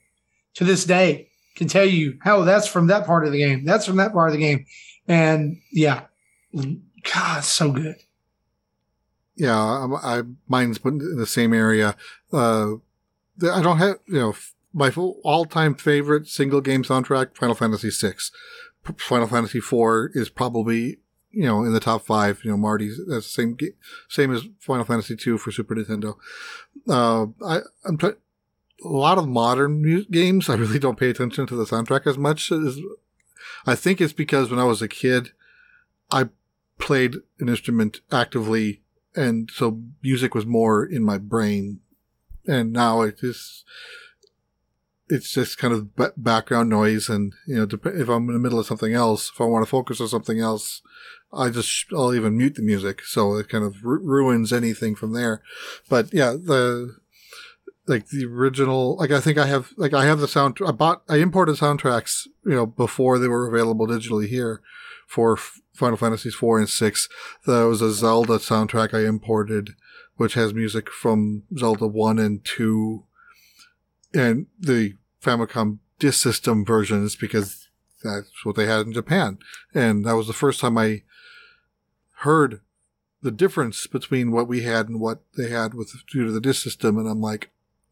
[0.54, 3.64] to this day can tell you how that's from that part of the game.
[3.64, 4.66] That's from that part of the game.
[5.06, 6.04] And yeah,
[7.12, 7.96] God, so good.
[9.36, 11.96] Yeah, I, I mine's in the same area.
[12.32, 12.74] Uh,
[13.42, 14.34] I don't have you know
[14.72, 18.14] my all time favorite single game soundtrack, Final Fantasy VI.
[18.96, 20.98] Final Fantasy IV is probably
[21.30, 22.40] you know in the top five.
[22.44, 23.56] You know, Marty's that's the same
[24.08, 26.16] same as Final Fantasy II for Super Nintendo.
[26.88, 28.10] Uh, I I'm t-
[28.84, 30.48] a lot of modern mu- games.
[30.48, 32.78] I really don't pay attention to the soundtrack as much as
[33.66, 35.30] I think it's because when I was a kid,
[36.10, 36.28] I
[36.78, 38.82] played an instrument actively,
[39.14, 41.80] and so music was more in my brain.
[42.46, 43.64] And now it is
[45.10, 47.08] it's just kind of b- background noise.
[47.08, 49.70] And, you know, if I'm in the middle of something else, if I want to
[49.70, 50.82] focus on something else,
[51.32, 53.02] I just, I'll even mute the music.
[53.04, 55.42] So it kind of ru- ruins anything from there.
[55.88, 56.96] But yeah, the,
[57.90, 61.02] like the original, like I think I have, like I have the sound, I bought,
[61.08, 64.62] I imported soundtracks, you know, before they were available digitally here
[65.06, 67.08] for Final Fantasies 4 and 6.
[67.46, 69.70] There was a Zelda soundtrack I imported,
[70.16, 73.04] which has music from Zelda 1 and 2
[74.14, 77.68] and the Famicom disk system versions because
[78.02, 79.38] that's what they had in Japan.
[79.74, 81.02] And that was the first time I
[82.18, 82.60] heard
[83.22, 86.62] the difference between what we had and what they had with due to the disk
[86.62, 86.96] system.
[86.96, 87.50] And I'm like,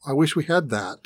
[0.08, 0.98] I wish we had that.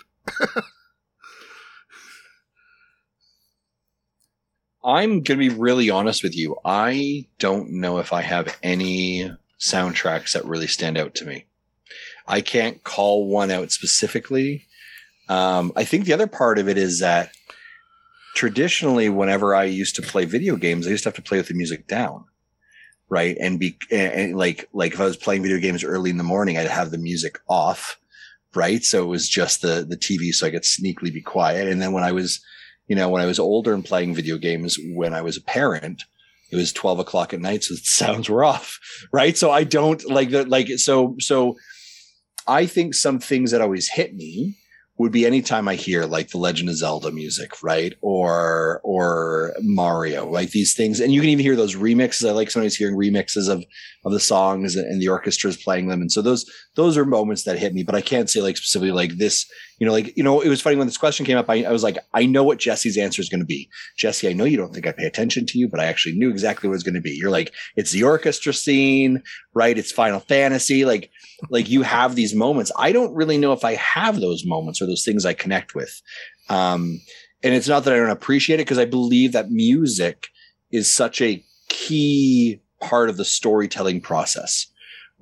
[4.85, 6.57] I'm going to be really honest with you.
[6.65, 11.47] I don't know if I have any soundtracks that really stand out to me.
[12.29, 14.67] I can't call one out specifically.
[15.29, 17.33] Um, I think the other part of it is that
[18.37, 21.49] traditionally, whenever I used to play video games, I used to have to play with
[21.49, 22.25] the music down,
[23.09, 23.37] right?
[23.41, 26.25] And be and, and like like if I was playing video games early in the
[26.25, 27.99] morning, I'd have the music off,
[28.55, 28.83] right?
[28.85, 31.69] So it was just the the TV, so I could sneakily be quiet.
[31.69, 32.41] And then when I was,
[32.87, 36.03] you know, when I was older and playing video games, when I was a parent,
[36.53, 38.79] it was 12 o'clock at night so the sounds were off
[39.13, 41.57] right so i don't like that, like so so
[42.47, 44.57] i think some things that always hit me
[44.99, 47.95] would be anytime I hear like the Legend of Zelda music, right?
[48.03, 51.01] Or or Mario, like these things.
[51.01, 52.29] And you can even hear those remixes.
[52.29, 53.65] I like sometimes hearing remixes of
[54.05, 56.01] of the songs and the orchestra's playing them.
[56.01, 56.45] And so those
[56.75, 59.47] those are moments that hit me, but I can't say like specifically like this,
[59.79, 61.49] you know, like, you know, it was funny when this question came up.
[61.49, 63.69] I, I was like, I know what Jesse's answer is going to be.
[63.97, 66.31] Jesse, I know you don't think I pay attention to you, but I actually knew
[66.31, 67.11] exactly what it was going to be.
[67.11, 69.23] You're like, it's the orchestra scene,
[69.55, 69.77] right?
[69.77, 70.85] It's Final Fantasy.
[70.85, 71.11] Like,
[71.51, 72.73] like you have these moments.
[72.77, 76.03] I don't really know if I have those moments or those things I connect with.
[76.49, 77.01] Um,
[77.43, 80.29] and it's not that I don't appreciate it because I believe that music
[80.71, 84.67] is such a key part of the storytelling process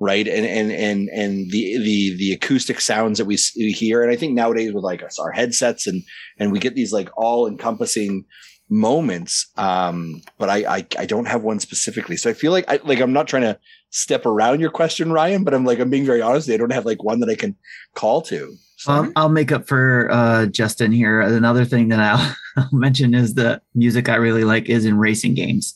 [0.01, 0.27] right?
[0.27, 4.01] And and and and the the the acoustic sounds that we, hear.
[4.01, 6.01] And i think nowadays with like our headsets and
[6.39, 8.25] and we get these like all encompassing
[8.73, 12.17] moments um but I, I i don't have one specifically.
[12.17, 13.59] So i feel like i like i'm not trying to
[13.91, 16.49] step around your question ryan but i'm like i'm being very honest.
[16.49, 17.55] I don't have like one that i can
[17.93, 18.55] call to
[18.87, 21.21] um, I'll make up for uh, Justin here.
[21.21, 25.35] Another thing that I'll, I'll mention is the music I really like is in racing
[25.35, 25.75] games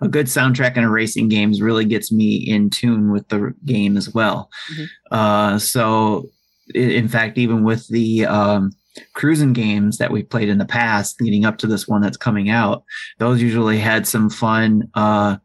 [0.00, 3.96] a good soundtrack in a racing games really gets me in tune with the game
[3.96, 4.50] as well.
[4.72, 4.84] Mm-hmm.
[5.14, 6.28] Uh, so,
[6.74, 8.72] in fact, even with the um,
[9.14, 12.50] cruising games that we played in the past, leading up to this one that's coming
[12.50, 12.84] out,
[13.18, 15.36] those usually had some fun uh,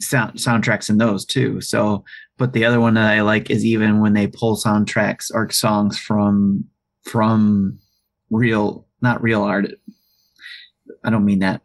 [0.00, 1.60] sound soundtracks in those too.
[1.60, 2.04] So,
[2.38, 5.98] but the other one that I like is even when they pull soundtracks or songs
[5.98, 6.64] from
[7.04, 7.78] from
[8.30, 9.66] real, not real art.
[11.04, 11.62] I don't mean that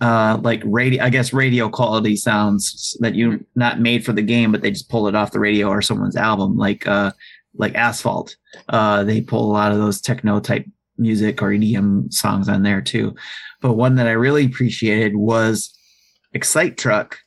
[0.00, 4.52] uh like radio i guess radio quality sounds that you not made for the game
[4.52, 7.10] but they just pull it off the radio or someone's album like uh
[7.56, 8.36] like asphalt
[8.68, 10.64] uh they pull a lot of those techno type
[10.98, 13.14] music or EDM songs on there too.
[13.60, 15.76] But one that I really appreciated was
[16.32, 17.18] Excite Truck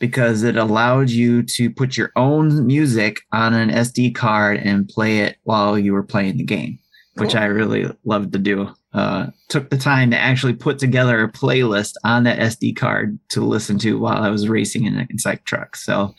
[0.00, 5.20] because it allowed you to put your own music on an SD card and play
[5.20, 6.78] it while you were playing the game,
[7.14, 8.74] which I really loved to do.
[8.92, 13.40] Uh, took the time to actually put together a playlist on that SD card to
[13.40, 15.76] listen to while I was racing in an Excite Truck.
[15.76, 16.12] So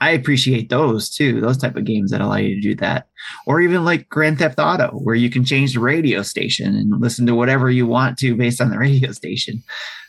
[0.00, 3.08] I appreciate those too, those type of games that allow you to do that.
[3.46, 7.26] Or even like Grand Theft Auto, where you can change the radio station and listen
[7.26, 9.62] to whatever you want to based on the radio station.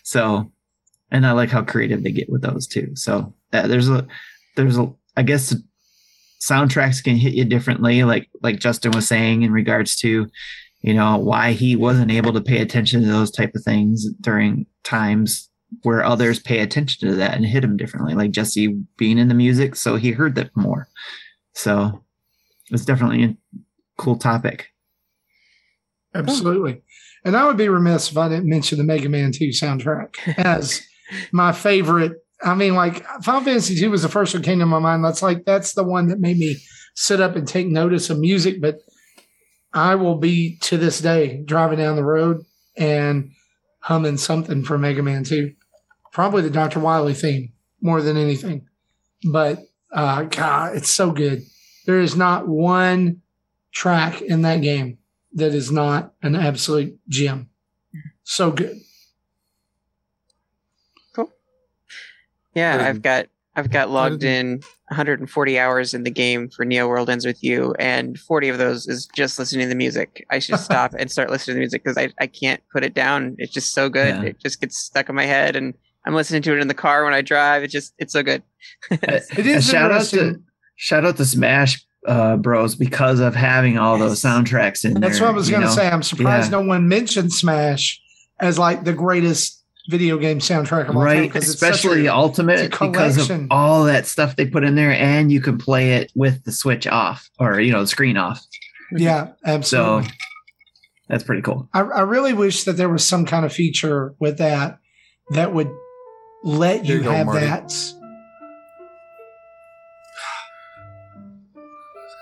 [0.04, 0.52] So,
[1.12, 2.96] and I like how creative they get with those too.
[2.96, 4.08] So uh, there's a,
[4.56, 5.56] there's a, I guess
[6.42, 10.28] soundtracks can hit you differently, like like Justin was saying in regards to,
[10.82, 14.66] you know, why he wasn't able to pay attention to those type of things during
[14.84, 15.50] times
[15.84, 18.68] where others pay attention to that and hit him differently, like Jesse
[18.98, 20.88] being in the music, so he heard that more.
[21.54, 22.04] So
[22.72, 23.38] it's definitely a
[23.98, 24.68] cool topic.
[26.14, 26.82] Absolutely.
[27.24, 30.82] And I would be remiss if I didn't mention the Mega Man 2 soundtrack as
[31.32, 32.14] my favorite.
[32.44, 35.04] I mean, like Final Fantasy 2 was the first one that came to my mind.
[35.04, 36.58] That's like that's the one that made me
[36.96, 38.62] sit up and take notice of music.
[38.62, 38.80] But
[39.74, 42.44] I will be to this day driving down the road
[42.76, 43.32] and
[43.80, 45.54] humming something from Mega Man 2.
[46.12, 46.80] Probably the Dr.
[46.80, 48.68] Wily theme more than anything.
[49.24, 49.60] But
[49.94, 51.44] uh God, it's so good.
[51.86, 53.22] There is not one
[53.72, 54.98] track in that game
[55.34, 57.50] that is not an absolute gem.
[58.24, 58.78] So good.
[62.54, 66.88] Yeah, Um, I've got I've got logged in 140 hours in the game for Neo
[66.88, 70.26] World Ends with You, and 40 of those is just listening to the music.
[70.30, 72.94] I should stop and start listening to the music because I, I can't put it
[72.94, 73.36] down.
[73.40, 74.16] It's just so good.
[74.16, 74.22] Yeah.
[74.30, 75.74] It just gets stuck in my head, and
[76.06, 77.64] I'm listening to it in the car when I drive.
[77.64, 78.42] It's just it's so good.
[78.92, 80.42] It is shout out to
[80.78, 85.02] shout out to Smash uh, Bros because of having all those soundtracks in there.
[85.02, 85.28] That's there.
[85.28, 85.74] what I was going to know?
[85.74, 85.90] say.
[85.90, 86.60] I'm surprised Yeah.
[86.60, 88.02] no one mentioned Smash
[88.40, 91.04] as like the greatest video game soundtrack of all time.
[91.04, 93.48] right 'cause it's a- especially ultimate it's because of collection.
[93.50, 96.86] all that stuff they put in there and you can play it with the switch
[96.88, 98.46] off or you know the screen off
[98.96, 100.12] yeah, so absolutely.
[101.10, 104.38] that's pretty cool I, I really wish that there was some kind of feature with
[104.38, 104.78] that
[105.32, 105.72] that would
[106.44, 107.46] let There you, you go, have Marty.
[107.46, 107.72] that.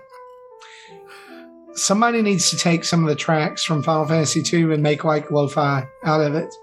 [1.76, 5.32] Somebody needs to take some of the tracks from Final Fantasy II and make like
[5.32, 6.54] lo-fi out of it.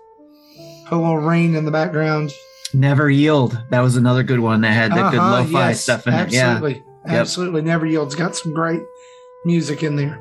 [0.88, 2.32] Put a little rain in the background.
[2.74, 6.06] never yield that was another good one that had the good Uh-huh, lo-fi yes, stuff
[6.06, 7.62] in it yeah absolutely, absolutely.
[7.62, 8.14] Never yields.
[8.14, 8.80] Got some great
[9.44, 10.20] music in there.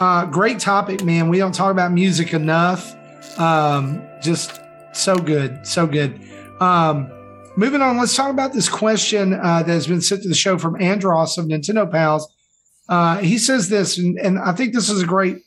[0.00, 1.28] Uh, great topic, man.
[1.28, 2.94] We don't talk about music enough.
[3.38, 4.60] Um, just
[4.92, 6.20] so good, so good.
[6.60, 7.10] Um,
[7.56, 10.56] moving on, let's talk about this question uh, that has been sent to the show
[10.58, 12.30] from Andros of Nintendo Pals.
[12.88, 15.38] Uh, he says this, and, and I think this is a great.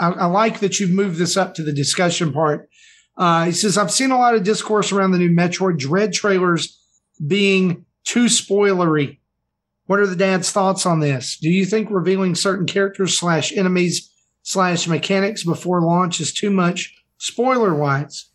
[0.00, 2.68] I, I like that you've moved this up to the discussion part.
[3.16, 6.78] Uh, he says, I've seen a lot of discourse around the new Metroid Dread trailers
[7.26, 9.18] being too spoilery.
[9.86, 11.36] What are the dad's thoughts on this?
[11.38, 14.10] Do you think revealing certain characters slash enemies
[14.42, 18.28] slash mechanics before launch is too much spoiler wise?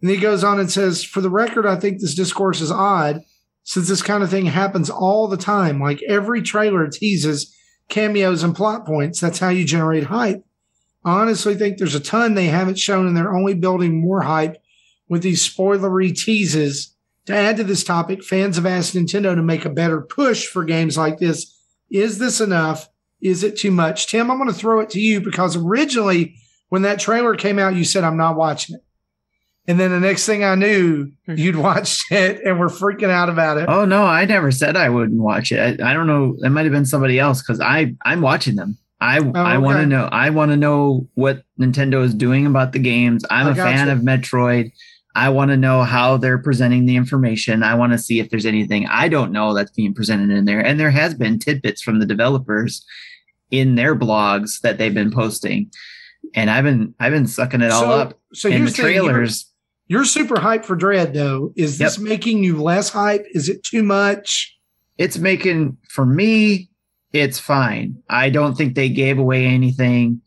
[0.00, 3.20] And he goes on and says, For the record, I think this discourse is odd
[3.62, 5.80] since this kind of thing happens all the time.
[5.80, 7.54] Like every trailer teases
[7.88, 9.20] cameos and plot points.
[9.20, 10.44] That's how you generate hype.
[11.04, 14.56] I honestly think there's a ton they haven't shown, and they're only building more hype
[15.08, 16.90] with these spoilery teases.
[17.26, 20.64] To add to this topic, fans have asked Nintendo to make a better push for
[20.64, 21.58] games like this.
[21.90, 22.88] Is this enough?
[23.22, 24.08] Is it too much?
[24.08, 26.36] Tim, I'm going to throw it to you because originally,
[26.68, 28.82] when that trailer came out, you said, I'm not watching it.
[29.66, 31.34] And then the next thing I knew, hmm.
[31.36, 33.68] you'd watched it and were freaking out about it.
[33.68, 36.64] oh no i never said i wouldn't watch it i, I don't know it might
[36.64, 39.86] have been somebody else because i i'm watching them i oh, i want Oh, to
[39.86, 43.54] know i want to know what nintendo is doing about the games i'm I a
[43.54, 43.92] fan gotcha.
[43.92, 44.72] of metroid
[45.16, 47.62] I want to know how they're presenting the information.
[47.62, 50.58] I want to see if there's anything I don't know that's being presented in there.
[50.58, 52.84] And there has been tidbits from the developers
[53.52, 55.70] in their blogs that they've been posting.
[56.34, 58.94] And I've been I've been sucking it all so, up so in the thing, you're-
[59.04, 59.48] trailers.
[59.86, 61.52] You're, super hyped for Dread, though.
[61.56, 63.24] Is this making you less hype?
[63.34, 64.56] Is it too much?
[64.98, 66.70] It's making for me,
[67.14, 68.02] it's fine.
[68.10, 70.20] I don't think they gave away anything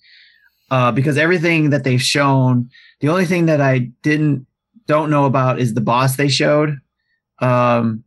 [0.72, 2.70] uh, because everything that they've shown,
[3.02, 4.48] the only thing that I didn't
[4.88, 6.78] don't know about is the boss they showed.
[7.40, 8.06] Um,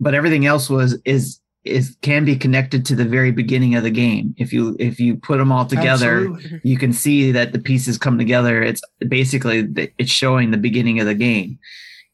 [0.00, 3.90] but everything else was is is can be connected to the very beginning of the
[3.90, 4.34] game.
[4.38, 6.60] If you if you put them all together, Absolutely.
[6.64, 8.60] you can see that the pieces come together.
[8.60, 9.68] It's basically
[9.98, 11.58] it's showing the beginning of the game.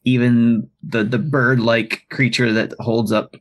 [0.03, 3.35] Even the the bird like creature that holds up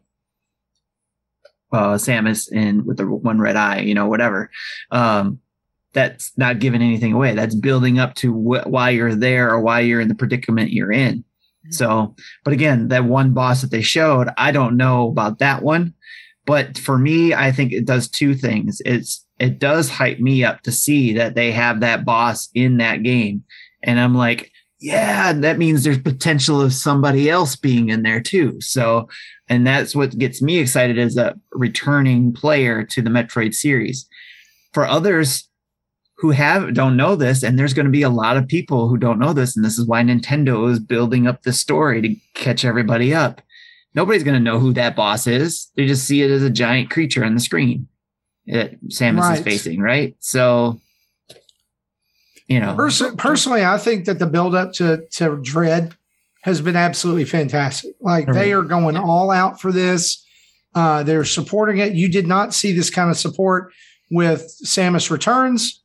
[1.75, 4.51] uh Samus in with the one red eye, you know, whatever.
[4.91, 5.41] Um
[5.93, 7.35] that's not giving anything away.
[7.35, 10.91] That's building up to wh- why you're there or why you're in the predicament you're
[10.93, 11.25] in.
[11.71, 12.15] So,
[12.45, 15.95] but again, that one boss that they showed, I don't know about that one.
[16.47, 18.83] But for me, I think it does two things.
[18.85, 23.03] It's it does hype me up to see that they have that boss in that
[23.03, 23.45] game.
[23.83, 28.61] And I'm like, yeah, that means there's potential of somebody else being in there too.
[28.61, 29.09] So,
[29.49, 34.07] and that's what gets me excited as a returning player to the Metroid series.
[34.73, 35.49] For others
[36.17, 38.97] who have don't know this, and there's going to be a lot of people who
[38.97, 42.65] don't know this, and this is why Nintendo is building up the story to catch
[42.65, 43.41] everybody up.
[43.95, 45.71] Nobody's going to know who that boss is.
[45.77, 47.87] They just see it as a giant creature on the screen
[48.47, 49.39] that Samus Right.
[49.39, 50.17] is facing, right?
[50.19, 50.81] So,
[52.49, 55.95] you know, Pers- personally, I think that the build up to to Dread
[56.45, 57.95] has been absolutely fantastic.
[58.01, 60.23] Like they are going all out for this.
[60.75, 61.95] Uh, they're supporting it.
[61.95, 63.73] You did not see this kind of support
[64.11, 65.81] with Samus Returns.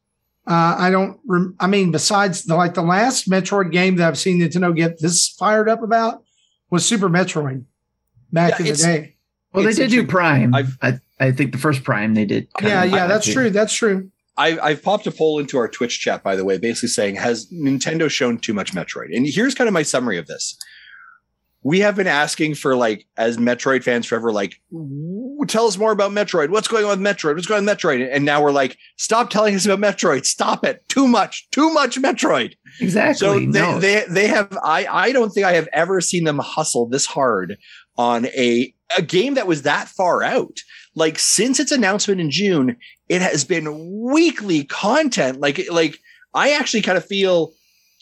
[0.46, 1.18] Uh, I don't.
[1.26, 5.00] Rem- I mean, besides the like the last Metroid game that I've seen Nintendo get
[5.00, 6.24] this fired up about
[6.70, 7.64] was Super Metroid
[8.34, 9.16] back Yeah, in the day.
[9.54, 10.06] well, they did do.
[10.08, 10.54] Prime.
[10.54, 12.48] I've- I I think the first Prime they did.
[12.62, 13.34] Yeah, of yeah, like that's it.
[13.34, 13.50] true.
[13.50, 14.10] That's true.
[14.40, 17.52] I, I've popped a poll into our Twitch chat, by the way, basically saying, has
[17.52, 19.16] Nintendo shown too much Metroid?
[19.16, 20.58] And here's kind of my summary of this.
[21.62, 24.56] We have been asking for like, as Metroid fans forever, like,
[25.48, 26.52] tell us more about Metroid.
[26.52, 27.36] What's going on with Metroid?
[27.36, 28.10] What's going on with Metroid?
[28.10, 30.26] And now we're like, stop telling us about Metroid.
[30.26, 30.88] Stop it.
[30.88, 32.54] Too much, too much Metroid.
[32.80, 33.16] Exactly.
[33.16, 33.78] So they, no.
[33.78, 37.58] they they have I I don't think I have ever seen them hustle this hard
[37.98, 40.60] on a a game that was that far out.
[40.96, 42.78] Like since its announcement in June,
[43.10, 45.40] it has been weekly content.
[45.40, 46.00] Like like
[46.34, 47.52] I actually kind of feel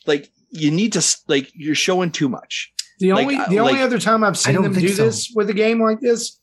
[0.05, 2.71] like you need to like you're showing too much.
[2.99, 5.05] The Like, only the only other time I've seen them do so.
[5.05, 6.39] this with a game like this,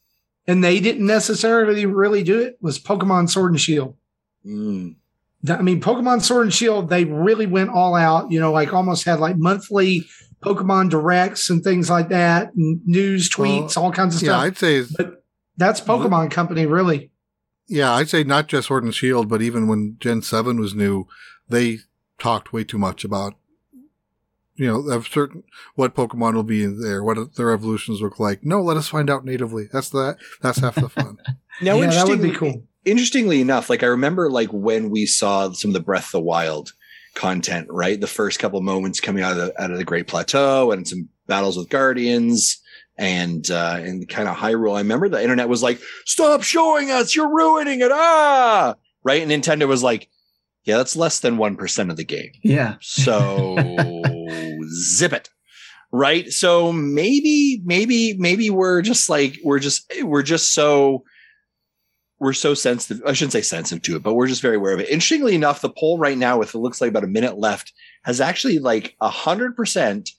[0.46, 3.96] and they didn't necessarily really do it, was Pokemon Sword and Shield.
[4.46, 4.96] Mm.
[5.42, 8.30] The- I mean, Pokemon Sword and Shield, they really went all out.
[8.30, 10.06] You know, like almost had like monthly
[10.44, 14.40] Pokemon directs and things like that, and news tweets, all kinds of Yeah, stuff.
[14.40, 15.24] Yeah, I'd say but
[15.56, 17.10] that's Pokemon Company, really.
[17.66, 21.06] Yeah, I'd say not just Sword and Shield, but even when Gen Seven was new,
[21.48, 21.78] they
[22.18, 23.34] talked way too much about
[24.56, 25.42] you know of certain
[25.74, 28.44] what Pokemon will be in there, what their evolutions look like.
[28.44, 29.68] No, let us find out natively.
[29.72, 31.18] That's the that's half the fun.
[31.62, 32.62] Now, yeah, that would be interestingly- cool.
[32.84, 36.20] interestingly enough, like I remember like when we saw some of the Breath of the
[36.20, 36.72] Wild
[37.14, 38.00] content, right?
[38.00, 41.08] The first couple moments coming out of the out of the Great Plateau and some
[41.28, 42.60] battles with Guardians
[42.96, 44.76] and uh and kind of Hyrule.
[44.76, 47.90] I remember the internet was like, stop showing us, you're ruining it.
[47.92, 49.22] Ah right.
[49.22, 50.08] And Nintendo was like,
[50.64, 52.32] Yeah, that's less than one percent of the game.
[52.42, 52.76] yeah.
[52.80, 53.56] So
[54.68, 55.28] zip it.
[55.92, 56.32] Right.
[56.32, 61.04] So maybe, maybe, maybe we're just like, we're just, we're just so,
[62.18, 63.00] we're so sensitive.
[63.06, 64.88] I shouldn't say sensitive to it, but we're just very aware of it.
[64.88, 67.72] Interestingly enough, the poll right now, with it looks like about a minute left,
[68.02, 70.10] has actually like a hundred percent,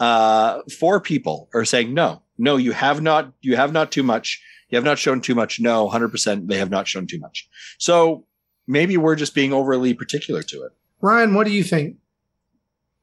[0.00, 4.42] uh, four people are saying no, no, you have not, you have not too much.
[4.70, 5.60] You have not shown too much.
[5.60, 7.48] No, hundred percent, they have not shown too much.
[7.78, 8.24] So
[8.66, 10.72] maybe we're just being overly particular to it.
[11.00, 11.98] Ryan, what do you think?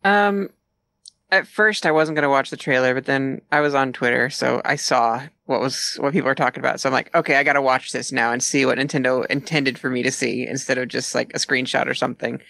[0.03, 0.49] Um,
[1.29, 4.61] at first I wasn't gonna watch the trailer, but then I was on Twitter, so
[4.65, 6.79] I saw what was what people were talking about.
[6.79, 9.89] So I'm like, okay, I gotta watch this now and see what Nintendo intended for
[9.89, 12.41] me to see instead of just like a screenshot or something.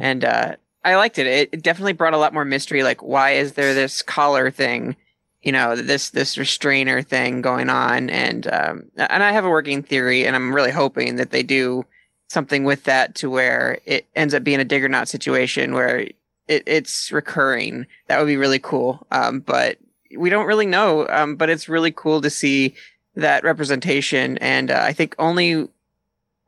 [0.00, 0.56] And uh,
[0.86, 1.26] I liked it.
[1.26, 1.48] it.
[1.52, 2.84] It definitely brought a lot more mystery.
[2.84, 4.94] Like, why is there this collar thing?
[5.42, 9.82] You know, this this restrainer thing going on, and um, and I have a working
[9.82, 11.84] theory, and I'm really hoping that they do
[12.28, 16.06] something with that to where it ends up being a Diggernaut situation where
[16.48, 17.86] it, it's recurring.
[18.06, 19.06] That would be really cool.
[19.10, 19.78] Um, but
[20.16, 21.06] we don't really know.
[21.08, 22.74] Um, but it's really cool to see
[23.16, 24.38] that representation.
[24.38, 25.68] And uh, I think only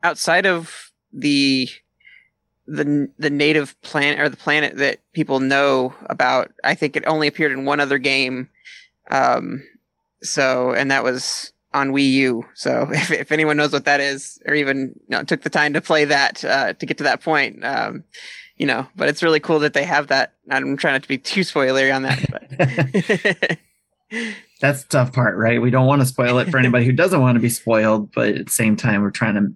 [0.03, 1.69] outside of the
[2.69, 7.27] the the native planet or the planet that people know about, I think it only
[7.27, 8.49] appeared in one other game.
[9.09, 9.63] Um,
[10.21, 12.45] so and that was on Wii U.
[12.53, 15.73] So if, if anyone knows what that is, or even you know, took the time
[15.73, 18.03] to play that uh, to get to that point, um,
[18.57, 20.33] you know, but it's really cool that they have that.
[20.49, 23.59] I'm trying not to be too spoilery on that, but
[24.61, 25.61] That's the tough part, right?
[25.61, 28.29] We don't want to spoil it for anybody who doesn't want to be spoiled, but
[28.29, 29.53] at the same time, we're trying to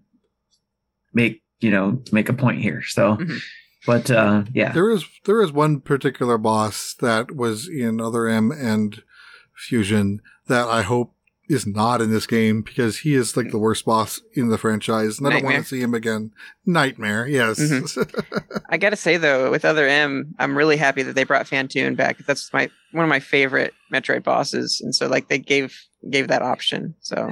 [1.14, 2.82] make you know make a point here.
[2.84, 3.40] So, Mhm.
[3.86, 8.52] but uh, yeah, There is there is one particular boss that was in Other M
[8.52, 9.02] and
[9.56, 11.16] Fusion that I hope
[11.50, 15.20] is not in this game because he is like the worst boss in the franchise,
[15.20, 16.32] and I don't want to see him again.
[16.66, 17.60] Nightmare, yes.
[18.70, 22.18] I gotta say though, with Other M, I'm really happy that they brought Phantoon back.
[22.26, 25.78] That's my one of my favorite Metroid bosses, and so like they gave
[26.10, 26.96] gave that option.
[27.02, 27.32] So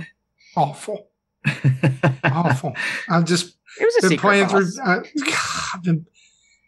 [0.57, 1.07] Awful.
[2.23, 2.75] Awful.
[3.09, 4.51] I'm just It was a been playing boss.
[4.75, 4.83] through.
[4.83, 5.35] Uh, God,
[5.75, 6.05] I've been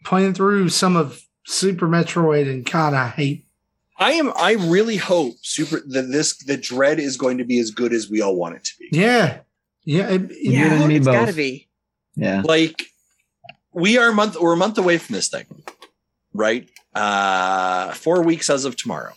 [0.04, 3.46] playing through some of Super Metroid, and God, I hate.
[3.98, 4.32] I am.
[4.36, 8.10] I really hope super that this the dread is going to be as good as
[8.10, 8.88] we all want it to be.
[8.98, 9.40] Yeah,
[9.84, 11.68] yeah, it- it- You and me it's gotta be.
[12.16, 12.42] Yeah.
[12.44, 12.82] Like
[13.72, 14.36] we are a month.
[14.40, 15.46] We're a month away from this thing,
[16.32, 16.68] right?
[16.94, 19.12] Uh, four weeks as of tomorrow.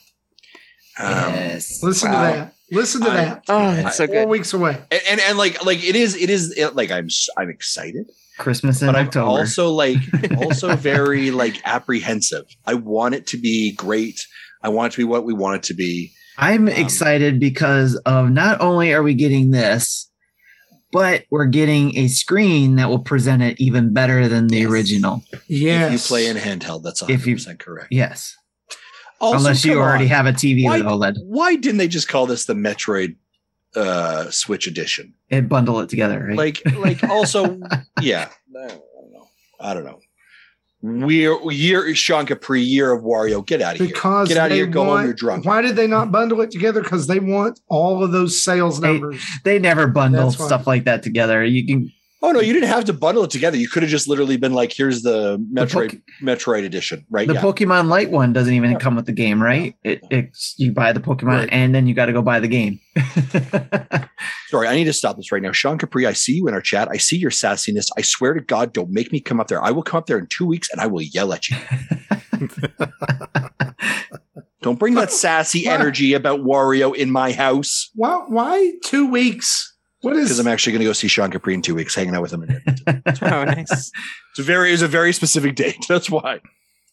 [1.00, 1.82] Um, yes.
[1.84, 2.32] Listen Wow.
[2.32, 2.54] to that.
[2.72, 3.44] Listen to I- that.
[3.48, 4.30] Oh, it's so Four good.
[4.30, 4.78] weeks away.
[4.92, 7.08] and, and and like like it is it is it, like I'm
[7.38, 9.28] I'm excited, Christmas in but I'm October.
[9.28, 9.98] also like
[10.38, 12.46] also very like apprehensive.
[12.66, 14.20] I want it to be great.
[14.62, 16.12] I want it to be what we want it to be.
[16.38, 20.10] I'm Um, excited because of not only are we getting this,
[20.92, 24.70] but we're getting a screen that will present it even better than the Yes.
[24.70, 25.24] original.
[25.48, 25.86] Yes.
[25.88, 27.88] If you play in handheld, that's If you- 100 correct.
[27.92, 28.36] Yes.
[29.20, 30.10] Also, Unless you already on.
[30.10, 31.16] have a TV Why- with OLED.
[31.24, 33.16] Why didn't they just call this the Metroid
[33.76, 35.14] uh Switch edition?
[35.30, 36.38] and bundle it together, right?
[36.38, 37.60] Like like also
[38.02, 38.30] yeah.
[38.56, 39.28] I don't know.
[39.60, 40.00] I don't know.
[40.82, 43.46] We're year Sean Capri, year of Wario.
[43.46, 43.88] Get out of here.
[43.88, 44.68] because Get out of they here.
[44.68, 44.88] Go home.
[44.90, 45.46] want- You're drunk.
[45.46, 46.82] Why did they not bundle it together?
[46.84, 49.22] Because they want all of those sales numbers.
[49.44, 51.44] they never bundle stuff like that together.
[51.44, 51.92] You can
[52.24, 53.58] Oh no, you didn't have to bundle it together.
[53.58, 57.28] You could have just literally been like, "Here's the Metroid Metroid edition." Right?
[57.28, 57.42] the yeah.
[57.42, 58.80] Pokemon Lite one doesn't even Yeah.
[58.80, 59.76] come with the game, right?
[59.84, 61.50] It it's you buy the Pokemon Right.
[61.52, 62.80] and then you got to go buy the game.
[64.48, 65.52] Sorry, I need to stop this right now.
[65.52, 66.88] Sean Capri, I see you in our chat.
[66.92, 67.88] I see your sassiness.
[67.98, 69.64] I swear to God, don't make me come up there.
[69.64, 71.58] I will come up there in two weeks and I will yell at you.
[74.62, 77.90] Don't bring that sassy energy about Wario in my house.
[77.94, 78.24] Why?
[78.28, 79.76] Why two weeks?
[80.02, 80.38] What Because?
[80.40, 82.44] I'm actually going to go see Sean Capri in two weeks, hanging out with him.
[82.44, 82.62] In
[83.22, 83.92] Oh, nice.
[84.32, 85.78] It's a very, it's a very specific date.
[85.90, 86.40] That's why.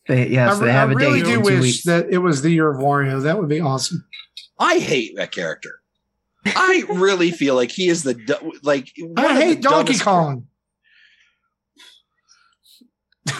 [0.08, 1.82] they, yes, I, they have a really date do in two wish weeks.
[1.84, 3.22] that it was the year of Wario.
[3.22, 4.06] That would be awesome.
[4.58, 5.80] I hate that character.
[6.46, 8.88] I really feel like he is the du- like.
[9.16, 10.46] I hate Donkey Kong.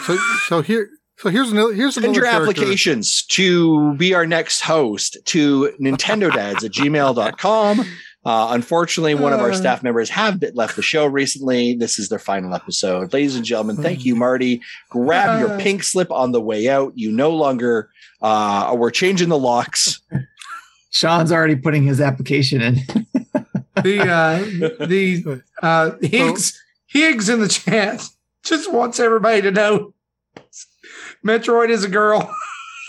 [0.05, 0.17] So,
[0.47, 0.89] so here,
[1.19, 1.73] so here's another.
[1.73, 2.49] Here's Send your character.
[2.49, 7.85] applications to be our next host to Nintendo Dads at gmail.com.
[8.25, 9.55] Uh, unfortunately, one of our Uh.
[9.55, 11.75] staff members have been, left the show recently.
[11.75, 13.13] This is their final episode.
[13.13, 14.61] Ladies and gentlemen, thank you, Marty.
[14.89, 15.59] Grab your Uh.
[15.59, 16.93] pink slip on the way out.
[16.95, 17.89] You no longer,
[18.21, 20.01] uh, we're changing the locks.
[20.89, 23.05] Sean's already putting his application in.
[23.83, 26.57] The uh, the uh, Higgs
[26.87, 28.01] Higgs in the chat
[28.41, 29.93] just wants everybody to know
[31.27, 32.33] Metroid is a girl.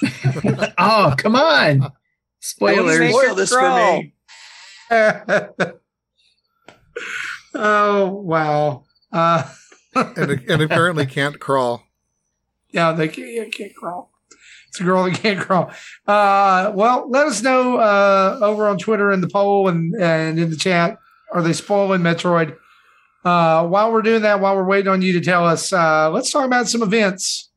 [0.79, 1.91] oh, come on.
[2.39, 3.11] Spoilers.
[3.11, 4.15] Spoil this for me.
[7.55, 8.85] Oh wow.
[9.13, 9.45] Uh,
[9.95, 11.85] and, and apparently can't crawl.
[12.71, 14.13] yeah, they can't, can't crawl.
[14.69, 15.71] It's a girl that can't crawl.
[16.07, 20.51] Uh, well, let us know uh, over on Twitter in the poll and, and in
[20.51, 20.99] the chat.
[21.33, 22.57] Are they spoiling Metroid?
[23.25, 26.31] Uh, while we're doing that, while we're waiting on you to tell us, uh, let's
[26.31, 27.51] talk about some events.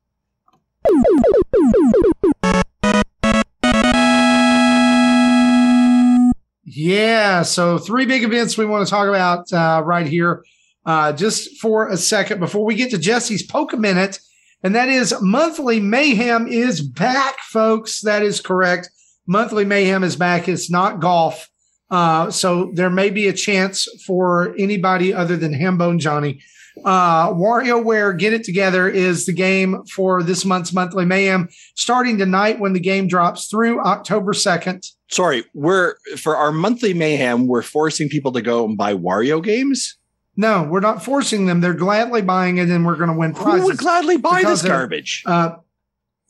[7.30, 10.44] Yeah, so three big events we want to talk about uh, right here.
[10.84, 14.20] Uh, just for a second before we get to Jesse's Poke Minute,
[14.64, 18.02] and that is Monthly Mayhem is back, folks.
[18.02, 18.90] That is correct.
[19.28, 20.50] Monthly Mayhem is back.
[20.50, 21.48] It's not golf.
[21.92, 26.42] Uh, so there may be a chance for anybody other than Hambone Johnny.
[26.86, 32.60] Uh, WarioWare Get It Together is the game for this month's Monthly Mayhem, starting tonight
[32.60, 34.86] when the game drops through October 2nd.
[35.12, 39.98] Sorry, we're for our monthly mayhem, we're forcing people to go and buy Wario games.
[40.38, 41.60] No, we're not forcing them.
[41.60, 43.62] They're gladly buying it, and we're going to win prizes.
[43.62, 45.24] Who would gladly buy this garbage?
[45.26, 45.56] Uh,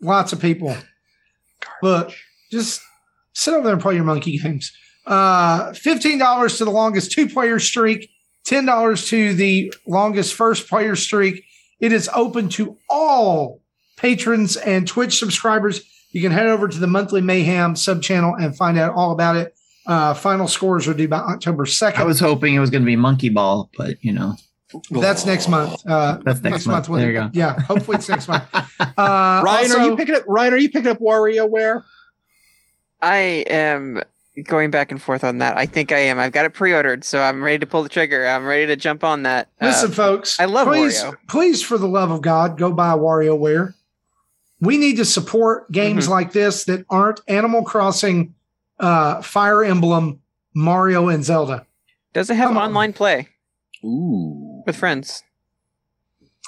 [0.02, 0.76] lots of people.
[1.84, 2.14] Look,
[2.52, 2.82] just
[3.34, 4.72] sit over there and play your monkey games.
[5.06, 8.10] Uh, $15 to the longest two player streak,
[8.50, 11.46] $10 to the longest first player streak.
[11.80, 13.62] It is open to all
[13.96, 15.82] patrons and Twitch subscribers.
[16.12, 19.36] You can head over to the monthly mayhem sub channel and find out all about
[19.36, 19.56] it.
[19.86, 21.98] Uh, final scores are due by October 2nd.
[21.98, 24.36] I was hoping it was going to be Monkey Ball, but you know,
[24.92, 25.86] That's next month.
[25.88, 26.90] Uh, That's next month.
[26.90, 27.30] when- There you go.
[27.34, 28.44] Yeah, hopefully it's next month.
[28.80, 30.24] Uh, Ryan, also- are you picking up?
[30.28, 31.84] Ryan, are you picking up WarioWare?
[33.02, 33.18] I
[33.50, 34.02] am
[34.46, 35.58] going back and forth on that.
[35.58, 36.20] I think I am.
[36.20, 38.26] I've got it pre-ordered, so I'm ready to pull the trigger.
[38.28, 39.50] I'm ready to jump on that.
[39.60, 40.40] Uh, Listen, folks.
[40.40, 41.16] I love please, Wario.
[41.28, 43.74] Please, for the love of God, go buy WarioWare.
[44.62, 46.12] We need to support games Mm-hmm.
[46.14, 48.36] like this that aren't Animal Crossing,
[48.80, 50.22] uh, Fire Emblem,
[50.54, 51.66] Mario, and Zelda.
[52.14, 52.64] does it have come on.
[52.70, 53.28] online play
[53.84, 54.64] Ooh.
[54.66, 55.24] with friends?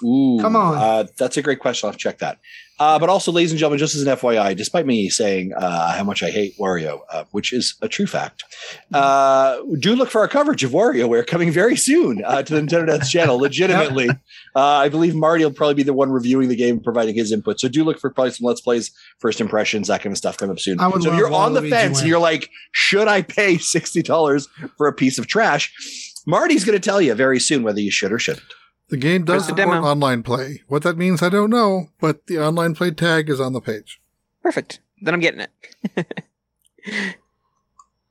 [0.03, 0.77] Ooh, Come on.
[0.77, 1.87] Uh, that's a great question.
[1.87, 2.39] I'll check that.
[2.79, 6.03] Uh, but also, ladies and gentlemen, just as an FYI, despite me saying uh, how
[6.03, 8.43] much I hate Wario, uh, which is a true fact,
[8.91, 12.87] uh, do look for our coverage of WarioWare coming very soon uh, to the Nintendo
[12.87, 13.37] Dads channel.
[13.39, 14.15] Legitimately, uh,
[14.55, 17.59] I believe Marty will probably be the one reviewing the game, providing his input.
[17.59, 18.89] So do look for probably some Let's Plays,
[19.19, 20.79] first impressions, that kind of stuff coming up soon.
[20.79, 24.47] So if you're on the fence and you're like, should I pay sixty dollars
[24.77, 25.71] for a piece of trash?
[26.25, 28.45] Marty's going to tell you very soon whether you should or shouldn't.
[28.91, 29.87] The game does Where's the support demo?
[29.87, 30.61] online play.
[30.67, 33.99] What that means, I don't know, but the online play tag is on the page.
[34.43, 34.79] Perfect.
[35.01, 35.49] Then I'm getting it.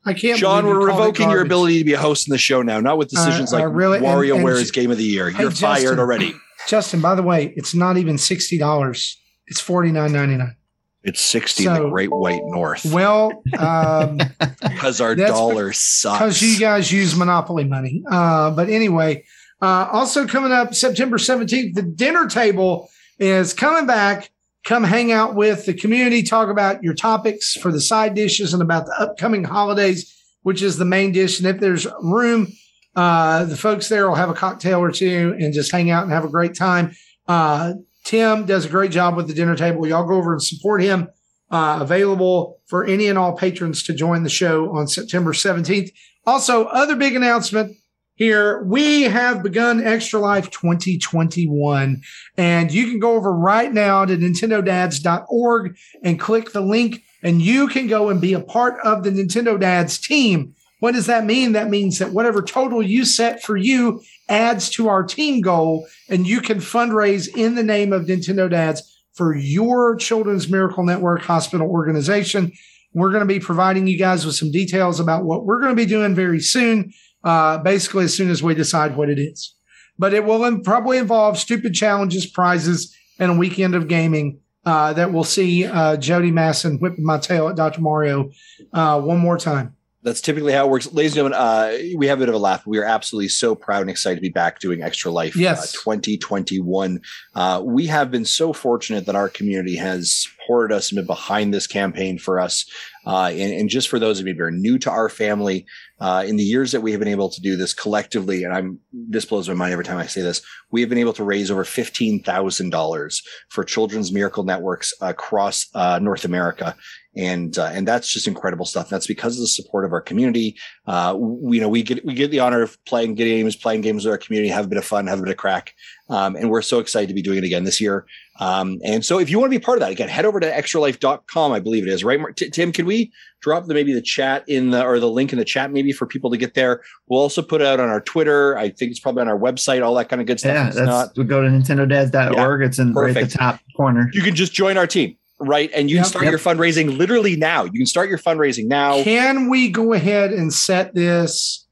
[0.04, 0.38] I can't.
[0.38, 3.10] Sean, we're revoking your ability to be a host in the show now, not with
[3.10, 3.98] decisions Uh, uh, like really?
[3.98, 5.28] And- WarioWare is Game of the Year.
[5.28, 5.98] You're fired Justin.
[5.98, 6.34] already.
[6.68, 9.18] Justin, by the way, it's not even sixty dollars.
[9.46, 10.56] It's forty nine ninety nine.
[11.02, 14.18] It's 60 in the Great White North Well, um,
[14.62, 16.18] because our That's dollar sucks.
[16.18, 18.02] because you guys use Monopoly money.
[18.06, 19.24] Uh, but anyway,
[19.62, 22.88] uh, also coming up September 17th, the dinner table
[23.18, 24.30] is coming back.
[24.64, 28.62] Come hang out with the community, talk about your topics for the side dishes and
[28.62, 31.38] about the upcoming holidays, which is the main dish.
[31.38, 32.48] And if there's room,
[32.94, 36.12] uh, the folks there will have a cocktail or two and just hang out and
[36.12, 36.92] have a great time.
[37.26, 37.74] Uh,
[38.04, 39.86] Tim does a great job with the dinner table.
[39.86, 41.08] Y'all go over and support him.
[41.50, 45.90] Uh, available for any and all patrons to join the show on September 17th.
[46.24, 47.76] Also, other big announcement
[48.20, 48.62] here.
[48.64, 52.02] We have begun Extra Life 2021,
[52.36, 57.66] and you can go over right now to nintendodads.org and click the link, and you
[57.66, 60.54] can go and be a part of the Nintendo Dads team.
[60.80, 61.52] What does that mean?
[61.52, 66.26] That means that whatever total you set for you adds to our team goal, and
[66.26, 71.70] you can fundraise in the name of Nintendo Dads for your Children's Miracle Network hospital
[71.70, 72.52] organization.
[72.92, 75.82] We're going to be providing you guys with some details about what we're going to
[75.82, 76.92] be doing very soon,
[77.24, 79.54] uh, basically, as soon as we decide what it is.
[79.98, 84.92] But it will in- probably involve stupid challenges, prizes, and a weekend of gaming uh,
[84.94, 87.80] that will see uh, Jody Masson whipping my tail at Dr.
[87.80, 88.30] Mario
[88.72, 89.76] uh, one more time.
[90.02, 90.90] That's typically how it works.
[90.94, 92.66] Ladies and gentlemen, uh, we have a bit of a laugh.
[92.66, 95.74] We are absolutely so proud and excited to be back doing Extra Life Yes.
[95.76, 97.02] uh, 2021.
[97.34, 101.52] Uh, we have been so fortunate that our community has supported us and been behind
[101.52, 102.64] this campaign for us.
[103.06, 105.66] Uh, and, and just for those of you who are new to our family,
[106.00, 108.78] uh, in the years that we have been able to do this collectively, and I'm
[108.92, 111.50] this blows my mind every time I say this, we have been able to raise
[111.50, 116.76] over fifteen thousand dollars for Children's Miracle Networks across uh, North America
[117.16, 118.88] and uh, and that's just incredible stuff.
[118.88, 120.56] That's because of the support of our community.
[120.86, 124.04] Uh, we, you know, we get we get the honor of playing games, playing games
[124.04, 125.74] with our community, have a bit of fun, have a bit of crack,
[126.10, 128.04] um, and we're so excited to be doing it again this year.
[128.40, 130.50] Um, and so, if you want to be part of that, again, head over to
[130.50, 131.52] extralife.com.
[131.52, 132.18] I believe it is right.
[132.36, 135.38] T- Tim, can we drop the maybe the chat in the or the link in
[135.38, 136.82] the chat maybe for people to get there?
[137.08, 138.56] We'll also put it out on our Twitter.
[138.58, 140.54] I think it's probably on our website, all that kind of good stuff.
[140.54, 142.62] Yeah, It's that's not- we go to nintendodads.org.
[142.62, 143.32] it's in right at perfect.
[143.32, 144.10] the top corner.
[144.12, 145.16] you can just join our team.
[145.42, 145.70] Right.
[145.74, 146.32] And you can start Yep.
[146.32, 147.64] your fundraising literally now.
[147.64, 149.02] You can start your fundraising now.
[149.02, 151.66] Can we go ahead and set this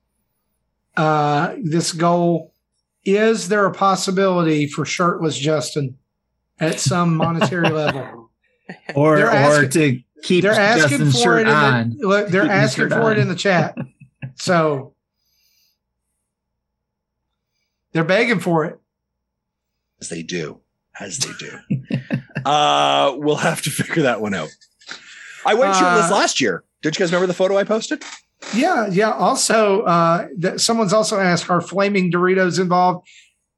[0.97, 2.53] uh, this goal?
[3.17, 5.97] Is there a possibility for shirtless Justin
[6.61, 8.31] at some monetary level?
[8.95, 11.49] Or They're or to keep They're asking Justin's for shirt it.
[11.49, 11.97] In on.
[11.99, 13.77] the, look, they're Keep asking shirt for it in the chat.
[14.37, 14.93] So
[17.93, 18.79] they're begging for it.
[20.03, 20.61] as they do,
[21.01, 21.97] as they do.
[22.45, 24.51] uh, we'll have to figure that one out.
[25.47, 26.63] I went shirtless Uh, last year.
[26.83, 28.05] Did you guys remember the photo I posted?
[28.55, 29.13] Yeah, yeah.
[29.13, 33.07] Also, uh, th- someone's also asked, are flaming Doritos involved?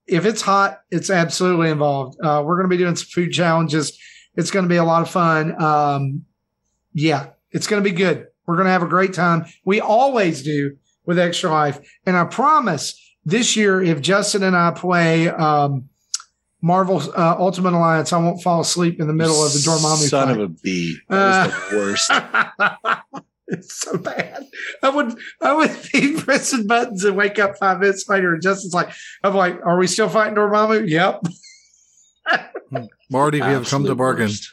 [0.07, 2.19] If it's hot, it's absolutely involved.
[2.21, 3.99] Uh, we're going to be doing some food challenges.
[4.35, 5.61] It's going to be a lot of fun.
[5.63, 6.25] Um,
[6.93, 8.27] yeah, it's going to be good.
[8.47, 9.45] We're going to have a great time.
[9.65, 10.77] We always do
[11.07, 11.79] with Extra Life.
[12.07, 12.95] And I promise
[13.25, 15.89] this year, if Justin and I play um,
[16.61, 20.29] Marvel uh, Ultimate Alliance, I won't fall asleep in the middle of the Dormammu Son
[20.29, 20.37] fight.
[20.37, 20.99] of a bee.
[21.09, 23.23] That was the worst.
[23.51, 24.47] it's so bad.
[24.83, 28.75] I would I would be pressing buttons and wake up five minutes later and Justin's
[28.75, 28.91] like,
[29.23, 30.89] I'm like, are we still fighting Dormammu?
[30.89, 31.23] Yep.
[33.11, 34.27] Marty, we have come to bargain.
[34.29, 34.53] worst.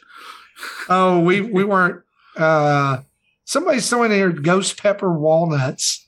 [0.89, 2.01] Oh, we we weren't
[2.35, 3.01] uh
[3.45, 6.07] somebody's throwing in here ghost pepper walnuts.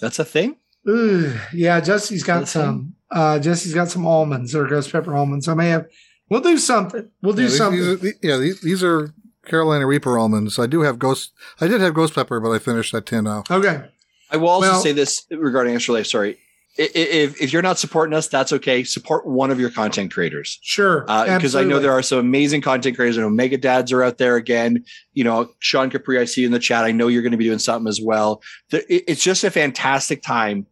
[0.00, 0.56] That's a thing.
[0.88, 2.94] Ooh, yeah, Jesse's got That's some.
[3.10, 5.48] Uh Jesse's got some almonds or ghost pepper almonds.
[5.48, 5.86] I may have
[6.28, 7.10] we'll do something.
[7.22, 7.80] We'll do yeah, these, something.
[7.80, 9.14] These are, the- yeah, these, these are
[9.48, 10.58] Carolina Reaper almonds.
[10.58, 11.32] I do have ghost.
[11.60, 13.44] I did have ghost pepper, but I finished that tin now.
[13.50, 13.84] okay.
[14.30, 16.06] I will also Well- say this regarding Extra Life.
[16.06, 16.36] Sorry.
[16.78, 18.84] I- i- If, if you're not supporting us, that's okay.
[18.84, 20.58] Support one of your content creators.
[20.62, 21.00] Sure.
[21.00, 23.16] because Uh, I know there are some amazing content creators.
[23.16, 24.84] and know Mega Dads are out there again.
[25.14, 26.84] You know, Sean Capri, I see you in the chat.
[26.84, 28.42] I know you're going to be doing something as well.
[28.70, 30.66] It's just a fantastic time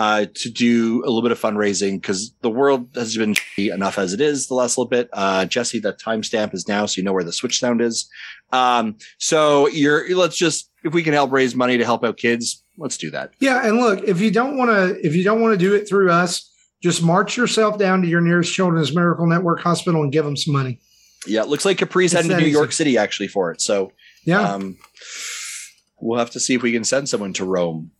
[0.00, 4.14] uh, to do a little bit of fundraising because the world has been enough as
[4.14, 5.10] it is the last little bit.
[5.12, 8.08] Uh, Jesse, that timestamp is now, so you know where the switch sound is.
[8.50, 12.64] Um, so you're let's just if we can help raise money to help out kids,
[12.78, 13.32] let's do that.
[13.40, 15.86] Yeah, and look, if you don't want to, if you don't want to do it
[15.86, 16.50] through us,
[16.82, 20.54] just march yourself down to your nearest Children's Miracle Network hospital and give them some
[20.54, 20.80] money.
[21.26, 22.50] Yeah, it looks like Capri's It's heading to New.
[22.50, 23.60] York City actually for it.
[23.60, 23.92] So
[24.24, 24.78] Yeah, um,
[26.00, 27.90] we'll have to see if we can send someone to Rome,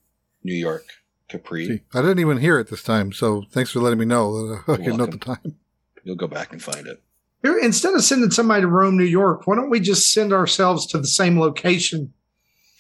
[0.42, 0.86] New York,
[1.30, 1.66] Capri.
[1.66, 4.62] See, I didn't even hear it this time, so thanks for letting me know that
[4.68, 5.56] I You're can note the time.
[6.04, 7.02] You'll go back and find it.
[7.42, 10.86] Here, instead of sending somebody to Rome, New York, why don't we just send ourselves
[10.88, 12.12] to the same location?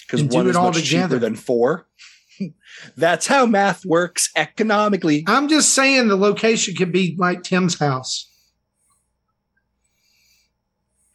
[0.06, 1.14] because And do one it is all much together.
[1.14, 1.86] cheaper than four.
[2.96, 5.24] That's how math works economically.
[5.28, 8.26] I'm just saying the location could be like Tim's house.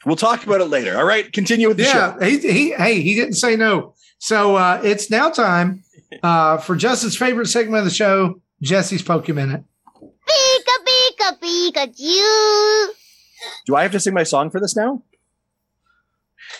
[0.05, 0.97] We'll talk about it later.
[0.97, 2.25] All right, continue with the Yeah, show.
[2.25, 3.95] he, he hey, he didn't say no.
[4.19, 5.83] So uh, it's now time
[6.23, 9.35] uh, for Justin's favorite segment of the show, Jesse's Pokemon.
[9.35, 9.63] Minute.
[10.27, 12.87] Pika pika Pikachu.
[13.65, 15.03] Do I have to sing my song for this now?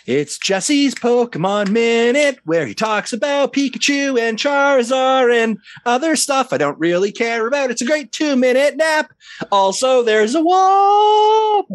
[0.05, 6.57] It's Jesse's Pokemon Minute, where he talks about Pikachu and Charizard and other stuff I
[6.57, 7.71] don't really care about.
[7.71, 9.11] It's a great two minute nap.
[9.51, 11.65] Also, there's a Wobbuffet.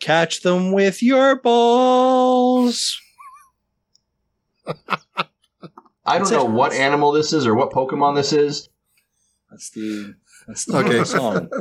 [0.00, 3.00] Catch them with your balls.
[6.04, 8.68] I don't know what animal this is or what Pokemon this is.
[9.50, 10.14] That's the
[10.46, 11.04] that's the Okay.
[11.04, 11.48] song.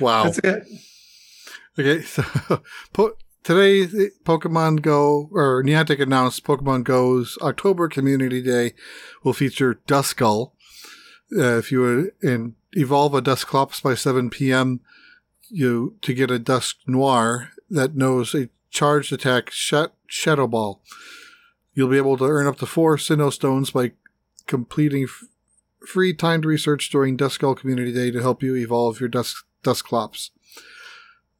[0.00, 0.24] Wow.
[0.24, 0.64] That's it.
[1.76, 2.22] Okay, so
[2.92, 8.74] po- today Pokemon Go or Niantic announced Pokemon Go's October Community Day
[9.24, 10.52] will feature Duskull.
[11.36, 14.80] Uh, if you would and evolve a Dusclops by 7 p.m.,
[15.50, 20.80] you to get a Dusk Noir that knows a charged attack Sha- Shadow Ball.
[21.78, 23.92] You'll be able to earn up to four Sinnoh Stones by
[24.48, 25.22] completing f-
[25.86, 30.32] free timed research during Duskull Community Day to help you evolve your Dusk Dusclops.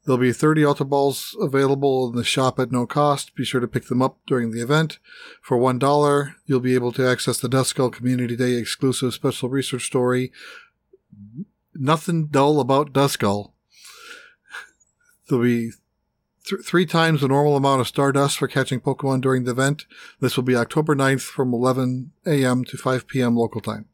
[0.05, 3.35] There'll be 30 Ultra Balls available in the shop at no cost.
[3.35, 5.01] Be sure to pick them up during the event.
[5.43, 10.31] For $1, you'll be able to access the Duskull Community Day exclusive special research story,
[11.75, 13.55] Nothing Dull About Duskull.
[15.29, 15.73] There'll be
[16.49, 19.87] th- three times the normal amount of Stardust for catching Pokemon during the event.
[20.21, 22.65] This will be October 9th from 11 a.m.
[22.65, 23.37] to 5 p.m.
[23.37, 23.87] local time.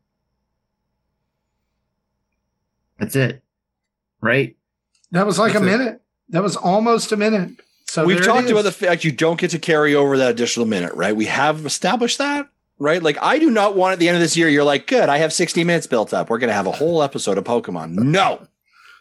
[2.98, 3.42] That's it.
[4.20, 4.56] Right?
[5.10, 5.78] That was like That's a it.
[5.78, 6.00] minute.
[6.30, 7.60] That was almost a minute.
[7.86, 10.94] So We've talked about the fact you don't get to carry over that additional minute,
[10.94, 11.14] right?
[11.14, 12.48] We have established that,
[12.78, 13.02] right?
[13.02, 15.18] Like, I do not want at the end of this year, you're like, good, I
[15.18, 16.30] have 60 minutes built up.
[16.30, 17.90] We're going to have a whole episode of Pokemon.
[17.92, 18.46] No.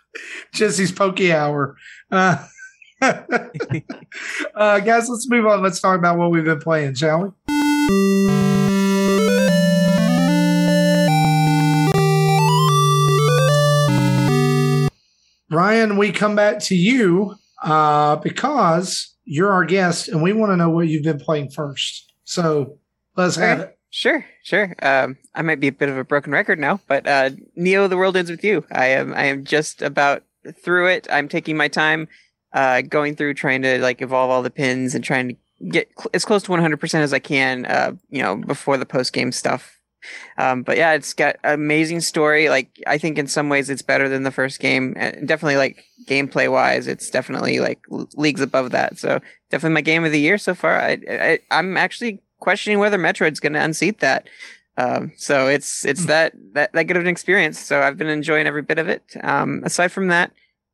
[0.54, 1.76] Jesse's Poke Hour.
[2.12, 2.46] Uh,
[3.04, 5.62] uh, guys, let's move on.
[5.62, 7.30] Let's talk about what we've been playing, shall we?
[15.52, 20.58] Ryan, we come back to you uh, because you're our guest and we want to
[20.58, 22.14] know what you've been playing first.
[22.24, 22.78] So
[23.18, 23.78] let's have it.
[23.90, 24.74] Sure, sure.
[24.82, 27.98] Um, I might be a bit of a broken record now, but uh, Neo: The
[27.98, 28.66] World Ends with You.
[28.72, 30.24] I am, I am just about
[30.64, 31.08] through it.
[31.12, 32.08] I'm taking my time,
[32.54, 35.36] uh, going through trying to like evolve all the pins and trying to
[35.70, 37.66] get cl- as close to 100% as I can.
[37.66, 39.80] Uh, you know, before the post game stuff.
[40.38, 42.50] Um, but yeah, it's got amazing story.
[42.50, 44.94] Like I think in some ways it's better than the first game.
[44.98, 48.98] And definitely like gameplay wise, it's definitely like l- leagues above that.
[48.98, 50.80] So definitely my game of the year so far.
[50.80, 54.28] I, I I'm actually questioning whether Metroid's going to unseat that.
[54.76, 57.60] Um, so it's it's that, that that good of an experience.
[57.60, 59.04] So I've been enjoying every bit of it.
[59.24, 60.32] Um, aside from that,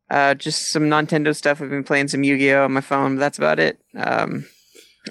[0.09, 1.61] uh, just some Nintendo stuff.
[1.61, 3.15] I've been playing some Yu-Gi-Oh on my phone.
[3.15, 3.79] That's about it.
[3.95, 4.45] Um,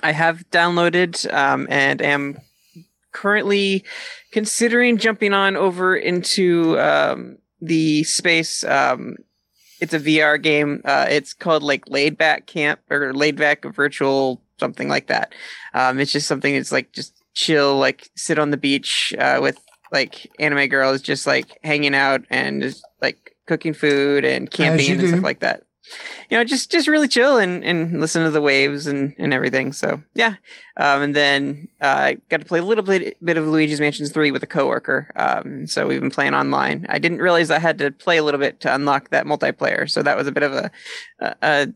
[0.03, 2.39] I have downloaded um, and am
[3.13, 3.85] currently
[4.33, 8.65] considering jumping on over into um, the space.
[8.65, 9.17] Um,
[9.81, 10.83] it's a VR game.
[10.85, 15.35] Uh, it's called like Laid Back Camp or Laid Back Virtual something like that.
[15.75, 19.59] Um, it's just something that's like just chill, like sit on the beach uh, with
[19.93, 25.01] like anime girls, just like hanging out and just like cooking food and camping and
[25.01, 25.09] do.
[25.09, 25.65] stuff like that.
[26.29, 29.73] You know, just just really chill and, and listen to the waves and, and everything.
[29.73, 30.35] So yeah,
[30.77, 34.07] um, and then uh, I got to play a little bit bit of Luigi's Mansion
[34.07, 35.11] Three with a coworker.
[35.17, 36.85] Um, so we've been playing online.
[36.91, 39.91] I didn't realize I had to play a little bit to unlock that multiplayer.
[39.91, 40.71] So that was a bit of a
[41.21, 41.69] a, a,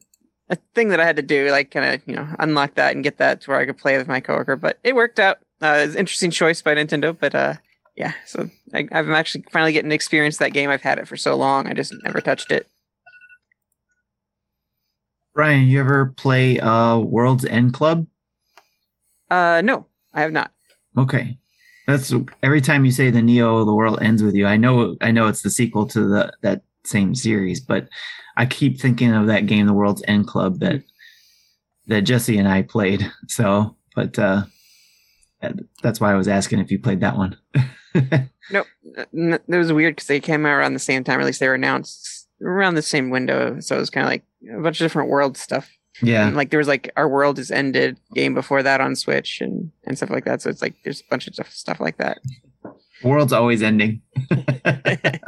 [0.51, 3.03] a thing that I had to do, like kind of you know unlock that and
[3.03, 4.57] get that to where I could play with my coworker.
[4.57, 5.39] But it worked out.
[5.63, 7.55] Uh, it's an interesting choice by Nintendo, but uh,
[7.97, 8.13] yeah.
[8.27, 10.71] So I, I'm actually finally getting to experience that game.
[10.71, 12.69] I've had it for so long, I just never touched it.
[15.35, 18.07] Ryan, you ever play uh World's End Club?
[19.31, 20.53] Uh, no, I have not.
[20.97, 21.39] Okay.
[21.87, 22.13] That's
[22.43, 24.47] every time you say the Neo, the world ends with you.
[24.47, 27.89] I know, I know it's the sequel to the that same series, but
[28.37, 30.83] I keep thinking of that game, The World's End Club, that
[31.87, 33.11] that Jesse and I played.
[33.29, 34.45] So, but uh,
[35.83, 37.37] that's why I was asking if you played that one.
[38.51, 38.67] Nope.
[39.15, 41.21] N- It was weird because they came out around the same time.
[41.21, 43.61] At least they were announced around the same window.
[43.61, 44.25] So it was kind of like
[44.59, 45.71] a bunch of different world stuff.
[46.03, 46.27] yeah.
[46.27, 49.71] And, like there was like our world is ended game before that on Switch and
[49.85, 50.43] and stuff like that.
[50.43, 52.19] So it's like there's a bunch of stuff stuff like that.
[53.05, 54.03] World's always ending.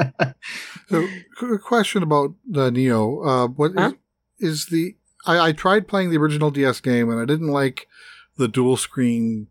[0.89, 1.09] So,
[1.39, 3.23] qu- question about the Neo.
[3.23, 3.93] Uh, what is, Huh?
[4.39, 4.97] is the?
[5.27, 7.89] I, I tried playing the original DS game and I didn't like
[8.37, 9.47] the dual screen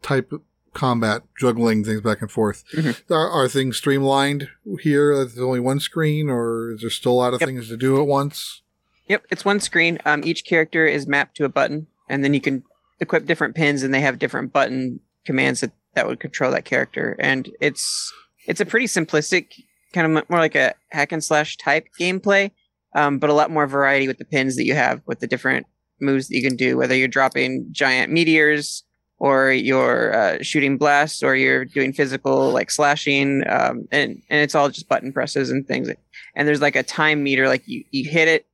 [0.00, 0.40] type of
[0.74, 2.64] combat, juggling things back and forth.
[2.72, 2.98] Mhm.
[3.10, 4.48] Are, are things streamlined
[4.80, 5.14] here?
[5.16, 7.48] There's only one screen, or is there still a lot of Yep.
[7.48, 8.62] things to do at once?
[9.08, 9.98] Yep, it's one screen.
[10.04, 12.62] Um, each character is mapped to a button, and then you can
[13.00, 17.16] equip different pins, and they have different button commands that, that would control that character.
[17.18, 18.12] And it's
[18.46, 19.48] it's a pretty simplistic,
[19.92, 22.50] kind of more like a hack and slash type gameplay,
[22.94, 25.66] um, but a lot more variety with the pins that you have with the different
[26.00, 26.76] moves that you can do.
[26.76, 28.82] Whether you're dropping giant meteors,
[29.22, 34.56] or you're uh, shooting blasts, or you're doing physical like slashing, um, and and it's
[34.56, 35.88] all just button presses and things.
[36.34, 38.46] And there's like a time meter, like you you hit it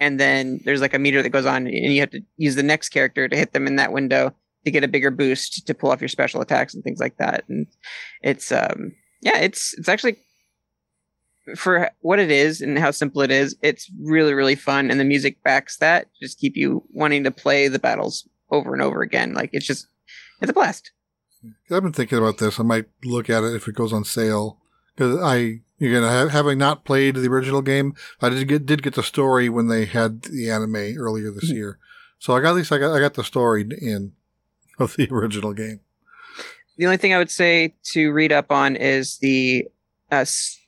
[0.00, 2.62] and then there's like a meter that goes on and you have to use the
[2.62, 4.34] next character to hit them in that window
[4.64, 7.44] to get a bigger boost to pull off your special attacks and things like that
[7.48, 7.66] and
[8.22, 8.92] it's um
[9.22, 10.16] yeah it's it's actually
[11.56, 15.04] for what it is and how simple it is it's really really fun and the
[15.04, 19.32] music backs that just keep you wanting to play the battles over and over again
[19.34, 19.86] like it's just
[20.44, 20.92] it's a blast
[21.70, 22.58] I've been thinking about this.
[22.58, 24.58] I might look at it if it goes on sale
[24.96, 25.36] because I,
[25.78, 29.02] you know, ha- having not played the original game, I did get did get the
[29.02, 31.56] story when they had the anime earlier this Hmm.
[31.56, 31.78] year.
[32.18, 34.12] So I got at least I got I got the story in
[34.78, 35.80] of the original game.
[36.78, 39.66] the only thing I would say to read up on is the
[40.10, 40.24] uh,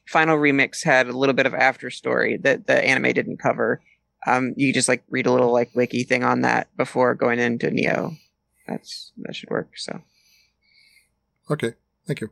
[0.08, 3.80] final remix had a little bit of after story that the anime didn't cover.
[4.26, 7.70] Um, you just like read a little like wiki thing on that before going into
[7.70, 8.12] Neo.
[8.66, 9.70] That's that should work.
[9.76, 10.00] So
[11.50, 11.74] Okay,
[12.06, 12.30] thank you.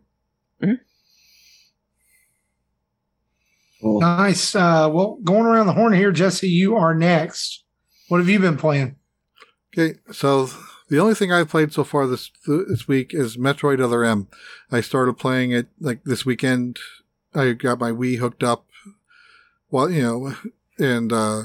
[3.80, 4.00] Cool.
[4.00, 4.54] Nice.
[4.54, 7.64] Uh, well, going around the horn here, Jesse, you are next.
[8.08, 8.96] What have you been playing?
[9.72, 10.48] Okay, so
[10.88, 14.28] the only thing I've played so far this this week is Metroid Other M.
[14.70, 16.78] I started playing it like this weekend.
[17.34, 18.66] I got my Wii hooked up.
[19.70, 20.34] Well, you know,
[20.78, 21.42] and uh,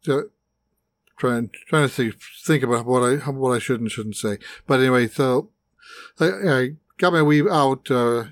[0.00, 0.30] so
[1.22, 4.38] trying trying to think, think about what I what I should and shouldn't say.
[4.66, 5.50] But anyway, so
[6.18, 6.68] I, I
[6.98, 8.30] got my Wii out, uh,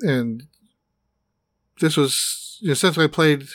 [0.00, 0.44] and
[1.80, 3.48] this was you know, since I played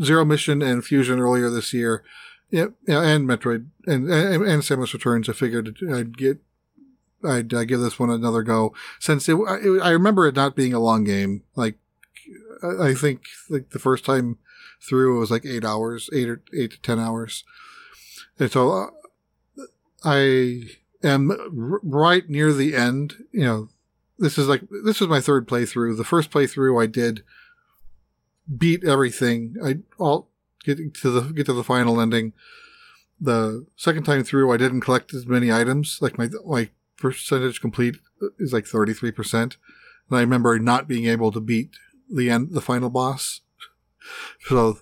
[0.00, 2.04] Zero Mission and Fusion earlier this year.
[2.50, 5.28] Yeah, and Metroid and and, and Samus Returns.
[5.28, 6.38] I figured I'd get,
[7.24, 8.72] I'd, uh give this one another go.
[9.00, 11.42] Since it, I, I remember it not being a long game.
[11.56, 11.74] Like,
[12.62, 14.38] I I think like the first time
[14.80, 17.44] through it was like eight hours, eight or eight to ten hours.
[18.38, 19.62] And so uh,
[20.04, 20.62] I
[21.02, 21.32] am
[21.82, 23.14] right near the end.
[23.32, 23.68] You know,
[24.18, 25.96] this is like this is my third playthrough.
[25.96, 27.22] The first playthrough I did
[28.56, 29.56] beat everything.
[29.64, 30.28] I all
[30.64, 32.32] get to the get to the final ending.
[33.20, 35.98] The second time through, I didn't collect as many items.
[36.00, 37.96] Like my my percentage complete
[38.38, 39.56] is like thirty three percent,
[40.08, 41.76] and I remember not being able to beat
[42.10, 43.40] the end the final boss.
[44.40, 44.78] So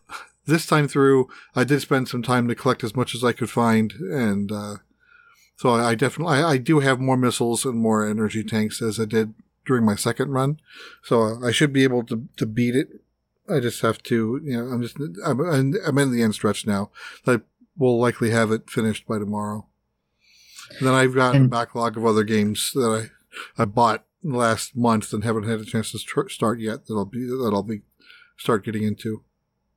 [0.46, 3.51] this time through, I did spend some time to collect as much as I could
[3.51, 4.76] find, and uh,
[5.56, 9.01] so I, I definitely I, I do have more missiles and more energy tanks as
[9.01, 9.34] I did
[9.64, 10.60] during my second run.
[11.02, 12.88] So I should be able to to beat it
[13.48, 16.90] I just have to, you know, I'm just, I'm, I'm in the end stretch now.
[17.26, 17.40] I
[17.76, 19.66] will likely have it finished by tomorrow.
[20.78, 23.10] And then I've got a backlog of other games that
[23.59, 26.86] I, I bought last month and haven't had a chance to start yet.
[26.86, 27.82] That'll be, that I'll be,
[28.36, 29.23] start getting into.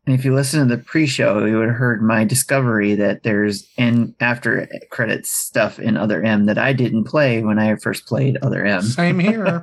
[0.06, 3.68] And if you listen to the pre-show, you would have heard my discovery that there's
[3.78, 8.38] and after credits stuff in Other M that I didn't play when I first played
[8.42, 8.84] Other M.
[8.84, 9.62] Same here.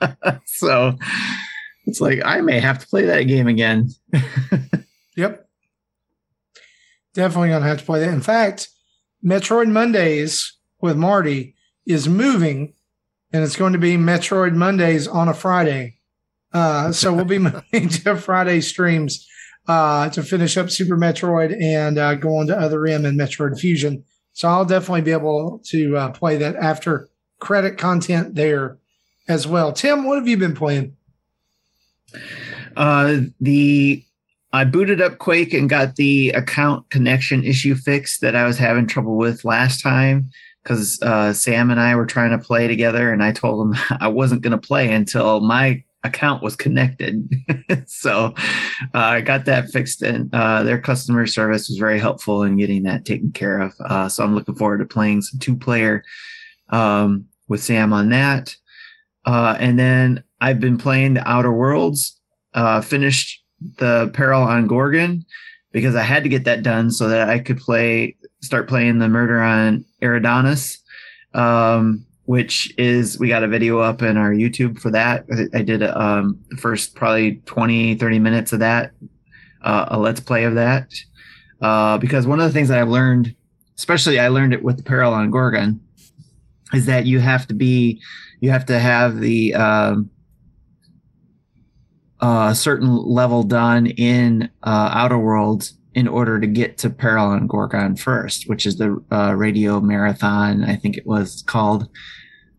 [0.44, 0.96] so
[1.86, 3.90] it's like I may have to play that game again.
[5.16, 5.46] Yep.
[7.14, 8.12] Definitely gonna have to play that.
[8.12, 8.68] In fact,
[9.24, 11.54] Metroid Mondays with Marty
[11.86, 12.74] is moving,
[13.32, 15.98] and it's going to be Metroid Mondays on a Friday.
[16.52, 17.38] Uh, so we'll be
[17.72, 19.26] moving to Friday streams
[19.68, 23.58] uh, to finish up Super Metroid and uh, go on to Other M and Metroid
[23.58, 24.04] Fusion.
[24.32, 27.08] So I'll definitely be able to uh, play that after
[27.38, 28.78] credit content there
[29.28, 29.72] as well.
[29.72, 30.96] Tim, what have you been playing?
[32.76, 34.04] Uh, the
[34.54, 38.86] I booted up Quake and got the account connection issue fixed that I was having
[38.86, 40.30] trouble with last time
[40.62, 44.08] because uh, Sam and I were trying to play together, and I told him I
[44.08, 47.28] wasn't going to play until my account was connected.
[47.86, 48.34] so
[48.94, 52.82] uh, I got that fixed, and uh, their customer service was very helpful in getting
[52.84, 53.74] that taken care of.
[53.80, 56.04] Uh, so I'm looking forward to playing some two player
[56.70, 58.56] um, with Sam on that.
[59.24, 62.18] Uh, and then I've been playing the Outer Worlds,
[62.54, 63.42] uh, finished
[63.78, 65.24] the Peril on Gorgon
[65.70, 69.08] because I had to get that done so that I could play, start playing the
[69.08, 70.78] Murder on Eridanus.
[71.34, 75.24] Um, which is we got a video up in our YouTube for that.
[75.54, 78.92] I did um, the first probably 20, 30 minutes of that,
[79.62, 80.92] uh, a let's play of that.
[81.60, 83.34] Uh, because one of the things that I've learned,
[83.76, 85.80] especially I learned it with the Peril on Gorgon,
[86.72, 88.00] is that you have to be,
[88.40, 90.10] you have to have the um,
[92.20, 97.48] uh, certain level done in uh, Outer Worlds in order to get to Peril and
[97.48, 101.88] Gorgon first, which is the uh, radio marathon, I think it was called.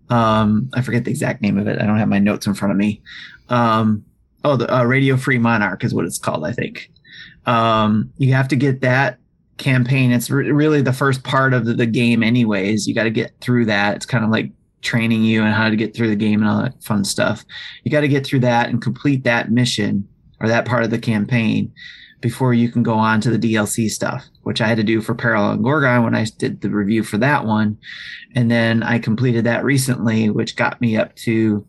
[0.10, 1.82] Um, I forget the exact name of it.
[1.82, 3.02] I don't have my notes in front of me.
[3.50, 4.06] Um,
[4.44, 6.92] oh, the uh, Radio Free Monarch is what it's called, I think.
[7.46, 9.18] Um, you have to get that
[9.58, 10.12] campaign.
[10.12, 12.88] It's re- really the first part of the, the game, anyways.
[12.88, 13.96] You got to get through that.
[13.96, 14.52] It's kind of like
[14.82, 17.44] training you and how to get through the game and all that fun stuff.
[17.84, 20.08] You got to get through that and complete that mission
[20.40, 21.72] or that part of the campaign
[22.24, 25.14] before you can go on to the DLC stuff, which I had to do for
[25.14, 27.78] Parallel on Gorgon when I did the review for that one.
[28.34, 31.68] And then I completed that recently, which got me up to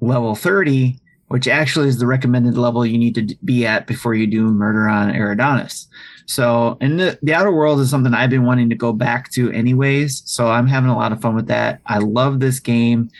[0.00, 0.98] level 30,
[1.28, 4.88] which actually is the recommended level you need to be at before you do Murder
[4.88, 5.86] on Eridanus.
[6.26, 9.52] So, and the, the Outer World is something I've been wanting to go back to
[9.52, 10.24] anyways.
[10.26, 11.80] So I'm having a lot of fun with that.
[11.86, 13.10] I love this game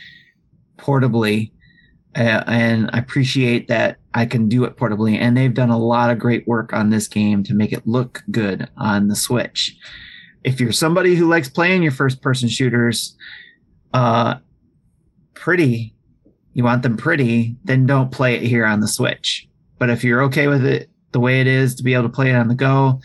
[0.77, 1.51] portably.
[2.17, 5.17] Uh, and I appreciate that I can do it portably.
[5.19, 8.23] And they've done a lot of great work on this game to make it look
[8.31, 9.75] good on the Switch.
[10.43, 13.15] If you're somebody who likes playing your first person shooters,
[13.93, 14.35] uh,
[15.33, 15.95] pretty,
[16.53, 19.47] you want them pretty, then don't play it here on the Switch.
[19.77, 22.29] But if you're okay with it the way it is to be able to play
[22.29, 23.01] it on the go,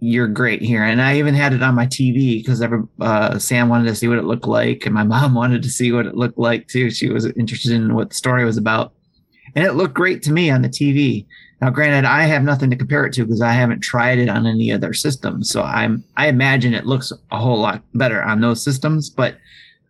[0.00, 0.84] you're great here.
[0.84, 2.62] And I even had it on my TV because
[3.00, 5.92] uh, Sam wanted to see what it looked like, and my mom wanted to see
[5.92, 6.90] what it looked like too.
[6.90, 8.92] She was interested in what the story was about,
[9.56, 11.26] and it looked great to me on the TV.
[11.62, 14.46] Now, granted, I have nothing to compare it to because I haven't tried it on
[14.46, 18.62] any other systems, so I'm I imagine it looks a whole lot better on those
[18.62, 19.38] systems, but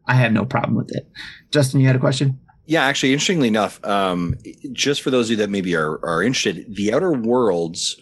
[0.07, 1.11] I have no problem with it.
[1.51, 2.39] Justin, you had a question?
[2.67, 4.37] Yeah, actually, interestingly enough, um,
[4.73, 8.01] just for those of you that maybe are are interested, the Outer Worlds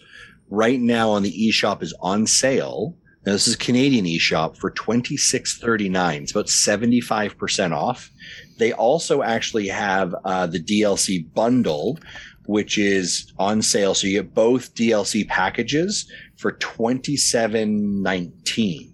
[0.49, 2.95] right now on the eShop is on sale.
[3.25, 6.21] Now, this is Canadian eShop for twenty six thirty nine.
[6.21, 8.11] It's about seventy five percent off.
[8.57, 11.99] They also actually have uh, the DLC bundle,
[12.45, 13.93] which is on sale.
[13.93, 18.93] So you get both DLC packages for twenty seven nineteen.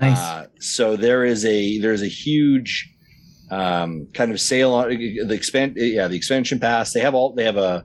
[0.00, 0.18] Nice.
[0.18, 2.90] Uh, so there is a there's a huge
[3.50, 6.92] um, kind of sale on the expand yeah the expansion pass.
[6.92, 7.84] They have all they have a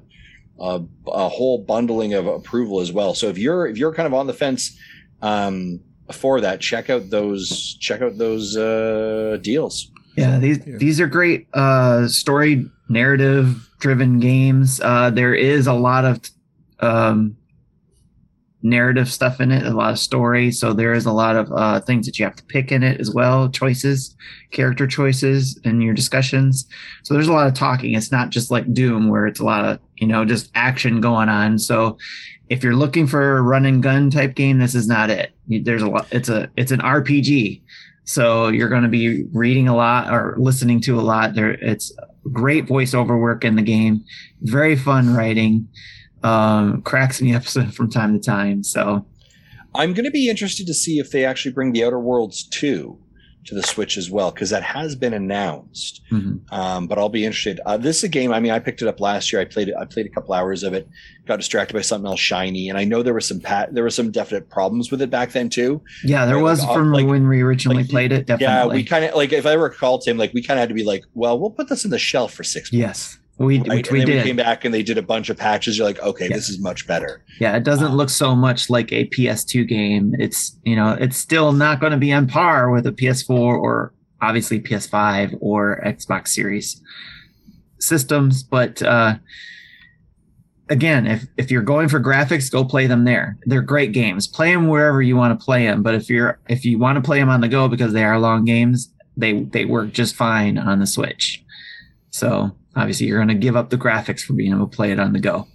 [0.60, 3.14] a, a whole bundling of approval as well.
[3.14, 4.78] So if you're if you're kind of on the fence
[5.22, 5.80] um,
[6.12, 9.92] for that, check out those check out those uh, deals.
[10.20, 10.78] Yeah, these Yeah.
[10.78, 14.80] these are great uh, story narrative driven games.
[14.84, 16.20] Uh, there is a lot of
[16.82, 17.36] um,
[18.62, 20.52] narrative stuff in it, a lot of story.
[20.52, 23.00] So there is a lot of uh, things that you have to pick in it
[23.00, 24.16] as well, choices,
[24.52, 26.68] character choices and your discussions.
[27.04, 27.94] So there's a lot of talking.
[27.94, 31.30] It's not just like Doom where it's a lot of, you know, just action going
[31.30, 31.58] on.
[31.58, 31.98] So
[32.50, 35.32] if you're looking for a run and gun type game, this is not it.
[35.48, 36.08] There's a lot.
[36.12, 37.62] It's a it's an RPG.
[38.10, 41.36] So you're going to be reading a lot or listening to a lot.
[41.36, 41.96] There, it's
[42.34, 44.04] great voiceover work in the game.
[44.42, 45.68] Very fun writing.
[46.24, 48.64] Um, cracks me up from time to time.
[48.64, 49.06] So
[49.76, 52.98] I'm going to be interested to see if they actually bring the Outer Worlds 2
[53.50, 56.02] to the Switch as well, because that has been announced.
[56.12, 56.40] mhm.
[56.52, 57.60] Um, but I'll be interested.
[57.66, 58.32] Uh, this is a game.
[58.32, 59.42] I mean, I picked it up last year.
[59.42, 59.76] I played it.
[59.80, 60.88] I played a couple hours of it.
[61.26, 63.74] Got distracted by something else shiny, and I know there was some pat.
[63.74, 65.82] There were some definite problems with it back then too.
[66.04, 68.26] yeah, there was like, uh, from like- when we originally like, played it.
[68.30, 68.76] Yeah, Definitely.
[68.78, 70.84] we kind of like if I recall, Tim, like we kind of had to be
[70.84, 72.80] like, well, we'll put this in the shelf for six months.
[72.80, 73.18] yes,
[73.48, 73.70] we Right?
[73.70, 74.18] which and we did.
[74.18, 75.78] we came back and they did a bunch of patches.
[75.78, 76.36] You're like, okay, Yeah.
[76.36, 77.24] this is much better.
[77.40, 80.14] Yeah, it doesn't Um, look so much like a PS2 game.
[80.20, 83.94] It's you know, it's still not going to be on par with a PS4 or
[84.22, 86.82] obviously PS5 or Xbox Series
[87.80, 88.44] systems.
[88.44, 89.16] But uh,
[90.70, 93.38] again, if if you're going for graphics, go play them there.
[93.46, 94.28] They're great games.
[94.28, 95.82] Play them wherever you want to play them.
[95.84, 98.20] But if you're if you want to play them on the go because they are
[98.20, 101.44] long games, they they work just fine on the Switch.
[102.12, 105.00] So obviously, you're going to give up the graphics for being able to play it
[105.00, 105.48] on the go.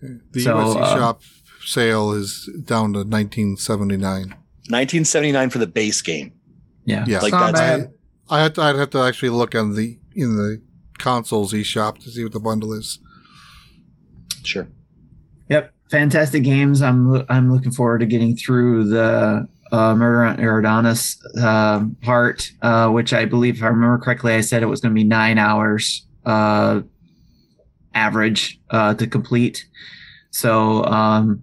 [0.00, 1.22] The So, USC uh, shop
[1.64, 4.28] sale is down to 1979.
[4.68, 6.32] 1979 for the base game.
[6.84, 7.04] Yeah.
[7.06, 7.92] Yeah, Like that's- bad.
[8.28, 10.60] I had to, I'd have to actually look on the in the
[10.98, 12.98] consoles eShop to see what the bundle is.
[14.42, 14.66] Sure.
[15.48, 16.82] Yep, fantastic games.
[16.82, 22.88] I'm I'm looking forward to getting through the uh, Murder on Eridanus um part, uh,
[22.90, 25.38] which I believe, if I remember correctly, I said it was going to be nine
[25.38, 26.82] hours uh,
[27.94, 29.66] average uh, to complete.
[30.30, 31.42] So, um,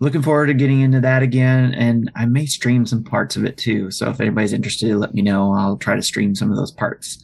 [0.00, 3.56] looking forward to getting into that again, and I may stream some parts of it
[3.56, 3.90] too.
[3.90, 5.52] So, if anybody's interested, let me know.
[5.52, 7.22] I'll try to stream some of those parts.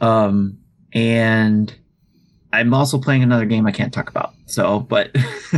[0.00, 0.58] Um,
[0.92, 1.74] and
[2.52, 4.35] I'm also playing another game I can't talk about.
[4.46, 5.10] So, but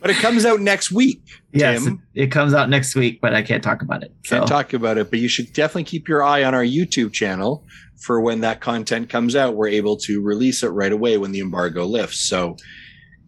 [0.00, 1.20] But it comes out next week.
[1.52, 4.14] yes, it, it comes out next week, but I can't talk about it.
[4.24, 7.12] So, Can't talk about it, but you should definitely keep your eye on our YouTube
[7.12, 7.64] channel
[7.96, 9.56] for when that content comes out.
[9.56, 12.20] We're able to release it right away when the embargo lifts.
[12.20, 12.56] So,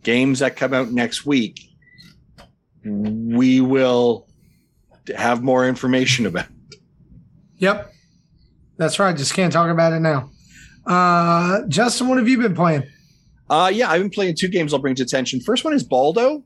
[0.03, 1.61] games that come out next week,
[2.85, 4.29] we will
[5.16, 6.47] have more information about.
[7.57, 7.93] Yep.
[8.77, 9.16] That's right.
[9.16, 10.31] Just can't talk about it now.
[10.87, 12.85] Uh, Justin, what have you been playing?
[13.51, 14.73] Uh, yeah, I've been playing two games.
[14.73, 15.41] I'll bring to attention.
[15.41, 16.45] First one is Baldo,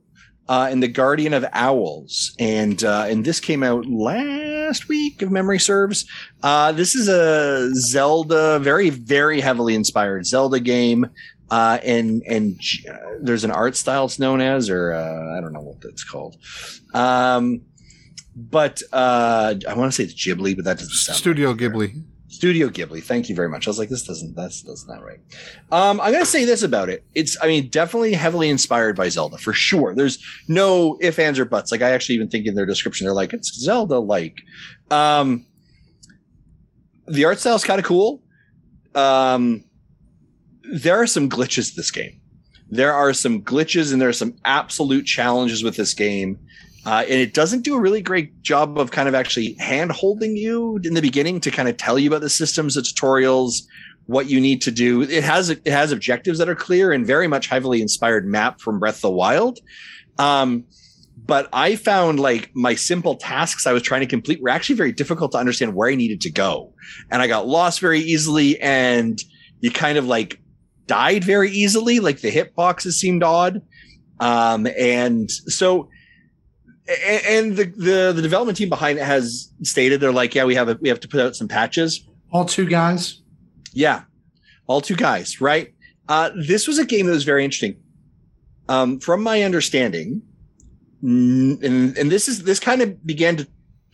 [0.49, 5.31] uh, and the Guardian of Owls, and uh, and this came out last week, if
[5.31, 6.05] memory serves.
[6.43, 11.09] Uh, this is a Zelda, very very heavily inspired Zelda game,
[11.51, 12.61] uh, and and
[12.91, 16.05] uh, there's an art style it's known as, or uh, I don't know what that's
[16.05, 16.37] called.
[16.95, 17.63] Um,
[18.35, 21.59] but uh, I want to say it's Ghibli, but that doesn't sound Studio right.
[21.59, 22.03] Ghibli.
[22.43, 23.01] Studio Ghibli.
[23.01, 23.69] Thank you very much.
[23.69, 25.21] I was like, this doesn't, that's, that's not right.
[25.71, 27.05] Um, I'm to say this about it.
[27.15, 29.95] It's, I mean, definitely heavily inspired by Zelda for sure.
[29.95, 31.71] There's no if, ands, or buts.
[31.71, 34.43] Like, I actually even think in their description, they're like, it's Zelda like.
[34.91, 35.47] Um,
[37.07, 38.25] the art style is kind of cool.
[38.97, 39.63] Um,
[40.65, 42.21] there are some glitches this game.
[42.69, 46.41] There are some glitches and there are some absolute challenges with this game.
[46.85, 50.37] Uh, and it doesn't do a really great job of kind of actually hand holding
[50.37, 53.63] you in the beginning to kind of tell you about the systems, the tutorials,
[54.07, 55.03] what you need to do.
[55.03, 58.81] It has it has objectives that are clear and very much heavily inspired map from
[58.81, 59.61] Breath of the Wild.
[60.19, 60.65] Um,
[61.25, 64.93] but I found like my simple tasks I was trying to complete were actually very
[64.93, 66.73] difficult to understand where I needed to go,
[67.11, 68.61] and I got lost very easily.
[68.61, 69.21] And
[69.61, 70.41] you kind of like
[70.87, 72.01] died very easily.
[72.01, 73.63] Like the hitboxes seemed odd,
[74.19, 75.89] um, and so
[77.27, 80.69] and the, the the development team behind it has stated they're like, yeah, we have
[80.69, 82.07] a, we have to put out some patches.
[82.31, 83.21] All two guys.
[83.73, 84.03] Yeah,
[84.67, 85.75] all two guys, right?
[86.09, 87.77] Uh, this was a game that was very interesting.
[88.69, 90.23] Um, from my understanding,
[91.03, 93.49] and and this is this kind of began to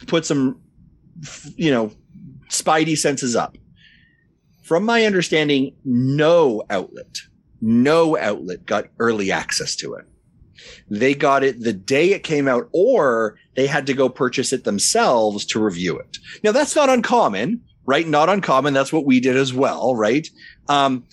[0.06, 0.60] put some,
[1.56, 1.90] you know,
[2.48, 3.56] spidey senses up.
[4.62, 7.18] From my understanding, no outlet,
[7.60, 10.04] no outlet got early access to it
[10.90, 14.64] they got it the day it came out, or they had to go purchase it
[14.64, 16.18] themselves to review it.
[16.42, 18.06] Now that's not uncommon, right?
[18.06, 18.74] Not uncommon.
[18.74, 20.28] That's what we did as well, right?
[20.68, 21.04] Um,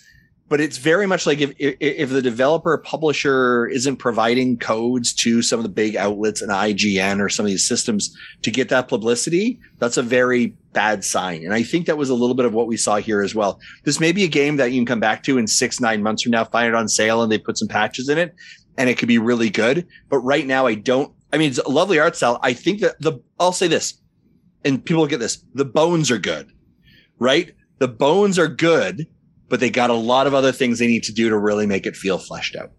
[0.48, 5.60] but it's very much like if, if the developer publisher isn't providing codes to some
[5.60, 9.60] of the big outlets and IGN or some of these systems to get that publicity,
[9.80, 11.44] that's a very bad sign.
[11.44, 13.60] And I think that was a little bit of what we saw here as well.
[13.86, 16.22] This may be a game that you can come back to in six, nine months
[16.22, 18.36] from now, find it on sale and they put some patches in it
[18.78, 19.88] and it could be really good.
[20.10, 21.14] But right now, I don't.
[21.34, 22.40] I mean, it's a lovely art style.
[22.44, 23.96] I think that the I'll say this,
[24.64, 26.52] and people get this: the bones are good,
[27.20, 27.54] right?
[27.80, 29.08] The bones are good,
[29.50, 31.86] but they got a lot of other things they need to do to really make
[31.86, 32.72] it feel fleshed out.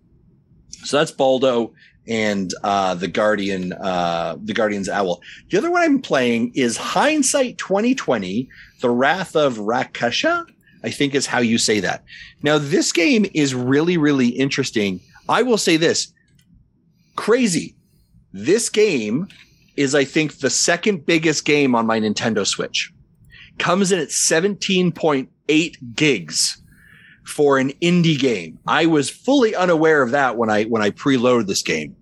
[0.84, 1.74] So that's Baldo
[2.08, 5.20] and uh, the Guardian, uh, the Guardian's Owl.
[5.50, 8.48] The other one I'm playing is Hindsight 2020:
[8.80, 10.46] The Wrath of Rakasha.
[10.84, 12.04] I think is how you say that.
[12.42, 15.00] Now, this game is really, really interesting.
[15.28, 16.12] I will say this
[17.16, 17.74] crazy.
[18.32, 19.28] This game
[19.76, 22.92] is, I think, the second biggest game on my Nintendo Switch.
[23.58, 26.62] Comes in at 17.8 gigs
[27.24, 28.58] for an indie game.
[28.66, 31.96] I was fully unaware of that when I when I preloaded this game.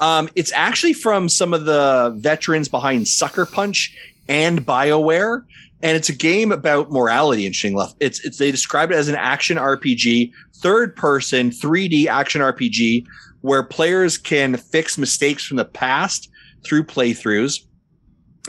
[0.00, 3.94] Um, it's actually from some of the veterans behind Sucker Punch
[4.28, 5.44] and BioWare,
[5.82, 7.46] and it's a game about morality.
[7.46, 12.40] Interesting enough, it's it's they describe it as an action RPG, third person, 3D action
[12.40, 13.04] RPG,
[13.42, 16.30] where players can fix mistakes from the past
[16.64, 17.60] through playthroughs,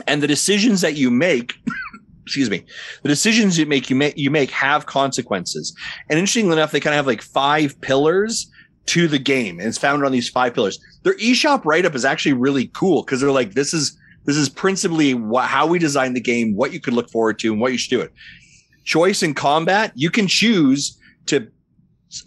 [0.06, 1.54] and the decisions that you make.
[2.26, 2.64] excuse me
[3.02, 5.74] the decisions you make you make you make have consequences
[6.08, 8.48] and interestingly enough they kind of have like five pillars
[8.86, 12.34] to the game and it's founded on these five pillars their eShop write-up is actually
[12.34, 16.20] really cool because they're like this is this is principally wh- how we design the
[16.20, 18.12] game what you could look forward to and what you should do it
[18.84, 21.50] choice in combat you can choose to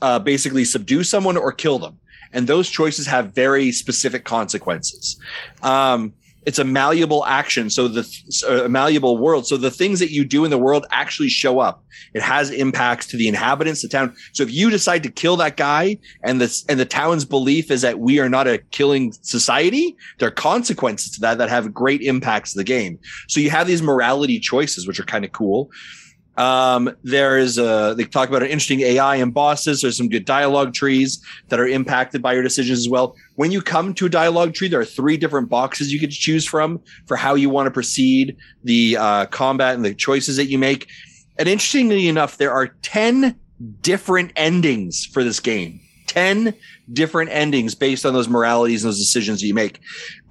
[0.01, 1.99] uh, basically subdue someone or kill them.
[2.31, 5.19] And those choices have very specific consequences.
[5.61, 6.13] Um,
[6.45, 7.69] it's a malleable action.
[7.69, 8.03] So the
[8.47, 9.47] a malleable world.
[9.47, 11.83] So the things that you do in the world actually show up.
[12.13, 14.15] It has impacts to the inhabitants, the town.
[14.33, 17.81] So if you decide to kill that guy and the, and the town's belief is
[17.81, 22.01] that we are not a killing society, there are consequences to that that have great
[22.01, 22.99] impacts to the game.
[23.27, 25.69] So you have these morality choices, which are kind of cool.
[26.35, 29.81] Um, there is a, they talk about an interesting AI and bosses.
[29.81, 33.15] There's some good dialogue trees that are impacted by your decisions as well.
[33.35, 36.17] When you come to a dialogue tree, there are three different boxes you get to
[36.17, 40.47] choose from for how you want to proceed, the uh, combat and the choices that
[40.47, 40.87] you make.
[41.37, 43.39] And interestingly enough, there are 10
[43.81, 45.79] different endings for this game.
[46.07, 46.53] 10
[46.91, 49.79] different endings based on those moralities and those decisions that you make.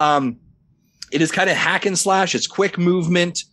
[0.01, 0.39] Um,
[1.12, 2.35] it is kind of hack and slash.
[2.35, 3.45] It's quick movement.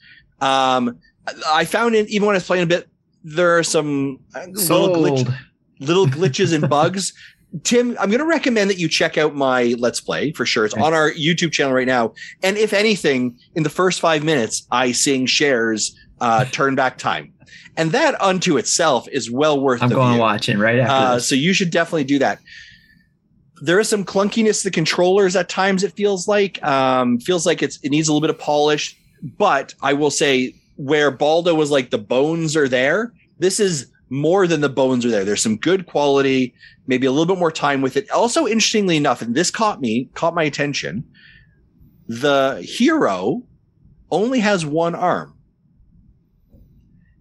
[0.41, 0.99] Um,
[1.47, 2.89] I found it even when I was playing a bit,
[3.23, 5.35] there are some uh, little, glitch,
[5.79, 7.13] little glitches and bugs.
[7.63, 10.65] Tim, I'm going to recommend that you check out my Let's Play for sure.
[10.65, 12.13] It's on our YouTube channel right now.
[12.43, 17.33] And if anything, in the first five minutes, I sing Cher's uh, Turn Back Time.
[17.75, 20.17] And that unto itself is well worth I'm going view.
[20.17, 22.39] to watch it right after Uh, so you should definitely do that.
[23.61, 25.83] There is some clunkiness to the controllers at times.
[25.83, 28.95] It feels like um, feels like it's it needs a little bit of polish.
[29.37, 33.13] But I will say where Baldo was like the bones are there.
[33.37, 35.25] This is more than the bones are there.
[35.25, 36.53] There's some good quality,
[36.87, 38.09] maybe a little bit more time with it.
[38.11, 41.03] Also, interestingly enough, and this caught me, caught my attention.
[42.07, 43.43] The hero
[44.09, 45.35] only has one arm,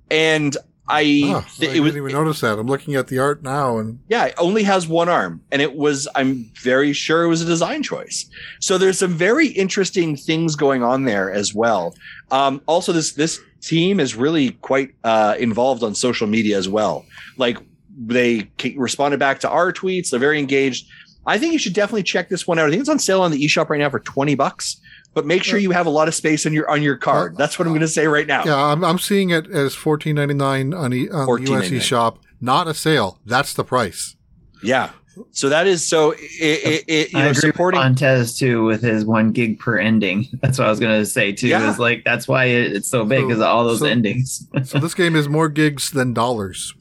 [0.09, 0.57] and
[0.89, 2.59] I Oh, th- I it didn't even notice that.
[2.59, 5.43] I'm looking at the art now, and yeah, it only has one arm.
[5.53, 8.25] And it was, I'm very sure it was a design choice.
[8.61, 11.95] So there's some very interesting things going on there as well.
[12.31, 17.05] Um, also, this, this team is really quite uh, involved on social media as well.
[17.37, 17.59] Like
[17.97, 20.11] they responded back to our tweets.
[20.11, 20.89] They're very engaged.
[21.27, 22.67] I think you should definitely check this one out.
[22.67, 24.81] I think it's on sale on the eShop right now for 20 bucks.
[25.15, 27.37] But make sure you have a lot of space on your on your card.
[27.37, 28.45] That's what I'm going to say right now.
[28.45, 31.81] yeah, I'm, I'm seeing it as 14.99 on, e, on the $14.99.
[31.81, 32.19] Shop.
[32.41, 33.19] Not a sale.
[33.25, 34.17] That's the price.
[34.63, 34.91] Yeah.
[35.33, 36.13] So that is so.
[36.13, 37.79] It, it, it, you I know, agree supporting.
[37.79, 40.27] with Montez too with his one gig per ending.
[40.43, 41.49] That's what I was gonna say too.
[41.49, 41.71] Yeah.
[41.71, 44.47] Is like that's why it, it's so big because of all those So- endings.
[44.65, 46.75] So this game is more gigs than dollars.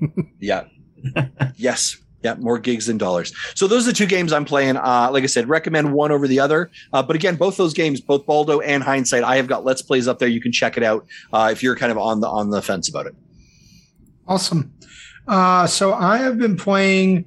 [0.40, 0.64] Yeah.
[1.56, 1.96] yes.
[2.22, 3.34] Yeah, more gigs than dollars.
[3.54, 4.76] So those are the two games I'm playing.
[4.76, 6.70] Uh, like I said, recommend one over the other.
[6.92, 10.06] Uh, but again, both those games, both Baldo and Hindsight, I have got Let's Plays
[10.08, 10.28] up there.
[10.28, 12.88] You can check it out uh, if you're kind of on the on the fence
[12.90, 13.14] about it.
[14.28, 14.72] Awesome.
[15.26, 17.24] Uh, so I have been playing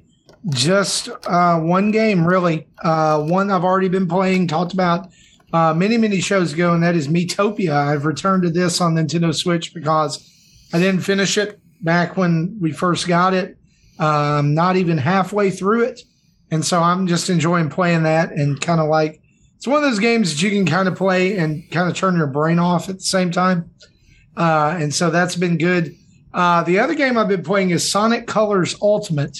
[0.50, 2.66] just uh, one game, really.
[2.82, 5.08] Uh, one I've already been playing, talked about
[5.52, 7.72] uh, many, many shows ago, and that is Miitopia.
[7.72, 10.30] I've returned to this on Nintendo Switch because
[10.72, 13.56] I didn't finish it back when we first got it.
[13.98, 16.00] Um, not even halfway through it.
[16.50, 19.20] And so I'm just enjoying playing that and kind of like
[19.56, 22.16] it's one of those games that you can kind of play and kind of turn
[22.16, 23.70] your brain off at the same time.
[24.36, 25.94] Uh, and so that's been good.
[26.32, 29.38] Uh, the other game I've been playing is Sonic Colors Ultimate,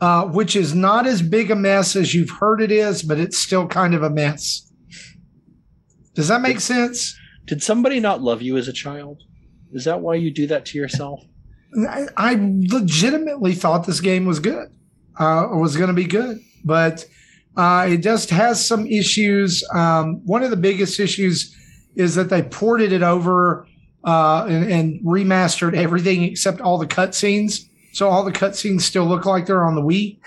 [0.00, 3.38] uh, which is not as big a mess as you've heard it is, but it's
[3.38, 4.70] still kind of a mess.
[6.14, 7.18] Does that make sense?
[7.46, 9.22] Did somebody not love you as a child?
[9.72, 11.22] Is that why you do that to yourself?
[11.88, 14.68] I, I legitimately thought this game was good,
[15.20, 17.04] uh, or was going to be good, but
[17.56, 19.64] uh, it just has some issues.
[19.74, 21.54] Um, one of the biggest issues
[21.96, 23.66] is that they ported it over
[24.04, 27.67] uh, and, and remastered everything except all the cutscenes.
[27.92, 30.18] So all the cutscenes still look like they're on the Wii,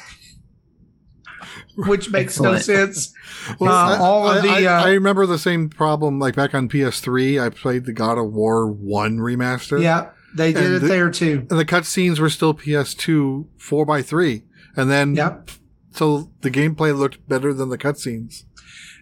[1.75, 3.13] which makes no sense.
[3.59, 6.53] Well, Uh, I, all of the, I, uh, I remember the same problem like back
[6.53, 7.41] on PS3.
[7.43, 9.81] I played the God of War 1 remaster.
[9.81, 11.47] Yeah, they did it the- there too.
[11.49, 14.43] And the cutscenes were still PS2 4x3.
[14.75, 15.49] And then, Yep.
[15.91, 18.43] so the gameplay looked better than the cutscenes.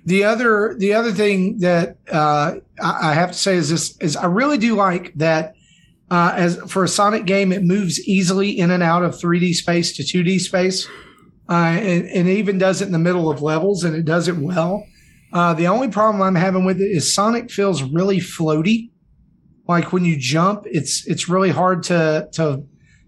[0.06, 4.16] The other the other thing that uh, I I have to say is this is
[4.16, 5.54] I really do like that
[6.12, 9.96] uh, as for a Sonic game it moves easily in and out of 3D space
[9.98, 10.88] to 2D space,
[11.50, 14.28] uh, and, and it even does it in the middle of levels and it does
[14.28, 14.86] it well.
[15.32, 18.92] Uh, the only problem I'm having with it is Sonic feels really floaty.
[19.68, 22.64] Like when you jump, it's it's really hard to to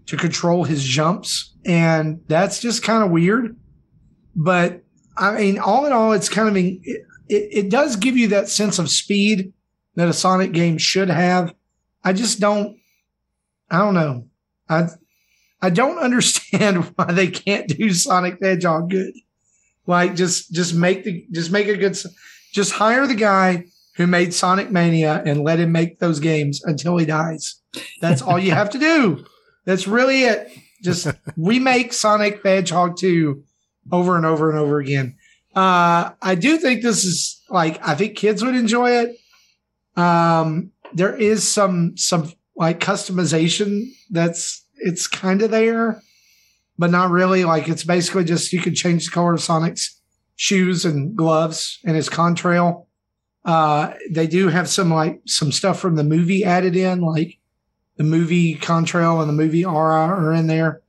[0.06, 3.56] to control his jumps, and that's just kind of weird.
[4.36, 4.82] But
[5.16, 6.78] I mean, all in all, it's kind of it,
[7.28, 9.52] it, it does give you that sense of speed
[9.96, 11.52] that a Sonic game should have.
[12.04, 12.76] I just don't.
[13.72, 14.26] I don't know.
[14.68, 14.88] I
[15.62, 19.14] I don't understand why they can't do Sonic the Hedgehog good.
[19.86, 21.98] Like just just make the just make a good
[22.52, 23.64] just hire the guy
[23.96, 27.60] who made Sonic Mania and let him make those games until he dies.
[28.00, 29.24] That's all you have to do.
[29.64, 30.50] That's really it.
[30.82, 33.42] Just remake Sonic the Hedgehog 2
[33.90, 35.16] over and over and over again.
[35.54, 39.16] Uh, I do think this is like I think kids would enjoy it.
[39.96, 42.32] Um, there is some some
[42.62, 46.00] like customization that's it's kind of there,
[46.78, 47.44] but not really.
[47.44, 50.00] Like it's basically just you can change the color of Sonic's
[50.36, 52.86] shoes and gloves and his contrail.
[53.44, 57.40] Uh, they do have some like some stuff from the movie added in, like
[57.96, 60.82] the movie contrail and the movie aura are in there.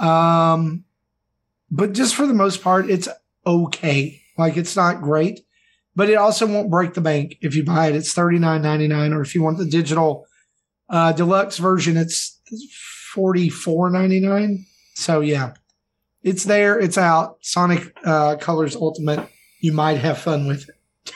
[0.00, 0.84] Um,
[1.70, 3.10] but just for the most part, it's
[3.46, 4.22] okay.
[4.38, 5.40] Like it's not great,
[5.94, 7.94] but it also won't break the bank if you buy it.
[7.94, 10.26] It's thirty nine ninety nine, or if you want the digital
[10.88, 12.40] uh, deluxe version, it's
[13.12, 14.66] forty four ninety nine.
[14.94, 15.54] So yeah,
[16.22, 16.78] it's there.
[16.78, 17.38] It's out.
[17.40, 19.28] Sonic uh, Colors Ultimate.
[19.60, 20.74] You might have fun with it.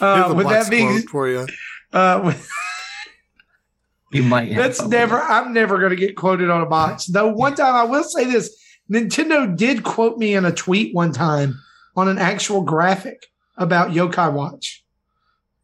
[0.00, 1.46] Uh, with that being, quote for you.
[1.92, 2.48] uh, with,
[4.12, 4.52] You might.
[4.52, 5.20] have that's never.
[5.20, 7.06] I'm never going to get quoted on a box.
[7.06, 8.56] Though one time I will say this:
[8.90, 11.58] Nintendo did quote me in a tweet one time
[11.96, 13.26] on an actual graphic
[13.56, 14.84] about Yokai Watch.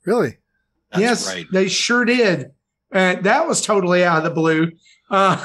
[0.05, 0.39] Really?
[0.95, 1.47] That's yes, right.
[1.53, 2.51] they sure did.
[2.93, 4.71] And that was totally out of the blue.
[5.11, 5.45] Uh,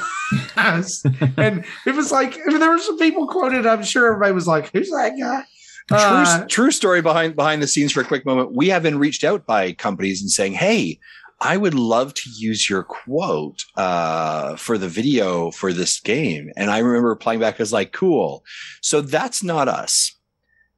[0.56, 3.66] and it was like I mean, there were some people quoted.
[3.66, 5.44] I'm sure everybody was like, "Who's that guy?"
[5.90, 8.54] Uh, true, true story behind behind the scenes for a quick moment.
[8.54, 10.98] We have been reached out by companies and saying, "Hey,
[11.40, 16.70] I would love to use your quote uh, for the video for this game." And
[16.70, 18.44] I remember replying back as like, "Cool."
[18.80, 20.14] So that's not us.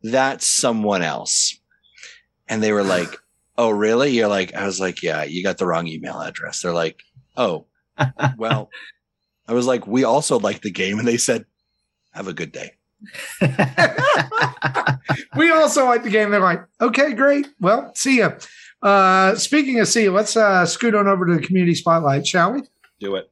[0.03, 1.57] That's someone else.
[2.49, 3.17] And they were like,
[3.57, 6.73] "Oh, really?" You're like, I was like, "Yeah, you got the wrong email address." They're
[6.73, 7.03] like,
[7.37, 7.67] "Oh,
[8.39, 8.71] well."
[9.49, 11.47] I was like, "We also like the game," and they said,
[12.13, 12.73] "Have a good day."
[15.37, 16.31] we also like the game.
[16.31, 17.49] They're like, okay, great.
[17.61, 18.33] Well, see ya.
[18.81, 22.53] Uh, speaking of see ya, let's uh, scoot on over to the community spotlight, shall
[22.53, 22.63] we?
[23.01, 23.31] Do it.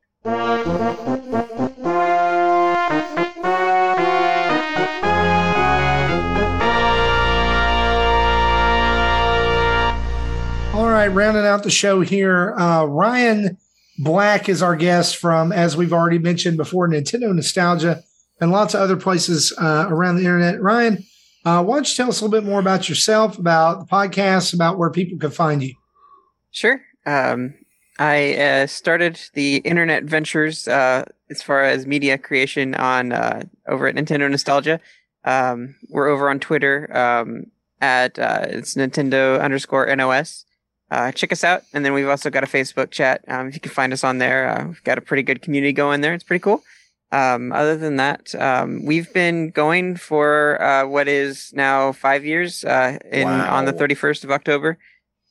[11.01, 12.55] Right, rounding out the show here.
[12.59, 13.57] Uh, Ryan
[14.01, 18.03] Black is our guest from, as we've already mentioned before, Nintendo Nostalgia
[18.39, 20.61] and lots of other places uh, around the internet.
[20.61, 21.03] Ryan,
[21.47, 24.53] uh, why don't you tell us a little bit more about yourself, about the podcast,
[24.53, 25.75] about where people can find you?
[26.51, 26.83] Sure.
[27.07, 27.55] Um,
[27.99, 33.87] I uh, started the internet ventures uh, as far as media creation on uh, over
[33.87, 34.81] at Nintendo Nostalgia.
[35.25, 37.45] Um, we're over on Twitter um,
[37.81, 40.45] at uh, it's Nintendo underscore NOS.
[40.91, 43.23] Uh, check us out, and then we've also got a Facebook chat.
[43.29, 45.73] Um, if you can find us on there, uh, we've got a pretty good community
[45.73, 46.15] going there.
[46.15, 46.63] It's pretty cool.
[47.13, 52.65] Um, other than that, um, we've been going for uh, what is now five years
[52.65, 54.79] uh, in on the 31st of October.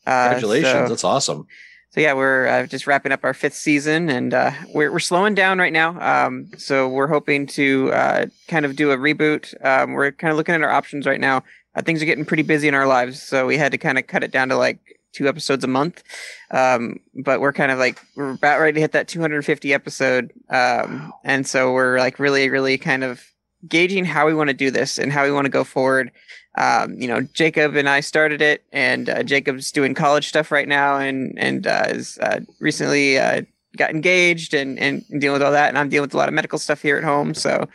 [0.05, 0.71] Uh, Congratulations.
[0.73, 1.47] so- That's awesome.
[1.91, 5.35] so yeah, we're uh, just wrapping up our fifth season, and uh, we're we're slowing
[5.35, 5.99] down right now.
[6.27, 9.53] Um, so we're hoping to uh, kind of do a reboot.
[9.65, 11.43] Um, we're kind of looking at our options right now.
[11.75, 14.07] Uh, things are getting pretty busy in our lives, so we had to kind of
[14.07, 14.79] cut it down to like
[15.13, 16.03] two episodes a month.
[16.51, 21.13] Um, but we're kind of like we're about ready to hit that 250 episode, um,
[21.23, 23.23] and so we're like really, really kind of
[23.67, 26.11] gauging how we want to do this and how we want to go forward.
[26.57, 30.67] Um, you know, Jacob and I started it, and uh, Jacob's doing college stuff right
[30.67, 33.41] now, and and uh, is uh, recently uh,
[33.77, 36.33] got engaged and and dealing with all that, and I'm dealing with a lot of
[36.33, 37.67] medical stuff here at home, so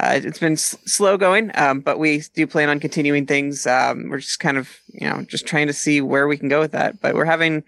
[0.00, 3.66] uh, it's been s- slow going, um, but we do plan on continuing things.
[3.66, 6.60] Um, we're just kind of you know just trying to see where we can go
[6.60, 7.64] with that, but we're having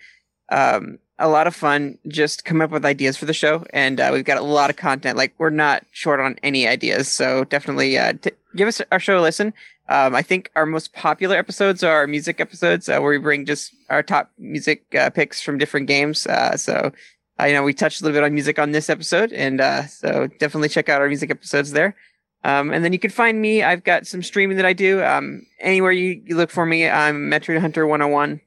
[0.51, 4.11] um, a lot of fun just coming up with ideas for the show, and uh,
[4.13, 5.17] we've got a lot of content.
[5.17, 9.19] Like we're not short on any ideas, so definitely uh, t- give us our show
[9.19, 9.53] a listen.
[9.89, 13.45] Um, I think our most popular episodes are our music episodes, uh, where we bring
[13.45, 16.29] just our top music uh, picks from different games.
[16.29, 16.93] Uh, so
[17.41, 20.69] I know we touched a little bit on music on this episode, and so definitely
[20.69, 21.97] check out our music episodes there.
[22.43, 23.63] Um, and then you can find me.
[23.63, 25.03] I've got some streaming that I do.
[25.03, 28.41] Um, anywhere you, you look for me, I'm Metroid Hunter 101,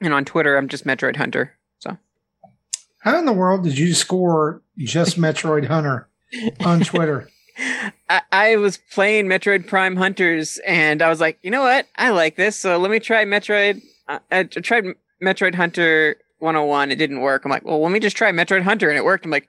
[0.00, 1.54] and on Twitter, I'm just Metroid Hunter.
[1.78, 1.96] So
[3.00, 6.08] How in the world did you score just Metroid Hunter
[6.64, 7.28] on Twitter?
[8.08, 11.86] I, I was playing Metroid Prime Hunters, and I was like, you know what?
[11.96, 13.82] I like this, so let me try Metroid.
[14.08, 14.84] Uh, I tried
[15.22, 16.90] Metroid Hunter 101.
[16.92, 17.44] It didn't work.
[17.44, 19.24] I'm like, well, let me just try Metroid Hunter, and it worked.
[19.24, 19.48] I'm like,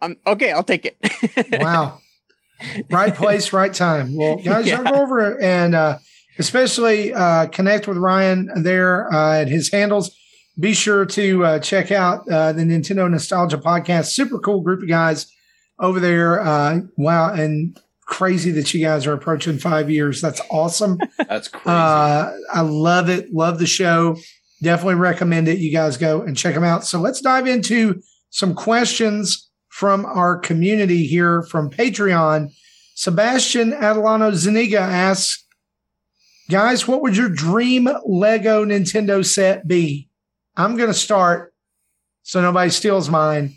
[0.00, 0.96] um, okay, I'll take it.
[1.62, 2.00] Wow.
[2.90, 4.16] Right place, right time.
[4.16, 4.82] Well, guys, Yeah.
[4.82, 5.98] y'all over and uh,
[6.38, 10.14] especially uh, connect with Ryan there uh, at his handles.
[10.58, 14.06] Be sure to uh, check out uh, the Nintendo Nostalgia Podcast.
[14.12, 15.26] Super cool group of guys
[15.78, 16.40] over there.
[16.40, 17.32] Uh, wow.
[17.32, 20.20] And crazy that you guys are approaching five years.
[20.20, 20.98] That's awesome.
[21.28, 21.64] That's crazy.
[21.70, 23.32] Uh, I love it.
[23.32, 24.16] Love the show.
[24.62, 25.58] Definitely recommend it.
[25.58, 26.84] You guys go and check them out.
[26.84, 32.52] So let's dive into some questions from our community here from Patreon.
[32.94, 35.46] Sebastian Adelano Zuniga asks,
[36.50, 40.10] guys, what would your dream Lego Nintendo set be?
[40.58, 41.54] I'm going to start
[42.22, 43.54] so nobody steals mine.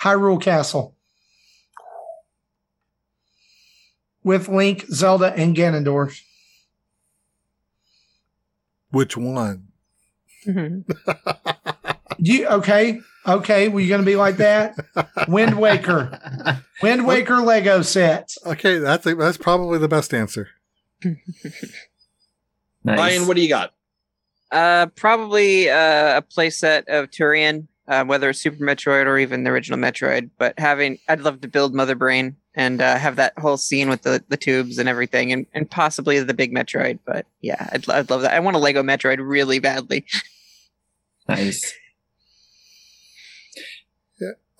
[0.00, 0.96] Hyrule Castle
[4.24, 6.18] with Link, Zelda, and Ganondorf.
[8.90, 9.68] Which one?
[10.46, 10.84] Mhm.
[12.18, 13.00] You okay?
[13.26, 14.76] Okay, were you going to be like that?
[15.28, 16.20] Wind Waker,
[16.82, 18.34] Wind Waker Lego set.
[18.44, 20.48] Okay, that's a, that's probably the best answer.
[22.84, 22.98] Nice.
[22.98, 23.72] Ryan, what do you got?
[24.50, 29.50] Uh, probably uh, a playset of Tourian, uh, whether it's Super Metroid or even the
[29.50, 30.30] original Metroid.
[30.38, 34.02] But having, I'd love to build Mother Brain and uh, have that whole scene with
[34.02, 36.98] the, the tubes and everything, and, and possibly the big Metroid.
[37.04, 38.34] But yeah, I'd, I'd love that.
[38.34, 40.04] I want a Lego Metroid really badly.
[41.28, 41.72] nice.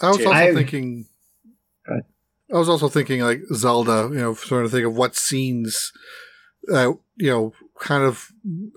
[0.01, 1.07] I was also I- thinking.
[2.53, 5.93] I was also thinking like Zelda, you know, sort of think of what scenes,
[6.73, 8.31] uh, you know, kind of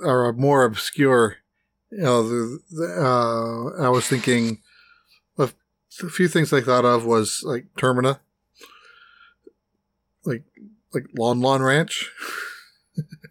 [0.04, 1.38] are more obscure.
[1.92, 4.62] You know, the, the, uh, I was thinking
[5.38, 5.54] of
[6.02, 8.20] a few things I thought of was like Termina,
[10.26, 10.44] like
[10.94, 12.12] like Lon Lon Ranch,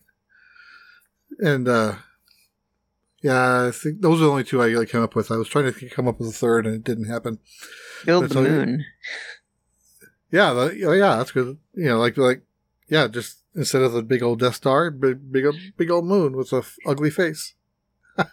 [1.39, 1.97] and uh
[3.27, 5.31] yeah, I think those are the only two I like, came up with.
[5.31, 7.39] I was trying to come up with a third, and it didn't happen.
[8.05, 8.85] Build That's the all moon.
[10.31, 11.59] Yeah, the, yeah, yeah, that's good.
[11.75, 12.43] You know, like like
[12.89, 16.37] yeah, just instead of the big old Death Star, big big old, big old moon
[16.37, 17.55] with a f- ugly face.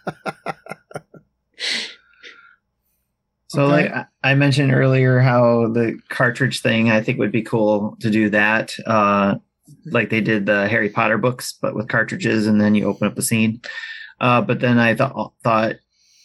[3.48, 3.88] So, Okay.
[3.88, 8.10] like I- I mentioned earlier, how the cartridge thing, I think would be cool to
[8.10, 8.74] do that.
[8.84, 9.36] Uh,
[9.86, 13.16] like they did the Harry Potter books, but with cartridges, and then you open up
[13.16, 13.60] a scene.
[14.20, 15.76] Uh, but then I thought, thought,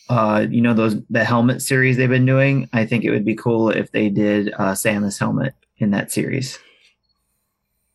[0.09, 2.67] uh, you know, those the helmet series they've been doing.
[2.73, 6.59] I think it would be cool if they did uh, Samus helmet in that series.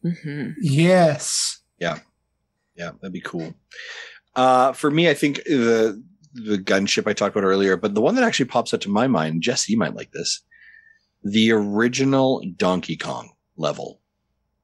[0.03, 1.61] hmm Yes.
[1.79, 1.99] Yeah,
[2.77, 3.55] Yeah, that'd be cool.
[4.37, 6.03] Uh, for me, I think the
[6.35, 9.07] the gunship I talked about earlier, but the one that actually pops up to my
[9.07, 10.41] mind, Jesse, you might like this.
[11.23, 14.01] The original Donkey Kong level,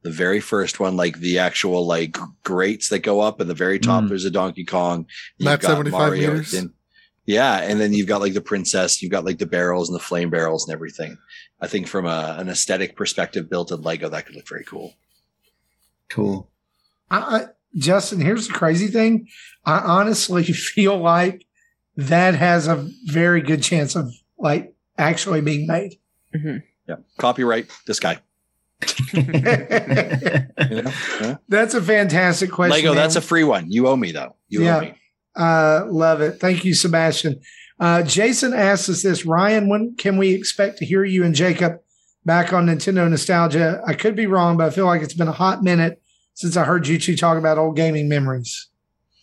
[0.02, 3.78] the very first one, like the actual like grates that go up, and the very
[3.78, 4.08] top Mm.
[4.08, 5.06] there's a Donkey Kong.
[5.38, 6.52] Not got 75 meters?
[6.52, 6.72] then-
[7.26, 10.02] yeah, and then you've got like the princess, you've got like the barrels and the
[10.02, 11.16] flame barrels and everything.
[11.60, 14.94] I think from a, an aesthetic perspective, built in Lego, that could look very cool.
[16.08, 16.50] Cool.
[17.10, 17.46] I, I,
[17.76, 19.28] Justin, here's the crazy thing.
[19.64, 21.46] I honestly feel like
[21.96, 25.98] that has a very good chance of like actually being made.
[26.34, 26.56] hmm
[26.88, 28.18] Yeah, copyright this guy.
[29.12, 29.22] You?
[29.32, 30.46] Yeah.
[31.48, 32.76] That's a fantastic question.
[32.76, 32.96] Lego, man.
[32.96, 33.70] that's a free one.
[33.70, 34.36] You owe me though.
[34.48, 34.76] You Yeah.
[34.76, 34.94] owe me.
[35.36, 36.40] Uh, love it.
[36.40, 37.40] Thank you, Sebastian.
[37.78, 41.74] Uh, Jason asks us this Ryan, when can we expect to hear you and Jacob
[42.24, 43.80] back on Nintendo Nostalgia?
[43.86, 46.00] I could be wrong, but I feel like it's been a hot minute
[46.34, 48.68] since I heard you two talk about old gaming memories.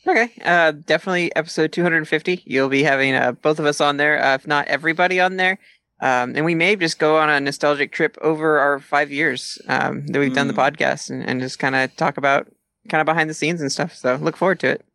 [0.07, 2.41] Okay, uh, definitely episode 250.
[2.45, 5.59] You'll be having uh, both of us on there, uh, if not everybody on there.
[5.99, 10.05] Um, and we may just go on a nostalgic trip over our five years um,
[10.07, 10.71] that we've done the Mm.
[10.73, 12.47] podcast and, and just kind of talk about
[12.89, 13.95] kind of behind the scenes and stuff.
[13.95, 14.85] So look forward to it.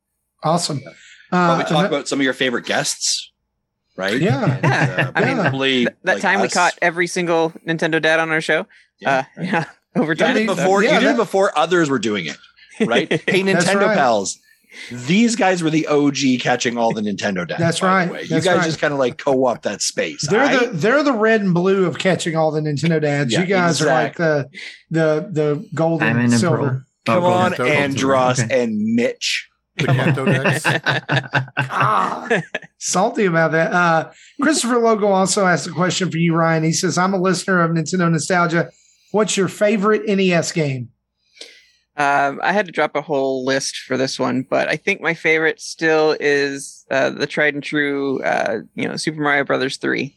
[0.45, 0.81] Awesome.
[1.31, 3.33] Probably Uh, talk about some of your favorite guests,
[3.97, 4.21] right?
[4.21, 4.59] Yeah.
[4.63, 8.21] And, uh, I mean, probably Th- that like time we caught every single Nintendo dad
[8.21, 8.67] on our show.
[9.01, 9.47] Yeah, uh, right.
[9.47, 9.65] yeah,
[9.97, 10.37] over You did time.
[10.37, 10.83] it before.
[10.85, 12.37] yeah, you did that- it before others were doing it,
[12.87, 13.09] right?
[13.29, 13.97] Hey, Nintendo right.
[13.99, 14.39] pals.
[14.91, 17.59] These guys were the OG catching all the Nintendo dads.
[17.61, 18.21] That's by the right.
[18.21, 18.23] way.
[18.25, 18.65] You guys right.
[18.65, 20.27] just kind of like co-op that space.
[20.29, 20.71] They're aight?
[20.73, 23.33] the they're the red and blue of catching all the Nintendo dads.
[23.33, 24.49] Yeah, you guys are like the
[24.91, 26.57] the the gold and Diamond silver.
[26.59, 26.83] pearl.
[27.07, 27.79] Come Oh, on, gold and.
[27.93, 28.63] Andros Okay.
[28.63, 29.49] and Mitch.
[29.77, 30.65] The Kanto decks.
[31.57, 32.29] Ah,
[32.79, 33.73] salty about that.
[33.73, 36.65] Uh, Christopher Logo also asked a question for you, Ryan.
[36.65, 38.71] He says, "I'm a listener of Nintendo Nostalgia.
[39.13, 40.91] What's your favorite NES game?"
[41.97, 45.13] Um, I had to drop a whole list for this one, but I think my
[45.13, 50.17] favorite still is uh, the tried and true, uh, you know, Super Mario Brothers three.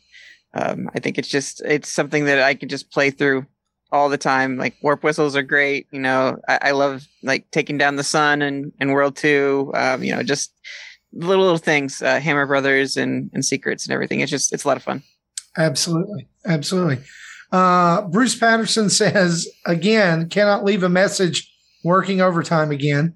[0.54, 3.46] Um, I think it's just it's something that I can just play through
[3.92, 4.58] all the time.
[4.58, 5.88] Like warp whistles are great.
[5.92, 9.72] You know, I, I love like taking down the sun and and World Two.
[9.76, 10.54] Um, you know, just
[11.12, 14.22] little little things, uh, Hammer Brothers and and secrets and everything.
[14.22, 15.04] It's just it's a lot of fun.
[15.58, 17.00] Absolutely, absolutely.
[17.52, 21.52] Uh, Bruce Patterson says again, cannot leave a message
[21.86, 23.14] working overtime again.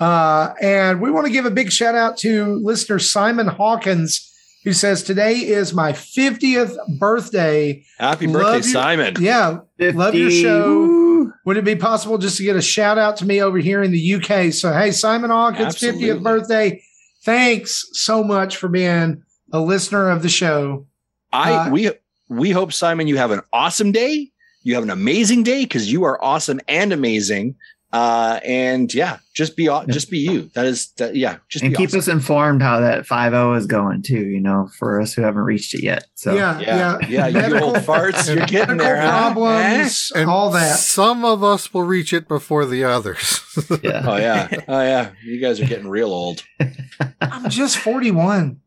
[0.00, 4.30] Uh, and we want to give a big shout out to listener Simon Hawkins,
[4.64, 7.82] who says today is my 50th birthday.
[7.98, 8.72] Happy Love birthday, you.
[8.72, 9.14] Simon.
[9.18, 10.68] Yeah, Love your show.
[10.68, 11.32] Woo.
[11.46, 13.90] Would it be possible just to get a shout out to me over here in
[13.92, 14.52] the UK?
[14.52, 16.08] So, hey, Simon Hawkins, Absolutely.
[16.08, 16.82] 50th birthday.
[17.24, 19.22] Thanks so much for being
[19.52, 20.86] a listener of the show.
[21.32, 21.90] I Uh, we
[22.28, 24.30] we hope, Simon, you have an awesome day.
[24.62, 27.56] You have an amazing day because you are awesome and amazing.
[27.90, 30.50] Uh, and yeah, just be aw- just be you.
[30.54, 31.16] That is that.
[31.16, 32.00] Yeah, just and be keep awesome.
[32.00, 35.72] us informed how that 5-0 is going too, you know, for us who haven't reached
[35.74, 36.04] it yet.
[36.14, 39.00] So yeah, Yeah, yeah, yeah, you old farts, you're getting medical there.
[39.00, 39.32] huh?
[39.32, 40.78] problems, And all that.
[40.78, 43.40] Some of us will reach it before the others.
[43.82, 44.02] yeah.
[44.04, 45.10] Oh yeah, oh yeah.
[45.24, 46.42] You guys are getting real old.
[47.22, 48.60] I'm just 41.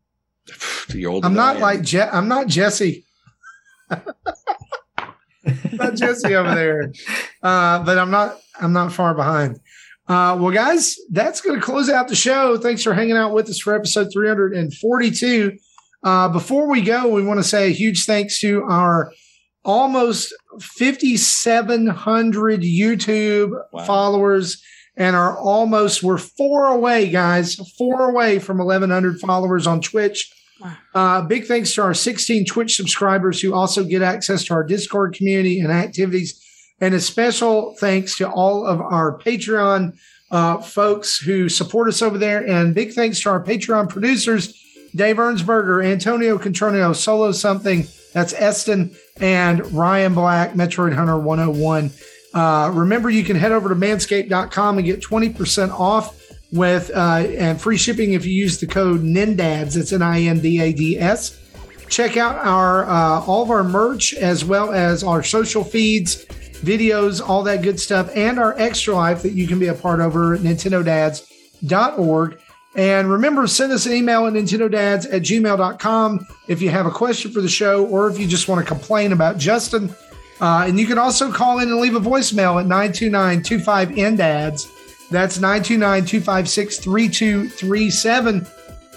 [0.96, 3.06] You're older I'm not like Je- I'm not Jesse.
[5.74, 6.92] not Jesse over there.
[7.42, 9.60] Uh, but I'm not I'm not far behind.
[10.08, 12.58] Uh, well, guys, that's going to close out the show.
[12.58, 15.58] Thanks for hanging out with us for episode 342.
[16.04, 19.12] Uh, before we go, we want to say a huge thanks to our
[19.64, 23.86] almost 5,700 YouTube Wow.
[23.86, 24.62] followers
[24.98, 30.32] and our almost, we're four away, guys, four away from 1,100 followers on Twitch.
[30.94, 35.14] Uh, big thanks to our 16 Twitch subscribers who also get access to our Discord
[35.14, 36.40] community and activities.
[36.80, 39.98] And a special thanks to all of our Patreon
[40.32, 42.48] uh, folks who support us over there.
[42.48, 44.58] And big thanks to our Patreon producers,
[44.96, 51.92] Dave Ernsberger, Antonio Contronio, Solo Something, that's Eston, and Ryan Black, Metroid Hunter 101.
[52.34, 56.21] Uh, remember, you can head over to manscaped.com and get 20% off
[56.52, 59.78] with uh, and free shipping if you use the code NINDADS.
[59.78, 61.38] It's N I N D A D S.
[61.90, 67.22] Check out our uh, all of our merch as well as our social feeds, videos,
[67.28, 70.08] all that good stuff, and our extra life that you can be a part of
[70.08, 72.40] over at nintendodads.org.
[72.74, 77.32] And remember, send us an email at nintendodads at gmail.com if you have a question
[77.32, 79.94] for the show or if you just want to complain about Justin.
[80.40, 84.81] Uh, and you can also call in and leave a voicemail at 929 25 NDADS.
[85.12, 88.48] That's 929 256 3237.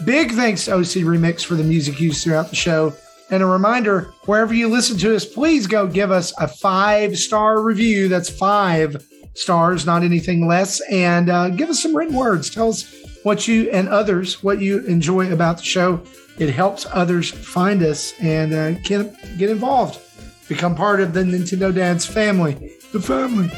[0.05, 2.95] Big thanks to OC Remix for the music used throughout the show.
[3.31, 7.61] And a reminder wherever you listen to us, please go give us a five star
[7.61, 8.09] review.
[8.09, 9.05] That's five
[9.35, 10.81] stars, not anything less.
[10.89, 12.49] And uh, give us some written words.
[12.49, 16.01] Tell us what you and others, what you enjoy about the show.
[16.39, 20.01] It helps others find us and uh, get, get involved,
[20.49, 22.73] become part of the Nintendo Dads family.
[22.93, 23.51] The family.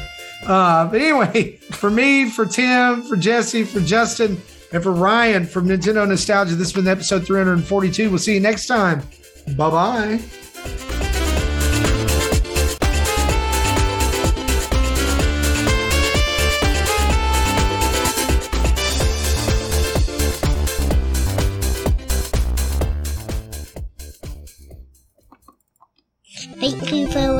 [0.45, 4.41] Uh, but anyway, for me, for Tim, for Jesse, for Justin,
[4.71, 8.09] and for Ryan from Nintendo Nostalgia, this has been episode 342.
[8.09, 9.01] We'll see you next time.
[9.55, 10.96] Bye bye.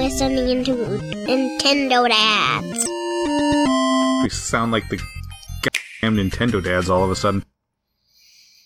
[0.08, 0.72] Listening to
[1.28, 2.88] Nintendo Dads.
[4.24, 4.98] We sound like the
[6.02, 7.44] goddamn Nintendo dads all of a sudden.